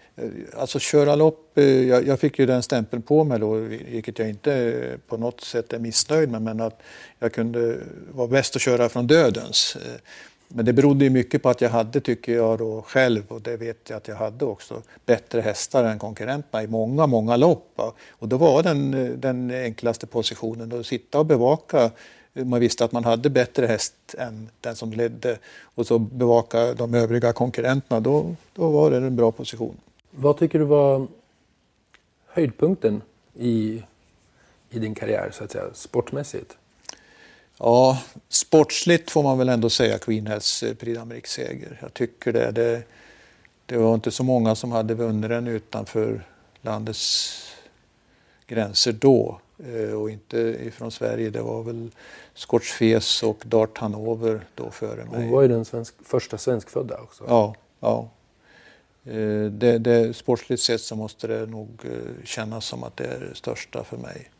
alltså 0.56 0.78
köra 0.78 1.14
lopp, 1.14 1.58
eh, 1.58 1.64
jag, 1.64 2.06
jag, 2.06 2.20
fick 2.20 2.38
ju 2.38 2.46
den 2.46 2.62
stämpeln 2.62 3.02
på 3.02 3.24
mig 3.24 3.38
då, 3.38 3.54
vilket 3.54 4.18
jag 4.18 4.28
inte 4.28 4.54
eh, 4.54 4.98
på 5.08 5.16
något 5.16 5.40
sätt 5.40 5.72
är 5.72 5.78
missnöjd 5.78 6.30
med, 6.30 6.42
men 6.42 6.60
att 6.60 6.80
jag 7.18 7.32
kunde 7.32 7.78
vara 8.12 8.28
bäst 8.28 8.56
att 8.56 8.62
köra 8.62 8.88
från 8.88 9.06
dödens. 9.06 9.76
Eh, 9.76 10.00
men 10.48 10.64
det 10.64 10.72
berodde 10.72 11.04
ju 11.04 11.10
mycket 11.10 11.42
på 11.42 11.48
att 11.48 11.60
jag 11.60 11.70
hade, 11.70 12.00
tycker 12.00 12.34
jag 12.34 12.58
då 12.58 12.82
själv, 12.82 13.22
och 13.28 13.42
det 13.42 13.56
vet 13.56 13.90
jag 13.90 13.96
att 13.96 14.08
jag 14.08 14.16
hade 14.16 14.44
också, 14.44 14.82
bättre 15.06 15.40
hästar 15.40 15.84
än 15.84 15.98
konkurrenterna 15.98 16.62
i 16.62 16.66
många, 16.66 17.06
många 17.06 17.36
lopp. 17.36 17.80
Och 18.08 18.28
då 18.28 18.36
var 18.36 18.62
den, 18.62 18.90
den 19.20 19.50
enklaste 19.50 20.06
positionen 20.06 20.80
att 20.80 20.86
sitta 20.86 21.18
och 21.18 21.26
bevaka. 21.26 21.90
Man 22.44 22.60
visste 22.60 22.84
att 22.84 22.92
man 22.92 23.04
hade 23.04 23.30
bättre 23.30 23.66
häst 23.66 23.94
än 24.18 24.50
den 24.60 24.76
som 24.76 24.92
ledde 24.92 25.38
och 25.62 25.86
så 25.86 25.98
bevaka 25.98 26.74
de 26.74 26.94
övriga 26.94 27.32
konkurrenterna. 27.32 28.00
Då, 28.00 28.34
då 28.52 28.70
var 28.70 28.90
det 28.90 28.96
en 28.96 29.16
bra 29.16 29.32
position. 29.32 29.76
Vad 30.10 30.38
tycker 30.38 30.58
du 30.58 30.64
var 30.64 31.06
höjdpunkten 32.26 33.02
i, 33.34 33.82
i 34.70 34.78
din 34.78 34.94
karriär, 34.94 35.30
så 35.32 35.44
att 35.44 35.50
säga, 35.50 35.64
sportmässigt? 35.74 36.56
Ja, 37.58 38.02
sportsligt 38.28 39.10
får 39.10 39.22
man 39.22 39.38
väl 39.38 39.48
ändå 39.48 39.70
säga 39.70 39.98
Queen 39.98 40.26
Hells 40.26 40.62
eh, 40.62 40.74
Prix 40.74 40.98
d'Amérique-seger. 40.98 41.78
Jag 41.80 41.94
tycker 41.94 42.32
det, 42.32 42.50
det. 42.50 42.82
Det 43.66 43.76
var 43.76 43.94
inte 43.94 44.10
så 44.10 44.24
många 44.24 44.54
som 44.54 44.72
hade 44.72 44.94
vunnit 44.94 45.30
den 45.30 45.46
utanför 45.46 46.24
landets 46.62 47.34
gränser 48.46 48.92
då. 48.92 49.40
Eh, 49.66 49.92
och 49.92 50.10
inte 50.10 50.38
ifrån 50.38 50.90
Sverige. 50.90 51.30
Det 51.30 51.42
var 51.42 51.62
väl 51.62 51.90
Scotch 52.34 53.22
och 53.22 53.42
Dart 53.46 53.78
Hanover 53.78 54.46
då 54.54 54.70
före 54.70 55.04
mig. 55.04 55.22
Hon 55.22 55.30
var 55.30 55.42
ju 55.42 55.48
den 55.48 55.64
svensk, 55.64 55.94
första 56.04 56.38
svenskfödda 56.38 56.98
också. 57.00 57.24
Ja, 57.26 57.54
ja. 57.80 58.10
Eh, 59.04 59.44
det, 59.44 59.78
det, 59.78 60.16
sportsligt 60.16 60.62
sett 60.62 60.80
så 60.80 60.96
måste 60.96 61.26
det 61.26 61.46
nog 61.46 61.68
kännas 62.24 62.66
som 62.66 62.84
att 62.84 62.96
det 62.96 63.04
är 63.04 63.20
det 63.20 63.34
största 63.34 63.84
för 63.84 63.96
mig. 63.96 64.30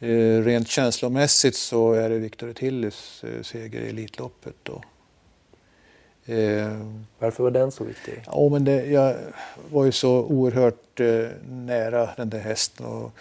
Eh, 0.00 0.42
rent 0.42 0.68
känslomässigt 0.68 1.56
så 1.56 1.92
är 1.92 2.08
det 2.10 2.18
Victor 2.18 2.52
Tillys 2.52 3.24
eh, 3.24 3.42
seger 3.42 3.80
i 3.80 3.88
Elitloppet. 3.88 4.54
Då. 4.62 4.82
Eh, 6.32 6.80
Varför 7.18 7.42
var 7.42 7.50
den 7.50 7.70
så 7.70 7.84
viktig? 7.84 8.22
Ja, 8.26 8.48
men 8.48 8.64
det, 8.64 8.86
jag 8.86 9.16
var 9.70 9.84
ju 9.84 9.92
så 9.92 10.10
oerhört 10.10 11.00
nära 11.48 12.10
den 12.16 12.30
där 12.30 12.38
hästen 12.38 12.86
och 12.86 13.12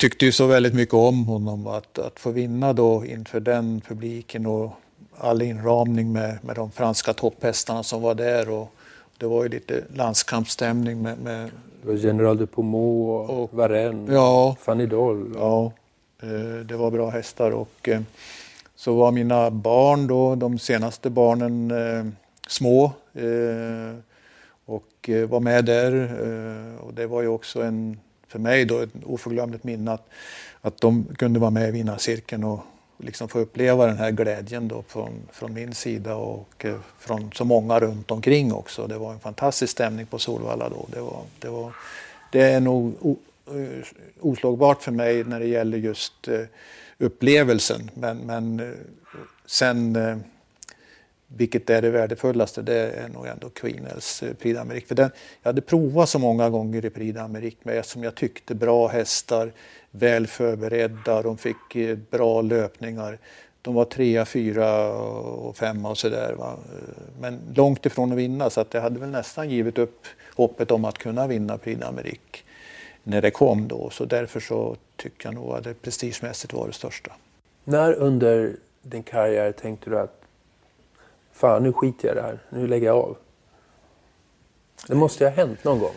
tyckte 0.00 0.24
ju 0.24 0.32
så 0.32 0.46
väldigt 0.46 0.74
mycket 0.74 0.94
om 0.94 1.24
honom. 1.26 1.66
Att, 1.66 1.98
att 1.98 2.20
få 2.20 2.30
vinna 2.30 2.72
då 2.72 3.04
inför 3.06 3.40
den 3.40 3.80
publiken 3.80 4.46
och 4.46 4.72
all 5.18 5.42
inramning 5.42 6.12
med, 6.12 6.38
med 6.44 6.56
de 6.56 6.70
franska 6.70 7.12
topphästarna 7.12 7.82
som 7.82 8.02
var 8.02 8.14
där. 8.14 8.50
Och 8.50 8.72
det 9.18 9.26
var 9.26 9.42
ju 9.42 9.48
lite 9.48 9.84
landskampsstämning 9.94 11.02
med, 11.02 11.18
med 11.18 11.50
det 11.82 11.88
var 11.88 11.94
General 11.94 12.38
de 12.38 12.46
Pommeau 12.46 13.10
och, 13.10 13.42
och 13.42 13.54
Varenne, 13.54 14.14
ja, 14.14 14.56
Doll. 14.90 15.34
Ja, 15.38 15.72
eh, 16.22 16.66
det 16.66 16.76
var 16.76 16.90
bra 16.90 17.10
hästar 17.10 17.50
och 17.50 17.88
eh, 17.88 18.00
så 18.76 18.94
var 18.94 19.12
mina 19.12 19.50
barn 19.50 20.06
då, 20.06 20.34
de 20.34 20.58
senaste 20.58 21.10
barnen, 21.10 21.70
eh, 21.70 22.12
små 22.48 22.92
och 24.64 25.10
var 25.28 25.40
med 25.40 25.64
där. 25.64 25.92
Och 26.80 26.94
det 26.94 27.06
var 27.06 27.22
ju 27.22 27.28
också 27.28 27.62
en, 27.62 27.98
för 28.30 28.38
mig 28.38 28.64
då, 28.64 28.78
ett 28.78 28.90
oförglömligt 29.04 29.64
minne 29.64 29.92
att, 29.92 30.08
att 30.60 30.80
de 30.80 31.06
kunde 31.18 31.40
vara 31.40 31.50
med 31.50 31.68
i 31.68 31.72
vinnarcirkeln 31.72 32.44
och 32.44 32.60
liksom 32.98 33.28
få 33.28 33.38
uppleva 33.38 33.86
den 33.86 33.96
här 33.96 34.10
glädjen 34.10 34.68
då 34.68 34.82
från, 34.88 35.10
från 35.32 35.54
min 35.54 35.74
sida 35.74 36.14
och 36.14 36.64
eh, 36.64 36.76
från 36.98 37.32
så 37.32 37.44
många 37.44 37.80
runt 37.80 38.10
omkring 38.10 38.52
också. 38.52 38.86
Det 38.86 38.98
var 38.98 39.12
en 39.12 39.20
fantastisk 39.20 39.72
stämning 39.72 40.06
på 40.06 40.18
Solvalla 40.18 40.68
då. 40.68 40.86
Det, 40.92 41.00
var, 41.00 41.22
det, 41.38 41.48
var, 41.48 41.72
det 42.32 42.40
är 42.40 42.60
nog 42.60 42.94
o, 43.00 43.16
eh, 43.46 43.86
oslagbart 44.20 44.82
för 44.82 44.92
mig 44.92 45.24
när 45.24 45.40
det 45.40 45.46
gäller 45.46 45.78
just 45.78 46.28
eh, 46.28 46.40
upplevelsen. 46.98 47.90
Men, 47.94 48.18
men 48.18 48.74
sen, 49.46 49.96
vilket 51.36 51.70
är 51.70 51.82
det 51.82 51.90
värdefullaste, 51.90 52.62
det 52.62 52.90
är 52.90 53.08
nog 53.08 53.26
ändå 53.26 53.48
Queenels 53.48 54.22
eh, 54.22 54.34
Prix 54.34 54.58
d'Amérique. 54.58 54.86
För 54.86 54.94
den, 54.94 55.10
jag 55.42 55.48
hade 55.48 55.60
provat 55.60 56.08
så 56.08 56.18
många 56.18 56.50
gånger 56.50 56.84
i 56.84 56.90
Prix 56.90 57.18
d'Amérique 57.18 57.56
med 57.62 57.86
som 57.86 58.04
jag 58.04 58.14
tyckte 58.14 58.54
bra 58.54 58.88
hästar 58.88 59.52
väl 59.90 60.26
förberedda, 60.26 61.22
de 61.22 61.38
fick 61.38 61.76
eh, 61.76 61.96
bra 62.10 62.42
löpningar. 62.42 63.18
De 63.62 63.74
var 63.74 63.84
trea, 63.84 64.24
fyra 64.24 64.92
och 64.92 65.56
femma 65.56 65.90
och 65.90 65.98
sådär. 65.98 66.36
Men 67.20 67.40
långt 67.54 67.86
ifrån 67.86 68.12
att 68.12 68.18
vinna 68.18 68.50
så 68.50 68.60
att 68.60 68.74
jag 68.74 68.80
hade 68.80 69.00
väl 69.00 69.10
nästan 69.10 69.50
givit 69.50 69.78
upp 69.78 70.06
hoppet 70.36 70.70
om 70.70 70.84
att 70.84 70.98
kunna 70.98 71.26
vinna 71.26 71.58
Prix 71.58 71.80
d'Amérique 71.80 72.42
när 73.02 73.22
det 73.22 73.30
kom 73.30 73.68
då. 73.68 73.90
Så 73.90 74.04
därför 74.04 74.40
så 74.40 74.76
tycker 74.96 75.26
jag 75.26 75.34
nog 75.34 75.52
att 75.52 75.64
det 75.64 75.74
prestigemässigt 75.82 76.52
var 76.52 76.66
det 76.66 76.72
största. 76.72 77.12
När 77.64 77.92
under 77.92 78.56
din 78.82 79.02
karriär 79.02 79.52
tänkte 79.52 79.90
du 79.90 79.98
att 79.98 80.19
fan 81.40 81.62
nu 81.62 81.72
skiter 81.72 82.08
jag 82.08 82.16
i 82.16 82.20
det 82.20 82.22
här, 82.22 82.38
nu 82.50 82.66
lägger 82.66 82.86
jag 82.86 82.96
av? 82.96 83.16
Det 84.88 84.94
måste 84.94 85.24
ju 85.24 85.30
ha 85.30 85.36
hänt 85.36 85.64
någon 85.64 85.78
gång? 85.78 85.94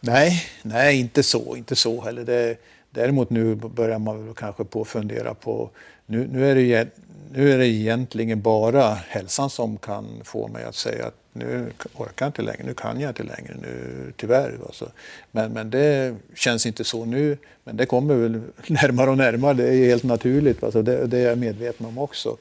Nej, 0.00 0.42
nej 0.62 1.00
inte 1.00 1.22
så, 1.22 1.56
inte 1.56 1.76
så 1.76 2.00
heller. 2.00 2.24
Det, 2.24 2.58
Däremot 2.90 3.30
nu 3.30 3.54
börjar 3.54 3.98
man 3.98 4.26
väl 4.26 4.34
kanske 4.34 4.64
på 4.64 4.80
att 4.82 4.88
fundera 4.88 5.34
på, 5.34 5.70
nu, 6.06 6.28
nu, 6.32 6.50
är 6.50 6.54
det, 6.54 6.88
nu 7.32 7.52
är 7.52 7.58
det 7.58 7.66
egentligen 7.66 8.40
bara 8.40 8.94
hälsan 8.94 9.50
som 9.50 9.76
kan 9.76 10.06
få 10.24 10.48
mig 10.48 10.64
att 10.64 10.74
säga 10.74 11.06
att 11.06 11.14
nu 11.32 11.72
orkar 11.94 12.26
jag 12.26 12.28
inte 12.28 12.42
längre, 12.42 12.62
nu 12.64 12.74
kan 12.74 13.00
jag 13.00 13.10
inte 13.10 13.22
längre, 13.22 13.56
nu, 13.62 14.12
tyvärr. 14.16 14.58
Alltså. 14.66 14.90
Men, 15.30 15.52
men 15.52 15.70
det 15.70 16.16
känns 16.34 16.66
inte 16.66 16.84
så 16.84 17.04
nu, 17.04 17.38
men 17.64 17.76
det 17.76 17.86
kommer 17.86 18.14
väl 18.14 18.42
närmare 18.68 19.10
och 19.10 19.18
närmare, 19.18 19.54
det 19.54 19.74
är 19.74 19.86
helt 19.86 20.02
naturligt, 20.02 20.62
alltså 20.62 20.82
det, 20.82 21.06
det 21.06 21.18
är 21.18 21.28
jag 21.28 21.38
medveten 21.38 21.86
om 21.86 21.98
också. 21.98 22.36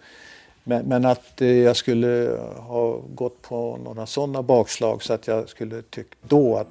Men, 0.64 0.86
men, 0.86 1.05
att 1.05 1.41
eh, 1.41 1.47
jag 1.47 1.76
skulle 1.76 2.39
ha 2.57 3.01
gått 3.16 3.41
på 3.41 3.80
några 3.84 4.05
sådana 4.05 4.43
bakslag 4.43 5.03
så 5.03 5.14
att 5.14 5.28
jag 5.28 5.49
skulle 5.49 5.82
tyckt 5.82 6.18
då 6.22 6.57
att 6.57 6.68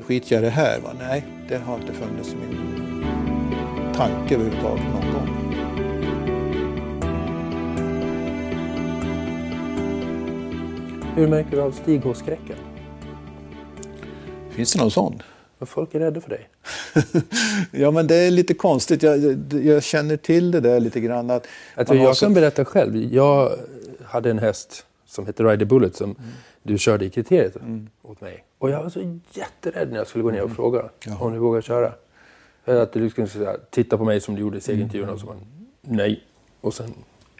skit 0.00 0.30
jag 0.30 0.42
det 0.42 0.50
här, 0.50 0.80
va? 0.80 0.90
nej, 0.98 1.24
det 1.48 1.56
har 1.56 1.74
inte 1.74 1.92
funnits 1.92 2.32
i 2.32 2.36
min 2.36 3.04
tanke 3.94 4.34
överhuvudtaget 4.34 4.84
någon 4.84 5.12
gång. 5.12 5.38
Hur 11.16 11.28
märker 11.28 11.50
du 11.50 11.62
av 11.62 11.72
stighåskräcken? 11.72 12.56
Finns 14.50 14.72
det 14.72 14.78
någon 14.78 14.90
sån? 14.90 15.22
Folk 15.66 15.94
är 15.94 15.98
rädda 15.98 16.20
för 16.20 16.30
dig. 16.30 16.48
ja, 17.82 17.90
men 17.90 18.06
det 18.06 18.14
är 18.14 18.30
lite 18.30 18.54
konstigt. 18.54 19.02
Jag, 19.02 19.38
jag 19.52 19.82
känner 19.82 20.16
till 20.16 20.50
det 20.50 20.60
där 20.60 20.80
lite 20.80 21.00
grann. 21.00 21.30
Att 21.30 21.46
jag, 21.74 21.96
jag 21.96 22.16
så... 22.16 22.26
kan 22.26 22.34
berätta 22.34 22.64
själv. 22.64 22.96
Jag 22.96 23.52
hade 24.04 24.30
en 24.30 24.38
häst 24.38 24.86
som 25.06 25.26
hette 25.26 25.42
Rider 25.42 25.66
Bullet 25.66 25.96
som 25.96 26.10
mm. 26.10 26.30
du 26.62 26.78
körde 26.78 27.04
i 27.04 27.10
kriteriet 27.10 27.56
mm. 27.56 27.88
åt 28.02 28.20
mig. 28.20 28.44
Och 28.58 28.70
jag 28.70 28.82
var 28.82 28.90
så 28.90 29.18
jätterädd 29.32 29.90
när 29.90 29.96
jag 29.96 30.06
skulle 30.06 30.24
gå 30.24 30.30
ner 30.30 30.40
och 30.40 30.44
mm. 30.44 30.56
fråga 30.56 30.88
mm. 31.06 31.18
om 31.18 31.32
du 31.32 31.38
vågar 31.38 31.60
köra. 31.60 31.92
Att 32.64 32.92
du 32.92 33.10
skulle 33.10 33.26
säga, 33.26 33.56
titta 33.70 33.98
på 33.98 34.04
mig 34.04 34.20
som 34.20 34.34
du 34.34 34.40
gjorde 34.40 34.58
i 34.58 34.60
segerintervjun 34.60 35.08
och 35.08 35.20
så 35.20 35.26
bara, 35.26 35.36
nej. 35.80 36.24
Och 36.60 36.74
sen 36.74 36.94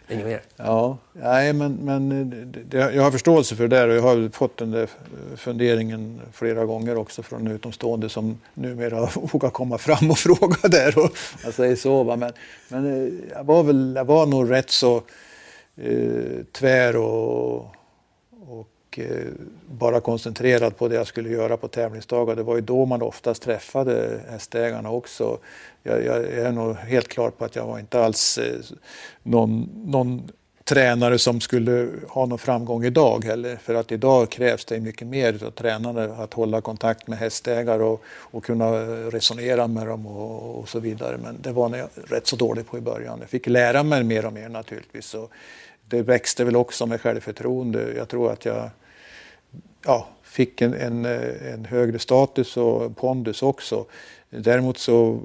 inget 0.09 0.25
mer. 0.25 0.41
Ja, 0.55 0.97
nej, 1.13 1.53
men, 1.53 1.73
men 1.73 2.11
eh, 2.11 2.27
det, 2.47 2.77
jag 2.77 3.03
har 3.03 3.11
förståelse 3.11 3.55
för 3.55 3.67
det 3.67 3.75
där 3.75 3.87
och 3.87 3.95
jag 3.95 4.01
har 4.01 4.29
fått 4.29 4.57
den 4.57 4.71
där 4.71 4.89
funderingen 5.35 6.21
flera 6.33 6.65
gånger 6.65 6.97
också 6.97 7.23
från 7.23 7.47
utomstående 7.47 8.09
som 8.09 8.39
numera 8.53 8.99
vågar 9.31 9.49
komma 9.49 9.77
fram 9.77 10.11
och 10.11 10.17
fråga 10.17 10.67
där. 10.69 10.97
Och 10.97 11.03
alltså, 11.03 11.43
jag 11.43 11.53
säger 11.53 11.75
så, 11.75 12.03
va? 12.03 12.15
men, 12.15 12.33
men 12.69 12.85
eh, 12.85 13.13
jag 13.31 13.43
var 13.43 13.63
väl, 13.63 13.93
jag 13.95 14.05
var 14.05 14.25
nog 14.25 14.51
rätt 14.51 14.69
så 14.69 14.95
eh, 15.77 16.43
tvär 16.51 16.95
och 16.95 17.75
och 18.47 18.67
och 18.89 18.99
eh, 18.99 19.27
bara 19.67 19.99
koncentrerad 19.99 20.77
på 20.77 20.87
det 20.87 20.95
jag 20.95 21.07
skulle 21.07 21.29
göra 21.29 21.57
på 21.57 21.67
tävlingsdagar. 21.67 22.35
Det 22.35 22.43
var 22.43 22.55
ju 22.55 22.61
då 22.61 22.85
man 22.85 23.01
oftast 23.01 23.41
träffade 23.43 24.19
hästägarna 24.29 24.91
också. 24.91 25.37
Jag, 25.83 26.05
jag 26.05 26.25
är 26.25 26.51
nog 26.51 26.75
helt 26.75 27.07
klar 27.07 27.29
på 27.29 27.45
att 27.45 27.55
jag 27.55 27.65
var 27.65 27.79
inte 27.79 28.03
alls 28.03 28.37
eh, 28.37 28.59
någon, 29.23 29.69
någon 29.85 30.31
tränare 30.63 31.19
som 31.19 31.41
skulle 31.41 31.87
ha 32.07 32.25
någon 32.25 32.39
framgång 32.39 32.85
idag 32.85 33.25
heller. 33.25 33.55
För 33.55 33.75
att 33.75 33.91
idag 33.91 34.29
krävs 34.29 34.65
det 34.65 34.79
mycket 34.79 35.07
mer 35.07 35.43
av 35.43 35.51
tränare 35.51 36.13
att 36.23 36.33
hålla 36.33 36.61
kontakt 36.61 37.07
med 37.07 37.17
hästägare 37.17 37.83
och, 37.83 38.03
och 38.07 38.43
kunna 38.43 38.71
resonera 39.09 39.67
med 39.67 39.87
dem 39.87 40.07
och, 40.07 40.59
och, 40.59 40.69
så 40.69 40.79
vidare. 40.79 41.17
Men 41.23 41.37
det 41.41 41.51
var 41.51 41.77
jag 41.77 41.89
rätt 42.07 42.27
så 42.27 42.35
dålig 42.35 42.67
på 42.67 42.77
i 42.77 42.81
början. 42.81 43.17
Jag 43.19 43.29
fick 43.29 43.47
lära 43.47 43.83
mig 43.83 44.03
mer 44.03 44.25
och 44.25 44.33
mer 44.33 44.49
naturligtvis. 44.49 45.05
Så 45.05 45.27
det 45.85 46.01
växte 46.01 46.43
väl 46.43 46.55
också 46.55 46.85
med 46.85 47.01
självförtroende. 47.01 47.93
Jag 47.97 48.07
tror 48.07 48.31
att 48.31 48.45
jag 48.45 48.69
ja, 49.85 50.07
fick 50.23 50.61
en, 50.61 50.73
en, 50.73 51.05
eh, 51.05 51.53
en 51.53 51.65
högre 51.65 51.99
status 51.99 52.57
och 52.57 52.97
pondus 52.97 53.43
också. 53.43 53.85
Däremot 54.29 54.77
så 54.77 55.19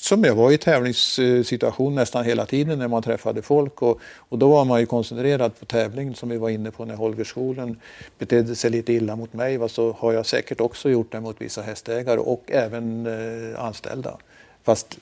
som 0.00 0.24
jag 0.24 0.34
var 0.34 0.52
i 0.52 0.58
tävlingssituation 0.58 1.94
nästan 1.94 2.24
hela 2.24 2.46
tiden 2.46 2.78
när 2.78 2.88
man 2.88 3.02
träffade 3.02 3.42
folk 3.42 3.82
och, 3.82 4.00
och 4.16 4.38
då 4.38 4.48
var 4.48 4.64
man 4.64 4.80
ju 4.80 4.86
koncentrerad 4.86 5.60
på 5.60 5.64
tävlingen 5.66 6.14
som 6.14 6.28
vi 6.28 6.36
var 6.36 6.50
inne 6.50 6.70
på 6.70 6.84
när 6.84 6.94
Holgerskolan 6.94 7.80
betedde 8.18 8.56
sig 8.56 8.70
lite 8.70 8.92
illa 8.92 9.16
mot 9.16 9.32
mig. 9.32 9.56
Va, 9.56 9.68
så 9.68 9.92
har 9.92 10.12
jag 10.12 10.26
säkert 10.26 10.60
också 10.60 10.90
gjort 10.90 11.12
det 11.12 11.20
mot 11.20 11.40
vissa 11.40 11.62
hästägare 11.62 12.18
och 12.18 12.42
även 12.46 13.06
eh, 13.06 13.64
anställda. 13.64 14.18
Fast 14.62 14.98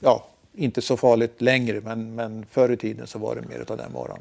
ja, 0.00 0.26
inte 0.54 0.82
så 0.82 0.96
farligt 0.96 1.40
längre 1.40 1.80
men, 1.80 2.14
men 2.14 2.46
förr 2.50 2.72
i 2.72 2.76
tiden 2.76 3.06
så 3.06 3.18
var 3.18 3.34
det 3.34 3.48
mer 3.48 3.64
av 3.68 3.76
den 3.76 3.92
varan. 3.92 4.18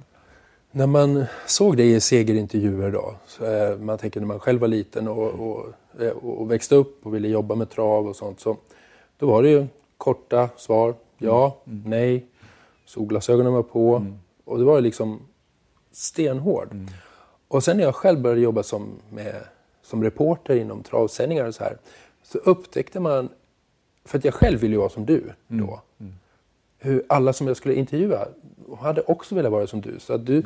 När 0.75 0.87
man 0.87 1.25
såg 1.45 1.77
dig 1.77 1.93
i 1.93 1.99
segerintervjuer 1.99 2.91
då, 2.91 3.15
så, 3.27 3.45
eh, 3.45 3.77
man 3.77 3.97
tänker 3.97 4.19
när 4.19 4.27
man 4.27 4.39
själv 4.39 4.61
var 4.61 4.67
liten 4.67 5.07
och, 5.07 5.27
och, 5.27 5.65
eh, 6.01 6.11
och, 6.11 6.51
växte 6.51 6.75
upp 6.75 7.05
och 7.05 7.15
ville 7.15 7.27
jobba 7.27 7.55
med 7.55 7.69
trav 7.69 8.07
och 8.07 8.15
sånt, 8.15 8.39
så 8.39 8.57
då 9.17 9.27
var 9.27 9.43
det 9.43 9.49
ju 9.49 9.67
korta 9.97 10.49
svar. 10.57 10.95
Ja, 11.17 11.61
mm. 11.65 11.77
mm. 11.77 11.89
nej. 11.89 12.25
Solglasögonen 12.85 13.53
var 13.53 13.63
på. 13.63 13.95
Mm. 13.95 14.19
Och 14.45 14.57
det 14.57 14.63
var 14.63 14.81
liksom 14.81 15.19
stenhård. 15.91 16.71
Mm. 16.71 16.87
Och 17.47 17.63
sen 17.63 17.77
när 17.77 17.83
jag 17.83 17.95
själv 17.95 18.21
började 18.21 18.41
jobba 18.41 18.63
som, 18.63 18.89
med, 19.09 19.35
som 19.83 20.03
reporter 20.03 20.55
inom 20.55 20.83
travsändningar 20.83 21.45
och 21.45 21.55
så 21.55 21.63
här. 21.63 21.77
Så 22.23 22.37
upptäckte 22.37 22.99
man, 22.99 23.29
för 24.05 24.17
att 24.17 24.25
jag 24.25 24.33
själv 24.33 24.59
ville 24.59 24.73
ju 24.73 24.79
vara 24.79 24.89
som 24.89 25.05
du 25.05 25.33
mm. 25.49 25.67
då. 25.67 25.81
Mm. 26.83 26.93
Hur 26.93 27.03
alla 27.09 27.33
som 27.33 27.47
jag 27.47 27.57
skulle 27.57 27.75
intervjua 27.75 28.27
hade 28.79 29.01
också 29.01 29.35
velat 29.35 29.51
vara 29.51 29.67
som 29.67 29.81
du. 29.81 29.99
Så 29.99 30.13
att 30.13 30.25
du 30.25 30.43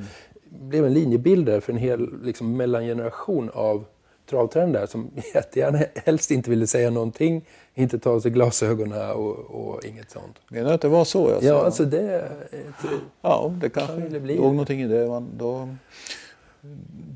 blev 0.50 0.86
en 0.86 0.94
linjebildare 0.94 1.62
för 1.62 1.74
en 1.74 1.80
hel 1.80 2.24
liksom, 2.24 2.58
mellangeneration 2.58 3.50
av 3.54 3.86
travtränare 4.30 4.88
som 4.88 5.12
jättegärna 5.34 5.80
helst 6.06 6.32
inte 6.32 6.50
ville 6.50 6.68
säga 6.68 6.90
någonting, 6.90 7.46
inte 7.76 8.00
ta 8.00 8.10
av 8.10 8.20
sig 8.20 8.32
glasögonen 8.32 9.12
och, 9.12 9.38
och 9.38 9.86
inget 9.86 10.12
sånt. 10.12 10.36
Menar 10.48 10.70
du 10.70 10.76
att 10.76 10.82
det 10.82 10.88
var 10.88 11.06
så? 11.06 11.34
Alltså? 11.34 11.48
Ja, 11.48 11.66
alltså 11.66 11.86
det... 11.86 12.32
ja, 13.22 13.54
det 13.62 13.70
kanske 13.70 14.02
kan 14.02 14.28
låg 14.28 14.52
någonting 14.52 14.82
i 14.82 14.88
det. 14.88 15.08
Man, 15.08 15.30
då, 15.38 15.70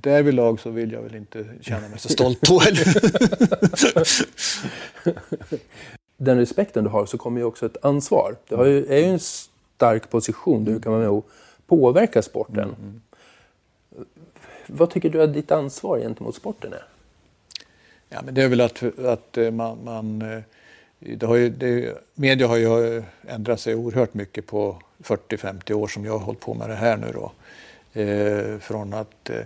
därvidlag 0.01 0.59
så 0.59 0.69
vill 0.69 0.91
jag 0.91 1.01
väl 1.01 1.15
inte 1.15 1.45
känna 1.61 1.89
mig 1.89 1.99
så 1.99 2.09
stolt 2.09 2.41
på 2.41 2.61
Den 6.23 6.37
respekten 6.37 6.83
du 6.83 6.89
har 6.89 7.05
så 7.05 7.17
kommer 7.17 7.41
ju 7.41 7.45
också 7.45 7.65
ett 7.65 7.85
ansvar. 7.85 8.35
Du 8.47 8.55
har 8.55 8.65
ju, 8.65 8.85
är 8.85 8.97
ju 8.97 9.05
en 9.05 9.19
stark 9.19 10.09
position, 10.09 10.65
du 10.65 10.79
kan 10.79 10.91
vara 10.91 11.01
med 11.01 11.09
och 11.09 11.29
påverka 11.67 12.21
sporten. 12.21 12.59
Mm. 12.59 12.75
mm. 12.81 13.01
Vad 14.67 14.89
tycker 14.89 15.09
du 15.09 15.21
att 15.21 15.33
ditt 15.33 15.51
ansvar 15.51 15.99
gentemot 15.99 16.35
sporten 16.35 16.73
är? 16.73 16.83
Ja, 18.09 18.21
men 18.25 18.33
det 18.33 18.43
är 18.43 18.47
väl 18.47 18.61
att, 18.61 18.83
att 18.99 19.37
eh, 19.37 19.51
man, 19.51 19.83
man 19.83 20.21
eh, 20.21 20.39
det 20.99 21.25
har 21.25 21.35
ju, 21.35 21.49
det, 21.49 21.97
media 22.15 22.47
har 22.47 22.57
ju 22.57 23.03
ändrat 23.27 23.59
sig 23.59 23.75
oerhört 23.75 24.13
mycket 24.13 24.47
på 24.47 24.81
40-50 25.03 25.73
år 25.73 25.87
som 25.87 26.05
jag 26.05 26.13
har 26.13 26.25
hållit 26.25 26.39
på 26.39 26.53
med 26.53 26.69
det 26.69 26.75
här 26.75 26.97
nu 26.97 27.11
då. 27.13 27.31
Eh, 28.01 28.59
från 28.59 28.93
att 28.93 29.29
eh, 29.29 29.41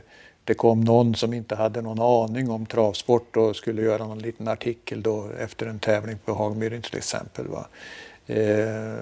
det 0.45 0.53
kom 0.53 0.81
någon 0.81 1.15
som 1.15 1.33
inte 1.33 1.55
hade 1.55 1.81
någon 1.81 2.01
aning 2.01 2.49
om 2.49 2.65
travsport 2.65 3.37
och 3.37 3.55
skulle 3.55 3.81
göra 3.81 4.07
någon 4.07 4.19
liten 4.19 4.47
artikel 4.47 5.01
då 5.01 5.29
efter 5.39 5.65
en 5.65 5.79
tävling 5.79 6.17
på 6.25 6.33
Hagmyren 6.33 6.81
till 6.81 6.97
exempel. 6.97 7.47
Va? 7.47 7.67
Eh, 8.27 8.95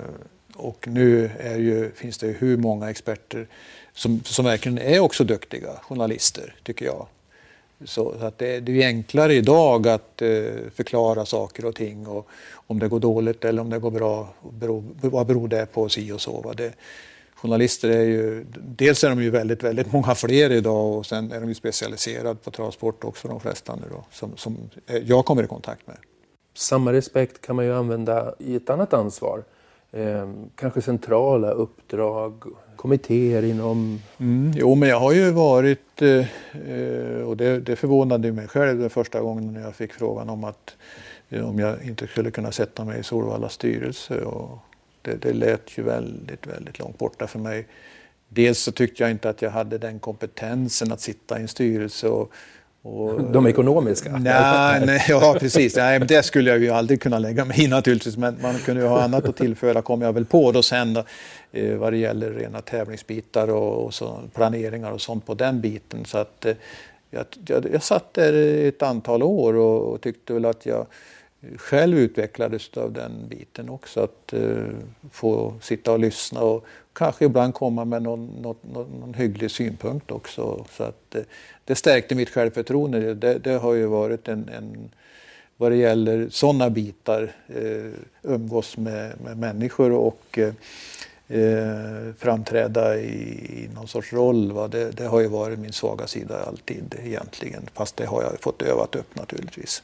och 0.56 0.88
nu 0.88 1.32
är 1.40 1.58
ju, 1.58 1.92
finns 1.92 2.18
det 2.18 2.28
hur 2.28 2.58
många 2.58 2.90
experter 2.90 3.48
som, 3.94 4.22
som 4.24 4.46
verkligen 4.46 4.78
är 4.78 5.00
också 5.00 5.24
duktiga 5.24 5.70
journalister, 5.82 6.56
tycker 6.64 6.86
jag. 6.86 7.08
Så, 7.86 8.16
så 8.20 8.26
att 8.26 8.38
det, 8.38 8.60
det, 8.60 8.84
är 8.84 8.88
enklare 8.88 9.34
idag 9.34 9.88
att 9.88 10.22
eh, 10.22 10.30
förklara 10.76 11.26
saker 11.26 11.66
och 11.66 11.76
ting 11.76 12.08
och 12.08 12.28
om 12.68 12.80
det 12.80 12.88
går 12.88 13.00
dåligt 13.00 13.46
eller 13.46 13.62
om 13.62 13.70
det 13.70 13.80
går 13.80 13.92
bra, 13.92 14.34
beror, 14.52 14.84
vad 15.02 15.28
beror 15.28 15.48
det 15.48 15.66
på 15.66 15.90
si 15.90 16.12
och 16.12 16.22
så. 16.22 16.54
Det, 16.58 16.74
journalister 17.44 17.90
är 17.90 18.04
ju, 18.04 18.46
dels 18.62 19.04
är 19.04 19.10
de 19.10 19.24
ju 19.24 19.30
väldigt, 19.30 19.64
väldigt 19.64 19.92
många 19.92 20.16
fler 20.16 20.52
idag 20.52 20.98
och 20.98 21.06
sen 21.06 21.32
är 21.32 21.40
de 21.40 21.50
ju 21.50 21.56
specialiserade 21.56 22.36
på 22.36 22.52
travsport 22.52 23.04
också 23.04 23.28
de 23.28 23.40
flesta 23.40 23.76
nu 23.76 23.82
då, 23.92 24.06
som, 24.12 24.38
som 24.38 24.58
jag 25.06 25.26
kommer 25.26 25.44
i 25.44 25.48
kontakt 25.48 25.88
med. 25.88 25.98
Samma 26.54 26.94
respekt 26.94 27.42
kan 27.42 27.56
man 27.56 27.66
ju 27.66 27.74
använda 27.74 28.34
i 28.40 28.56
ett 28.56 28.70
annat 28.70 28.94
ansvar. 28.94 29.44
Eh, 29.92 30.30
kanske 30.56 30.82
centrala 30.82 31.52
uppdrag, 31.52 32.44
kommittéer 32.76 33.44
inom... 33.44 34.02
Mm, 34.18 34.52
jo, 34.56 34.76
men 34.76 34.90
jag 34.90 35.00
har 35.00 35.14
ju 35.14 35.32
varit, 35.32 36.02
eh, 36.02 36.26
eh, 36.70 37.22
och 37.22 37.38
det, 37.38 37.60
det 37.60 37.76
förvånade 37.76 38.32
mig 38.32 38.48
själv 38.48 38.80
den 38.80 38.90
första 38.90 39.22
gången 39.22 39.54
när 39.54 39.62
jag 39.62 39.76
fick 39.76 39.94
frågan 39.94 40.30
om 40.30 40.44
att 40.44 40.76
eh, 41.30 41.50
om 41.50 41.60
jag 41.60 41.84
inte 41.84 42.08
skulle 42.08 42.32
kunna 42.32 42.52
sätta 42.52 42.86
mig 42.86 43.00
i 43.00 43.04
Solvallas 43.04 43.54
styrelse. 43.54 44.22
Och 44.22 44.60
det, 45.04 45.16
det 45.22 45.34
lät 45.34 45.78
ju 45.78 45.84
väldigt, 45.84 46.48
väldigt 46.48 46.80
långt 46.80 46.98
borta 46.98 47.28
för 47.28 47.40
mig. 47.40 47.68
Dels 48.30 48.60
så 48.60 48.72
tyckte 48.72 49.04
jag 49.04 49.12
inte 49.12 49.30
att 49.30 49.42
jag 49.42 49.52
hade 49.52 49.78
den 49.78 50.00
kompetensen 50.00 50.92
att 50.92 51.02
sitta 51.02 51.40
i 51.40 51.42
en 51.42 51.48
styrelse 51.48 52.08
och 52.08 52.34
och, 52.86 53.24
de 53.24 53.48
ekonomiska? 53.48 54.12
Nej, 54.18 54.86
nej, 54.86 55.06
ja, 55.10 55.36
precis. 55.40 55.76
Nej, 55.76 56.00
det 56.00 56.24
skulle 56.24 56.50
jag 56.50 56.60
ju 56.60 56.70
aldrig 56.70 57.02
kunna 57.02 57.20
lägga 57.20 57.46
mig 57.46 57.64
i 57.64 57.68
naturligtvis. 57.68 58.18
Men 58.18 58.38
man 58.42 58.56
kunde 58.56 58.82
ju 58.82 58.88
ha 58.88 59.02
annat 59.02 59.26
att 59.26 59.38
tillföra, 59.38 59.82
kom 59.82 60.02
jag 60.02 60.14
väl 60.14 60.26
på 60.26 60.52
då 60.52 60.64
sen 60.64 60.94
då, 60.94 61.04
eh, 61.52 61.76
vad 61.76 61.94
det 61.94 61.98
gäller 61.98 62.32
rena 62.32 62.62
tävlingsbitar 62.62 63.48
och, 63.48 63.86
och 63.86 63.94
så, 63.94 64.20
planeringar 64.34 64.92
och 64.92 65.02
sånt 65.02 65.26
på 65.26 65.34
den 65.34 65.62
biten. 65.62 66.06
Så 66.06 66.18
att 66.18 66.46
eh, 66.46 66.56
jag, 67.10 67.26
jag, 67.46 67.68
jag 67.74 67.84
satt 67.84 68.14
där 68.14 68.34
ett 68.68 68.82
antal 68.82 69.24
år 69.24 69.54
och, 69.54 69.94
och 69.94 70.02
tyckte 70.02 70.34
väl 70.34 70.46
att 70.46 70.66
jag 70.66 70.86
själv 71.58 71.98
utvecklades 71.98 72.78
av 72.78 72.92
den 72.92 73.28
biten 73.28 73.70
också. 73.70 74.04
Att 74.04 74.34
eh, 74.34 74.68
få 75.12 75.54
sitta 75.62 75.92
och 75.92 76.00
lyssna 76.00 76.42
och 76.42 76.66
kanske 76.94 77.26
ibland 77.26 77.54
komma 77.54 77.86
med 77.86 78.02
någon, 78.02 78.26
någon, 78.42 78.58
någon 79.00 79.14
hygglig 79.14 79.52
synpunkt 79.52 80.12
också. 80.12 80.66
Så 80.72 80.84
att, 80.84 81.16
eh, 81.16 81.22
det 81.66 81.76
stärkte 81.76 82.16
mitt 82.16 82.30
självförtroende. 82.30 83.14
Det, 83.14 83.38
det 83.38 83.54
har 83.54 83.74
ju 83.74 83.86
varit 83.86 84.28
en, 84.28 84.50
en 84.50 84.90
vad 85.58 85.72
det 85.72 85.76
gäller 85.76 86.30
sådana 86.30 86.70
bitar, 86.70 87.36
eh, 87.48 87.92
umgås 88.22 88.78
med, 88.78 89.22
med 89.24 89.38
människor 89.38 89.92
och 89.92 90.40
eh, 90.40 90.54
eh, 91.40 92.14
framträda 92.18 92.98
i, 92.98 93.14
i 93.64 93.70
någon 93.76 93.88
sorts 93.88 94.14
roll. 94.14 94.52
Va? 94.52 94.68
Det, 94.68 94.92
det, 94.92 95.06
har 95.06 95.20
ju 95.20 95.28
varit 95.28 95.60
min 95.60 95.74
svaga 95.74 96.08
sida 96.08 96.44
alltid 96.44 96.96
egentligen. 97.04 97.70
Fast 97.74 97.98
det 97.98 98.06
har 98.06 98.24
jag 98.24 98.40
fått 98.40 98.62
övat 98.62 98.96
upp 98.96 99.16
naturligtvis. 99.16 99.84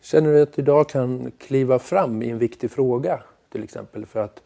Känner 0.00 0.32
du 0.32 0.42
att 0.42 0.52
du 0.52 0.62
idag 0.62 0.88
kan 0.88 1.32
kliva 1.38 1.78
fram 1.78 2.22
i 2.22 2.30
en 2.30 2.38
viktig 2.38 2.70
fråga 2.70 3.22
till 3.52 3.64
exempel? 3.64 4.06
För 4.06 4.20
att 4.20 4.42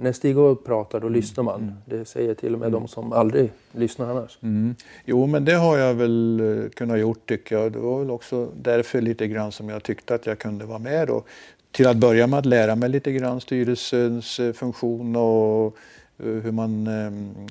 när 0.00 0.12
Stig 0.12 0.36
pratar 0.64 1.00
då 1.00 1.06
mm. 1.06 1.20
lyssnar 1.20 1.44
man. 1.44 1.62
Mm. 1.62 1.74
Det 1.84 2.04
säger 2.04 2.34
till 2.34 2.54
och 2.54 2.60
med 2.60 2.68
mm. 2.68 2.80
de 2.80 2.88
som 2.88 3.12
aldrig 3.12 3.52
lyssnar 3.72 4.10
annars. 4.10 4.38
Mm. 4.42 4.74
Jo, 5.04 5.26
men 5.26 5.44
det 5.44 5.54
har 5.54 5.78
jag 5.78 5.94
väl 5.94 6.40
eh, 6.40 6.70
kunnat 6.70 6.98
gjort 6.98 7.28
tycker 7.28 7.58
jag. 7.58 7.72
Det 7.72 7.78
var 7.78 7.98
väl 7.98 8.10
också 8.10 8.48
därför 8.62 9.00
lite 9.00 9.26
grann 9.26 9.52
som 9.52 9.68
jag 9.68 9.82
tyckte 9.82 10.14
att 10.14 10.26
jag 10.26 10.38
kunde 10.38 10.64
vara 10.64 10.78
med 10.78 11.08
då. 11.08 11.22
Till 11.70 11.86
att 11.86 11.96
börja 11.96 12.26
med 12.26 12.38
att 12.38 12.46
lära 12.46 12.76
mig 12.76 12.88
lite 12.88 13.12
grann 13.12 13.40
styrelsens 13.40 14.40
eh, 14.40 14.52
funktion 14.52 15.16
och 15.16 15.76
eh, 16.18 16.26
hur 16.26 16.52
man 16.52 16.88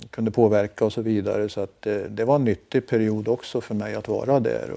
kunde 0.09 0.31
påverka 0.31 0.85
och 0.85 0.93
så 0.93 1.01
vidare. 1.01 1.49
Så 1.49 1.61
att 1.61 1.81
det 2.09 2.25
var 2.25 2.35
en 2.35 2.43
nyttig 2.43 2.87
period 2.87 3.27
också 3.27 3.61
för 3.61 3.75
mig 3.75 3.95
att 3.95 4.07
vara 4.07 4.39
där. 4.39 4.71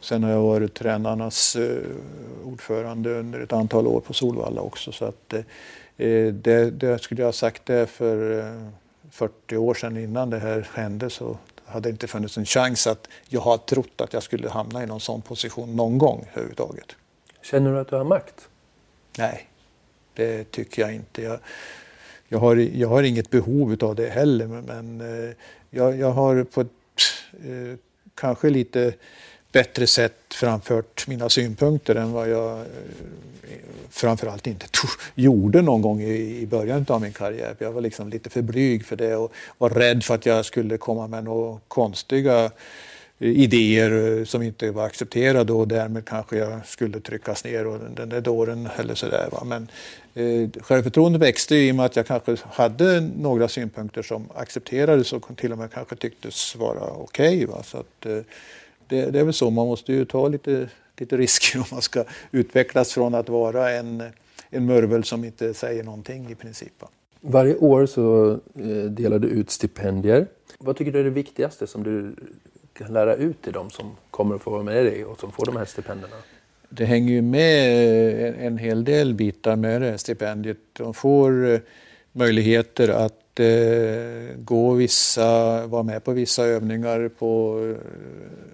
Sen 0.00 0.22
har 0.22 0.30
jag 0.30 0.42
varit 0.42 0.74
tränarnas 0.74 1.56
ordförande 2.44 3.18
under 3.18 3.40
ett 3.40 3.52
antal 3.52 3.86
år 3.86 4.00
på 4.00 4.12
Solvalla 4.12 4.60
också. 4.60 4.92
Så 4.92 5.04
att 5.04 5.34
Eh, 5.98 6.32
det, 6.32 6.70
det 6.70 6.98
skulle 6.98 7.22
jag 7.22 7.26
ha 7.26 7.32
sagt 7.32 7.66
det 7.66 7.86
för 7.86 8.42
40 9.10 9.54
eh, 9.54 9.62
år 9.62 9.74
sedan 9.74 9.96
innan 9.96 10.30
det 10.30 10.38
här 10.38 10.68
hände 10.74 11.10
så 11.10 11.36
hade 11.64 11.88
det 11.88 11.90
inte 11.90 12.06
funnits 12.06 12.38
en 12.38 12.44
chans 12.44 12.86
att 12.86 13.08
jag 13.28 13.40
har 13.40 13.58
trott 13.58 14.00
att 14.00 14.12
jag 14.12 14.22
skulle 14.22 14.48
hamna 14.48 14.82
i 14.82 14.86
någon 14.86 15.00
sån 15.00 15.22
position 15.22 15.76
någon 15.76 15.98
gång 15.98 16.26
överhuvudtaget. 16.32 16.96
Känner 17.42 17.72
du 17.72 17.78
att 17.78 17.88
du 17.88 17.96
har 17.96 18.04
makt? 18.04 18.48
Nej, 19.18 19.48
det 20.14 20.50
tycker 20.50 20.82
jag 20.82 20.94
inte. 20.94 21.22
Jag, 21.22 21.38
jag, 22.28 22.38
har, 22.38 22.56
jag 22.56 22.88
har 22.88 23.02
inget 23.02 23.30
behov 23.30 23.76
av 23.80 23.94
det 23.94 24.08
heller 24.08 24.46
men, 24.46 25.00
eh, 25.00 25.34
jag, 25.70 25.98
jag 25.98 26.10
har 26.10 26.44
på 26.44 26.60
ett 26.60 26.68
eh, 27.32 27.78
kanske 28.14 28.50
lite 28.50 28.94
bättre 29.52 29.86
sätt 29.86 30.34
framfört 30.34 31.06
mina 31.06 31.28
synpunkter 31.28 31.94
än 31.94 32.12
vad 32.12 32.28
jag 32.28 32.58
eh, 32.58 32.66
framförallt 33.90 34.46
inte 34.46 34.66
gjorde 35.14 35.62
någon 35.62 35.82
gång 35.82 36.02
i, 36.02 36.46
början 36.46 36.86
av 36.88 37.00
min 37.00 37.12
karriär. 37.12 37.54
Jag 37.58 37.72
var 37.72 37.80
liksom 37.80 38.08
lite 38.08 38.30
för 38.30 38.42
blyg 38.42 38.86
för 38.86 38.96
det 38.96 39.16
och 39.16 39.32
var 39.58 39.70
rädd 39.70 40.04
för 40.04 40.14
att 40.14 40.26
jag 40.26 40.44
skulle 40.44 40.78
komma 40.78 41.06
med 41.06 41.24
några 41.24 41.60
konstiga 41.68 42.44
eh, 42.44 42.50
idéer 43.28 44.18
eh, 44.18 44.24
som 44.24 44.42
inte 44.42 44.70
var 44.70 44.86
accepterade 44.86 45.52
och 45.52 45.68
därmed 45.68 46.04
kanske 46.04 46.36
jag 46.36 46.66
skulle 46.66 47.00
tryckas 47.00 47.44
ner 47.44 47.66
och 47.66 47.78
den 47.96 48.08
där 48.08 48.20
dåren 48.20 48.68
eller 48.76 48.94
sådär. 48.94 49.28
Men 49.44 49.68
eh, 50.14 50.62
självförtroendet 50.62 51.22
växte 51.22 51.56
i 51.56 51.72
och 51.72 51.76
med 51.76 51.86
att 51.86 51.96
jag 51.96 52.06
kanske 52.06 52.36
hade 52.52 53.00
några 53.00 53.48
synpunkter 53.48 54.02
som 54.02 54.28
accepterades 54.34 55.12
och 55.12 55.36
till 55.36 55.52
och 55.52 55.58
med 55.58 55.72
kanske 55.72 55.96
tycktes 55.96 56.56
vara 56.56 56.90
okej. 56.90 57.46
Okay, 57.46 57.62
så 57.64 57.76
att, 57.76 58.06
eh, 58.06 58.18
det, 58.88 59.10
det 59.10 59.20
är 59.20 59.24
väl 59.24 59.34
så, 59.34 59.50
man 59.50 59.66
måste 59.66 59.92
ju 59.92 60.04
ta 60.04 60.28
lite, 60.28 60.68
lite 60.96 61.16
risker 61.16 61.58
om 61.58 61.64
man 61.72 61.82
ska 61.82 62.04
utvecklas 62.30 62.92
från 62.92 63.14
att 63.14 63.28
vara 63.28 63.70
en, 63.70 64.02
en 64.50 64.66
murvel 64.66 65.04
som 65.04 65.24
inte 65.24 65.54
säger 65.54 65.84
någonting 65.84 66.30
i 66.30 66.34
princip. 66.34 66.84
Varje 67.20 67.56
år 67.56 67.86
så 67.86 68.32
eh, 68.54 68.90
delar 68.90 69.18
du 69.18 69.28
ut 69.28 69.50
stipendier. 69.50 70.26
Vad 70.58 70.76
tycker 70.76 70.92
du 70.92 71.00
är 71.00 71.04
det 71.04 71.10
viktigaste 71.10 71.66
som 71.66 71.82
du 71.82 72.14
kan 72.72 72.92
lära 72.92 73.14
ut 73.14 73.42
till 73.42 73.52
dem 73.52 73.70
som 73.70 73.96
kommer 74.10 74.34
att 74.34 74.42
få 74.42 74.50
vara 74.50 74.62
med 74.62 74.84
dig 74.84 75.04
och 75.04 75.20
som 75.20 75.32
får 75.32 75.46
de 75.46 75.56
här 75.56 75.64
stipendierna? 75.64 76.16
Det 76.68 76.84
hänger 76.84 77.12
ju 77.12 77.22
med 77.22 78.46
en 78.46 78.58
hel 78.58 78.84
del 78.84 79.14
bitar 79.14 79.56
med 79.56 79.82
det 79.82 79.90
här 79.90 79.96
stipendiet. 79.96 80.58
De 80.72 80.94
får 80.94 81.52
eh, 81.52 81.60
möjligheter 82.12 82.88
att 82.88 83.12
eh, 83.12 83.27
gå 84.36 84.72
vissa, 84.72 85.66
vara 85.66 85.82
med 85.82 86.04
på 86.04 86.12
vissa 86.12 86.44
övningar 86.44 87.10
på 87.18 87.58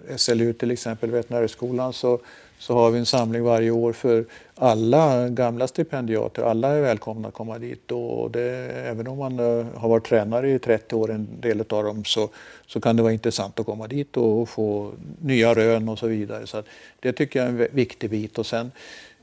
eh, 0.09 0.16
SLU 0.16 0.53
till 0.53 0.70
exempel, 0.70 1.11
Veterinärhögskolan, 1.11 1.93
så 1.93 2.20
så 2.59 2.74
har 2.74 2.91
vi 2.91 2.99
en 2.99 3.07
samling 3.07 3.43
varje 3.43 3.70
år 3.70 3.93
för 3.93 4.24
alla 4.55 5.28
gamla 5.28 5.68
stipendiater. 5.68 6.43
Alla 6.43 6.68
är 6.68 6.80
välkomna 6.80 7.28
att 7.28 7.35
komma 7.35 7.59
dit. 7.59 7.91
Och 7.91 8.30
det, 8.30 8.43
även 8.87 9.07
om 9.07 9.18
man 9.18 9.41
eh, 9.41 9.66
har 9.74 9.89
varit 9.89 10.07
tränare 10.07 10.51
i 10.51 10.59
30 10.59 10.95
år, 10.95 11.11
en 11.11 11.28
del 11.41 11.61
av 11.61 11.85
dem, 11.85 12.05
så, 12.05 12.28
så 12.66 12.80
kan 12.80 12.97
det 12.97 13.03
vara 13.03 13.12
intressant 13.12 13.61
att 13.61 13.66
komma 13.66 13.87
dit 13.87 14.16
och 14.16 14.49
få 14.49 14.93
nya 15.20 15.55
rön 15.55 15.89
och 15.89 15.99
så 15.99 16.07
vidare. 16.07 16.47
Så 16.47 16.62
det 17.01 17.12
tycker 17.12 17.39
jag 17.39 17.49
är 17.49 17.53
en 17.53 17.68
viktig 17.72 18.11
bit. 18.11 18.39
Och 18.39 18.47
sen 18.47 18.72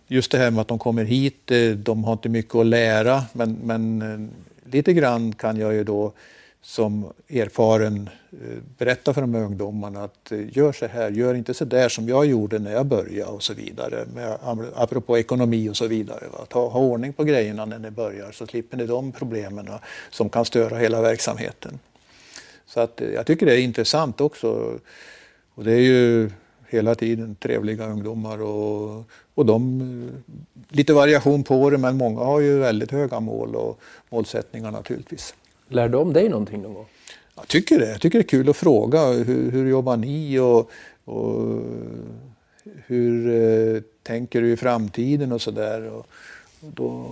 just 0.08 0.32
det 0.32 0.38
här 0.38 0.52
med 0.52 0.62
att 0.62 0.68
de 0.68 0.80
kommer 0.80 1.04
hit, 1.04 1.52
eh, 1.52 1.70
de 1.70 2.04
har 2.04 2.14
inte 2.14 2.30
mycket 2.30 2.56
att 2.56 2.66
lära, 2.66 3.24
men, 3.34 3.58
men 3.64 4.02
eh, 4.02 4.30
lite 4.74 4.94
grann 4.94 5.34
kan 5.34 5.58
jag 5.58 5.74
ju 5.74 5.84
då 5.84 6.14
som 6.62 7.14
erfaren 7.30 8.10
eh, 8.32 8.58
berätta 8.78 9.14
för 9.14 9.22
de 9.22 9.34
här 9.34 9.42
ungdomarna 9.42 10.04
att 10.04 10.32
eh, 10.32 10.58
gör 10.58 10.72
så 10.72 10.86
här, 10.86 11.12
gör 11.12 11.34
inte 11.34 11.54
så 11.54 11.66
där 11.66 11.90
som 11.90 12.10
jag 12.10 12.26
gjorde 12.26 12.60
när 12.60 12.72
jag 12.72 12.86
började 12.86 13.32
och 13.32 13.44
så 13.44 13.54
vidare. 13.54 14.06
Med, 14.16 14.38
apropå 14.76 15.18
ekonomi 15.18 15.70
och 15.70 15.78
så 15.78 15.88
vidare. 15.88 16.28
Va? 16.32 16.46
Ta, 16.50 16.68
ha 16.68 16.80
ordning 16.80 17.14
på 17.14 17.24
grejerna 17.24 17.66
när 17.66 17.80
ni 17.80 17.92
börjar 17.92 18.32
så 18.32 18.48
slipper 18.48 18.78
ni 18.78 18.86
de 18.86 19.12
problemen 19.12 19.70
som 20.10 20.30
kan 20.30 20.46
störa 20.46 20.78
hela 20.78 21.02
verksamheten. 21.02 21.80
Så 22.66 22.80
att, 22.80 23.02
eh, 23.02 23.10
jag 23.10 23.26
tycker 23.26 23.46
det 23.46 23.54
är 23.54 23.62
intressant 23.62 24.22
också. 24.22 24.80
Och 25.56 25.64
det 25.64 25.74
är 25.74 25.82
ju 25.82 26.30
hela 26.72 26.96
tiden 26.96 27.36
trevliga 27.36 27.88
ungdomar 27.88 28.42
och, 28.42 29.04
och 29.36 29.46
de, 29.46 30.12
lite 30.70 30.94
variation 30.94 31.44
på 31.44 31.70
det 31.70 31.78
men 31.78 31.98
många 31.98 32.20
har 32.20 32.40
ju 32.40 32.60
väldigt 32.60 32.92
höga 32.92 33.20
mål 33.20 33.56
och 33.56 33.80
målsättningar 34.10 34.72
naturligtvis. 34.72 35.34
Lär 35.68 35.90
de 35.90 36.14
dig 36.14 36.30
någonting 36.30 36.62
någon 36.62 36.74
gång? 36.74 36.86
Jag 37.36 37.48
tycker 37.48 37.80
det. 37.80 37.90
Jag 37.90 38.02
tycker 38.02 38.20
det 38.20 38.26
är 38.26 38.28
kul 38.28 38.50
att 38.50 38.58
fråga. 38.58 39.06
Hur, 39.06 39.52
hur 39.52 39.70
jobbar 39.70 39.98
ni? 39.98 40.40
Och, 40.40 40.72
och 41.06 41.62
hur 42.86 43.30
eh, 43.30 43.82
tänker 44.04 44.42
du 44.42 44.52
i 44.52 44.58
framtiden 44.58 45.32
och 45.32 45.42
sådär? 45.42 45.92
Då, 46.62 47.06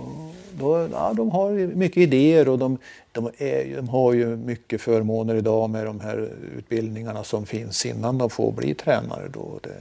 då, 0.58 0.88
ja, 0.92 1.12
de 1.16 1.30
har 1.30 1.50
mycket 1.52 1.96
idéer 1.96 2.48
och 2.48 2.58
de, 2.58 2.78
de, 3.12 3.30
är, 3.38 3.76
de, 3.76 3.88
har 3.88 4.12
ju 4.12 4.36
mycket 4.36 4.80
förmåner 4.80 5.34
idag 5.34 5.70
med 5.70 5.86
de 5.86 6.00
här 6.00 6.32
utbildningarna 6.58 7.24
som 7.24 7.46
finns 7.46 7.86
innan 7.86 8.18
de 8.18 8.30
får 8.30 8.52
bli 8.52 8.74
tränare. 8.74 9.28
Då. 9.28 9.58
Det, 9.62 9.76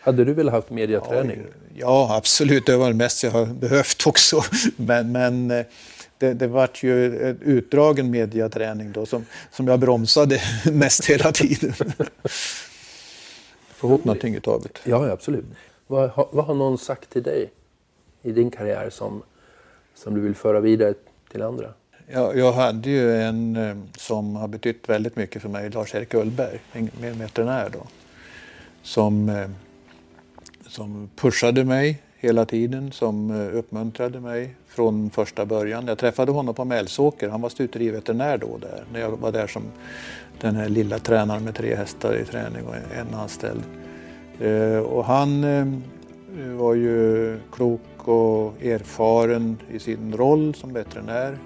hade 0.00 0.24
du 0.24 0.34
velat 0.34 0.54
haft 0.54 0.70
mediaträning? 0.70 1.38
Ja, 1.74 2.08
ja, 2.08 2.16
absolut. 2.16 2.66
Det 2.66 2.76
var 2.76 2.88
det 2.88 2.94
mest 2.94 3.22
jag 3.22 3.30
har 3.30 3.46
behövt 3.46 4.06
också. 4.06 4.42
Men, 4.76 5.12
men 5.12 5.50
eh, 5.50 5.66
det, 6.18 6.34
det 6.34 6.46
vart 6.46 6.82
ju 6.82 7.22
en 7.28 7.38
utdragen 7.42 8.10
mediaträning 8.10 8.92
då 8.92 9.06
som, 9.06 9.26
som 9.52 9.68
jag 9.68 9.80
bromsade 9.80 10.40
mest 10.72 11.04
hela 11.04 11.32
tiden. 11.32 11.72
Få 13.76 13.86
ihop 13.88 14.04
någonting 14.04 14.34
utav 14.34 14.62
det. 14.62 14.90
Ja, 14.90 15.10
absolut. 15.10 15.44
Vad, 15.86 16.10
vad 16.32 16.44
har 16.44 16.54
någon 16.54 16.78
sagt 16.78 17.10
till 17.10 17.22
dig 17.22 17.50
i 18.22 18.32
din 18.32 18.50
karriär 18.50 18.90
som, 18.90 19.22
som 19.94 20.14
du 20.14 20.20
vill 20.20 20.34
föra 20.34 20.60
vidare 20.60 20.94
till 21.30 21.42
andra? 21.42 21.72
Jag, 22.10 22.38
jag 22.38 22.52
hade 22.52 22.90
ju 22.90 23.22
en 23.22 23.56
eh, 23.56 23.76
som 23.96 24.36
har 24.36 24.48
betytt 24.48 24.88
väldigt 24.88 25.16
mycket 25.16 25.42
för 25.42 25.48
mig, 25.48 25.70
Lars-Erik 25.70 26.14
Ullberg, 26.14 26.60
min 26.72 27.18
veterinär 27.18 27.70
då. 27.72 27.86
Som, 28.82 29.28
eh, 29.28 29.48
som 30.68 31.10
pushade 31.16 31.64
mig 31.64 32.02
hela 32.16 32.44
tiden 32.44 32.92
som 32.92 33.30
eh, 33.30 33.56
uppmuntrade 33.56 34.20
mig 34.20 34.54
från 34.68 35.10
första 35.10 35.46
början. 35.46 35.86
Jag 35.86 35.98
träffade 35.98 36.32
honom 36.32 36.54
på 36.54 36.64
Mälsåker, 36.64 37.28
han 37.28 37.40
var 37.40 37.48
stuteriveterinär 37.48 38.38
då 38.38 38.58
där, 38.58 38.84
när 38.92 39.00
jag 39.00 39.10
var 39.10 39.32
där 39.32 39.46
som 39.46 39.62
den 40.40 40.56
här 40.56 40.68
lilla 40.68 40.98
tränaren 40.98 41.44
med 41.44 41.54
tre 41.54 41.74
hästar 41.74 42.14
i 42.14 42.24
träning 42.24 42.66
och 42.66 42.74
en 42.74 43.14
anställd. 43.14 43.62
Och 44.86 45.04
han 45.04 45.42
var 46.58 46.74
ju 46.74 47.38
klok 47.52 47.80
och 48.08 48.62
erfaren 48.62 49.56
i 49.70 49.78
sin 49.78 50.16
roll 50.16 50.54
som 50.54 50.72
veterinär. 50.72 51.38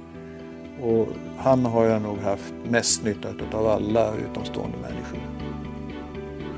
Och 0.83 1.09
han 1.37 1.67
har 1.67 1.85
jag 1.85 2.03
nog 2.03 2.19
haft 2.19 2.55
mest 2.71 3.05
nytta 3.05 3.29
av 3.53 3.67
alla 3.67 4.13
utomstående 4.31 4.77
människor. 4.79 5.19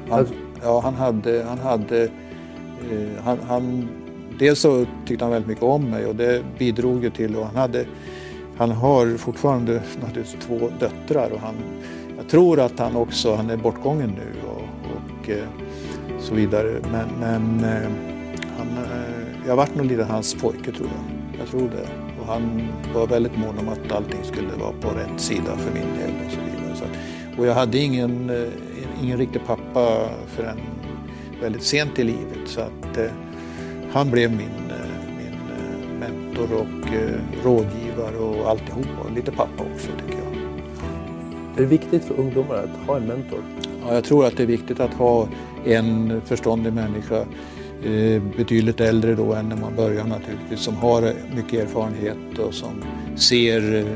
Han, 0.08 0.18
alltså- 0.18 0.34
ja, 0.62 0.80
han 0.80 0.94
hade, 0.94 1.44
han 1.48 1.58
hade 1.58 2.10
han, 3.24 3.38
han 3.48 3.88
dels 4.38 4.60
så 4.60 4.86
tyckte 5.06 5.24
han 5.24 5.32
väldigt 5.32 5.48
mycket 5.48 5.64
om 5.64 5.90
mig 5.90 6.06
och 6.06 6.16
det 6.16 6.44
bidrog 6.58 7.04
ju 7.04 7.10
till 7.10 7.36
och 7.36 7.46
han 7.46 7.56
hade 7.56 7.86
han 8.56 8.70
har 8.70 9.16
fortfarande 9.16 9.82
naturligtvis 10.00 10.46
två 10.46 10.70
döttrar 10.80 11.30
och 11.30 11.40
han, 11.40 11.54
jag 12.16 12.28
tror 12.28 12.60
att 12.60 12.78
han 12.78 12.96
också, 12.96 13.34
han 13.34 13.50
är 13.50 13.56
bortgången 13.56 14.10
nu 14.10 14.48
och, 14.48 14.62
och 14.96 15.30
eh, 15.30 15.48
så 16.20 16.34
vidare. 16.34 16.80
Men, 16.92 17.08
men 17.20 17.64
eh, 17.64 17.90
han, 18.58 18.68
eh, 18.68 19.13
jag 19.46 19.56
vart 19.56 19.74
nog 19.74 19.86
lite 19.86 20.04
hans 20.04 20.34
pojke 20.34 20.72
tror 20.72 20.88
jag. 20.88 21.40
Jag 21.40 21.48
tror 21.48 21.68
det. 21.68 21.88
Och 22.20 22.26
han 22.26 22.68
var 22.94 23.06
väldigt 23.06 23.36
mån 23.36 23.58
om 23.58 23.68
att 23.68 23.92
allting 23.92 24.24
skulle 24.24 24.48
vara 24.60 24.72
på 24.80 24.88
rätt 24.88 25.20
sida 25.20 25.56
för 25.56 25.74
min 25.74 25.98
del 25.98 26.10
och 26.26 26.32
så 26.32 26.40
vidare. 26.40 26.76
Så 26.76 26.84
att, 26.84 27.38
och 27.38 27.46
jag 27.46 27.54
hade 27.54 27.78
ingen, 27.78 28.30
ingen 29.02 29.18
riktig 29.18 29.46
pappa 29.46 30.08
förrän 30.26 30.60
väldigt 31.40 31.62
sent 31.62 31.98
i 31.98 32.04
livet. 32.04 32.38
Så 32.46 32.60
att, 32.60 32.98
han 33.94 34.10
blev 34.10 34.30
min, 34.30 34.70
eh, 34.70 35.16
min 35.18 35.38
eh, 35.50 35.98
mentor 36.00 36.48
och 36.52 36.94
eh, 36.94 37.44
rådgivare 37.44 38.16
och 38.16 38.50
alltihop. 38.50 38.86
Och 39.04 39.12
lite 39.12 39.32
pappa 39.32 39.64
också 39.74 39.88
tycker 40.06 40.18
jag. 40.18 40.36
Är 41.56 41.60
det 41.60 41.66
viktigt 41.66 42.04
för 42.04 42.20
ungdomar 42.20 42.54
att 42.54 42.86
ha 42.86 42.96
en 42.96 43.06
mentor? 43.06 43.38
Ja, 43.86 43.94
jag 43.94 44.04
tror 44.04 44.26
att 44.26 44.36
det 44.36 44.42
är 44.42 44.46
viktigt 44.46 44.80
att 44.80 44.94
ha 44.94 45.28
en 45.64 46.20
förståndig 46.24 46.72
människa 46.72 47.24
Eh, 47.84 48.22
betydligt 48.36 48.80
äldre 48.80 49.14
då 49.14 49.32
än 49.32 49.48
när 49.48 49.56
man 49.56 49.76
börjar 49.76 50.04
naturligtvis, 50.04 50.60
som 50.60 50.76
har 50.76 51.02
eh, 51.02 51.12
mycket 51.34 51.60
erfarenhet 51.60 52.38
och 52.38 52.54
som 52.54 52.84
ser 53.16 53.74
eh, 53.74 53.86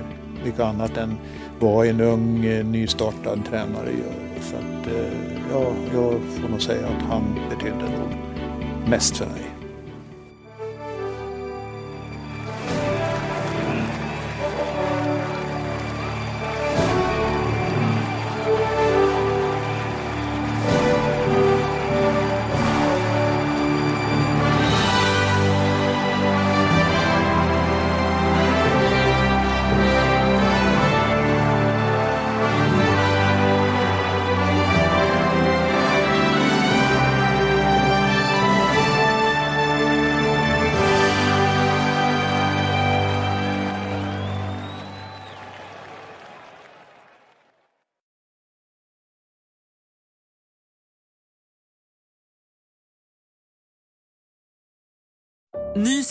mycket 0.44 0.60
annat 0.60 0.96
än 0.96 1.16
vad 1.58 1.86
en 1.86 2.00
ung 2.00 2.40
nystartad 2.72 3.44
tränare 3.50 3.90
gör. 3.90 4.40
Så 4.40 4.56
att, 4.56 4.88
ja, 5.52 5.72
jag 5.94 6.20
får 6.20 6.48
nog 6.48 6.62
säga 6.62 6.86
att 6.86 7.02
han 7.08 7.22
betydde 7.50 7.98
nog 7.98 8.08
mest 8.90 9.16
för 9.16 9.26
mig. 9.26 9.57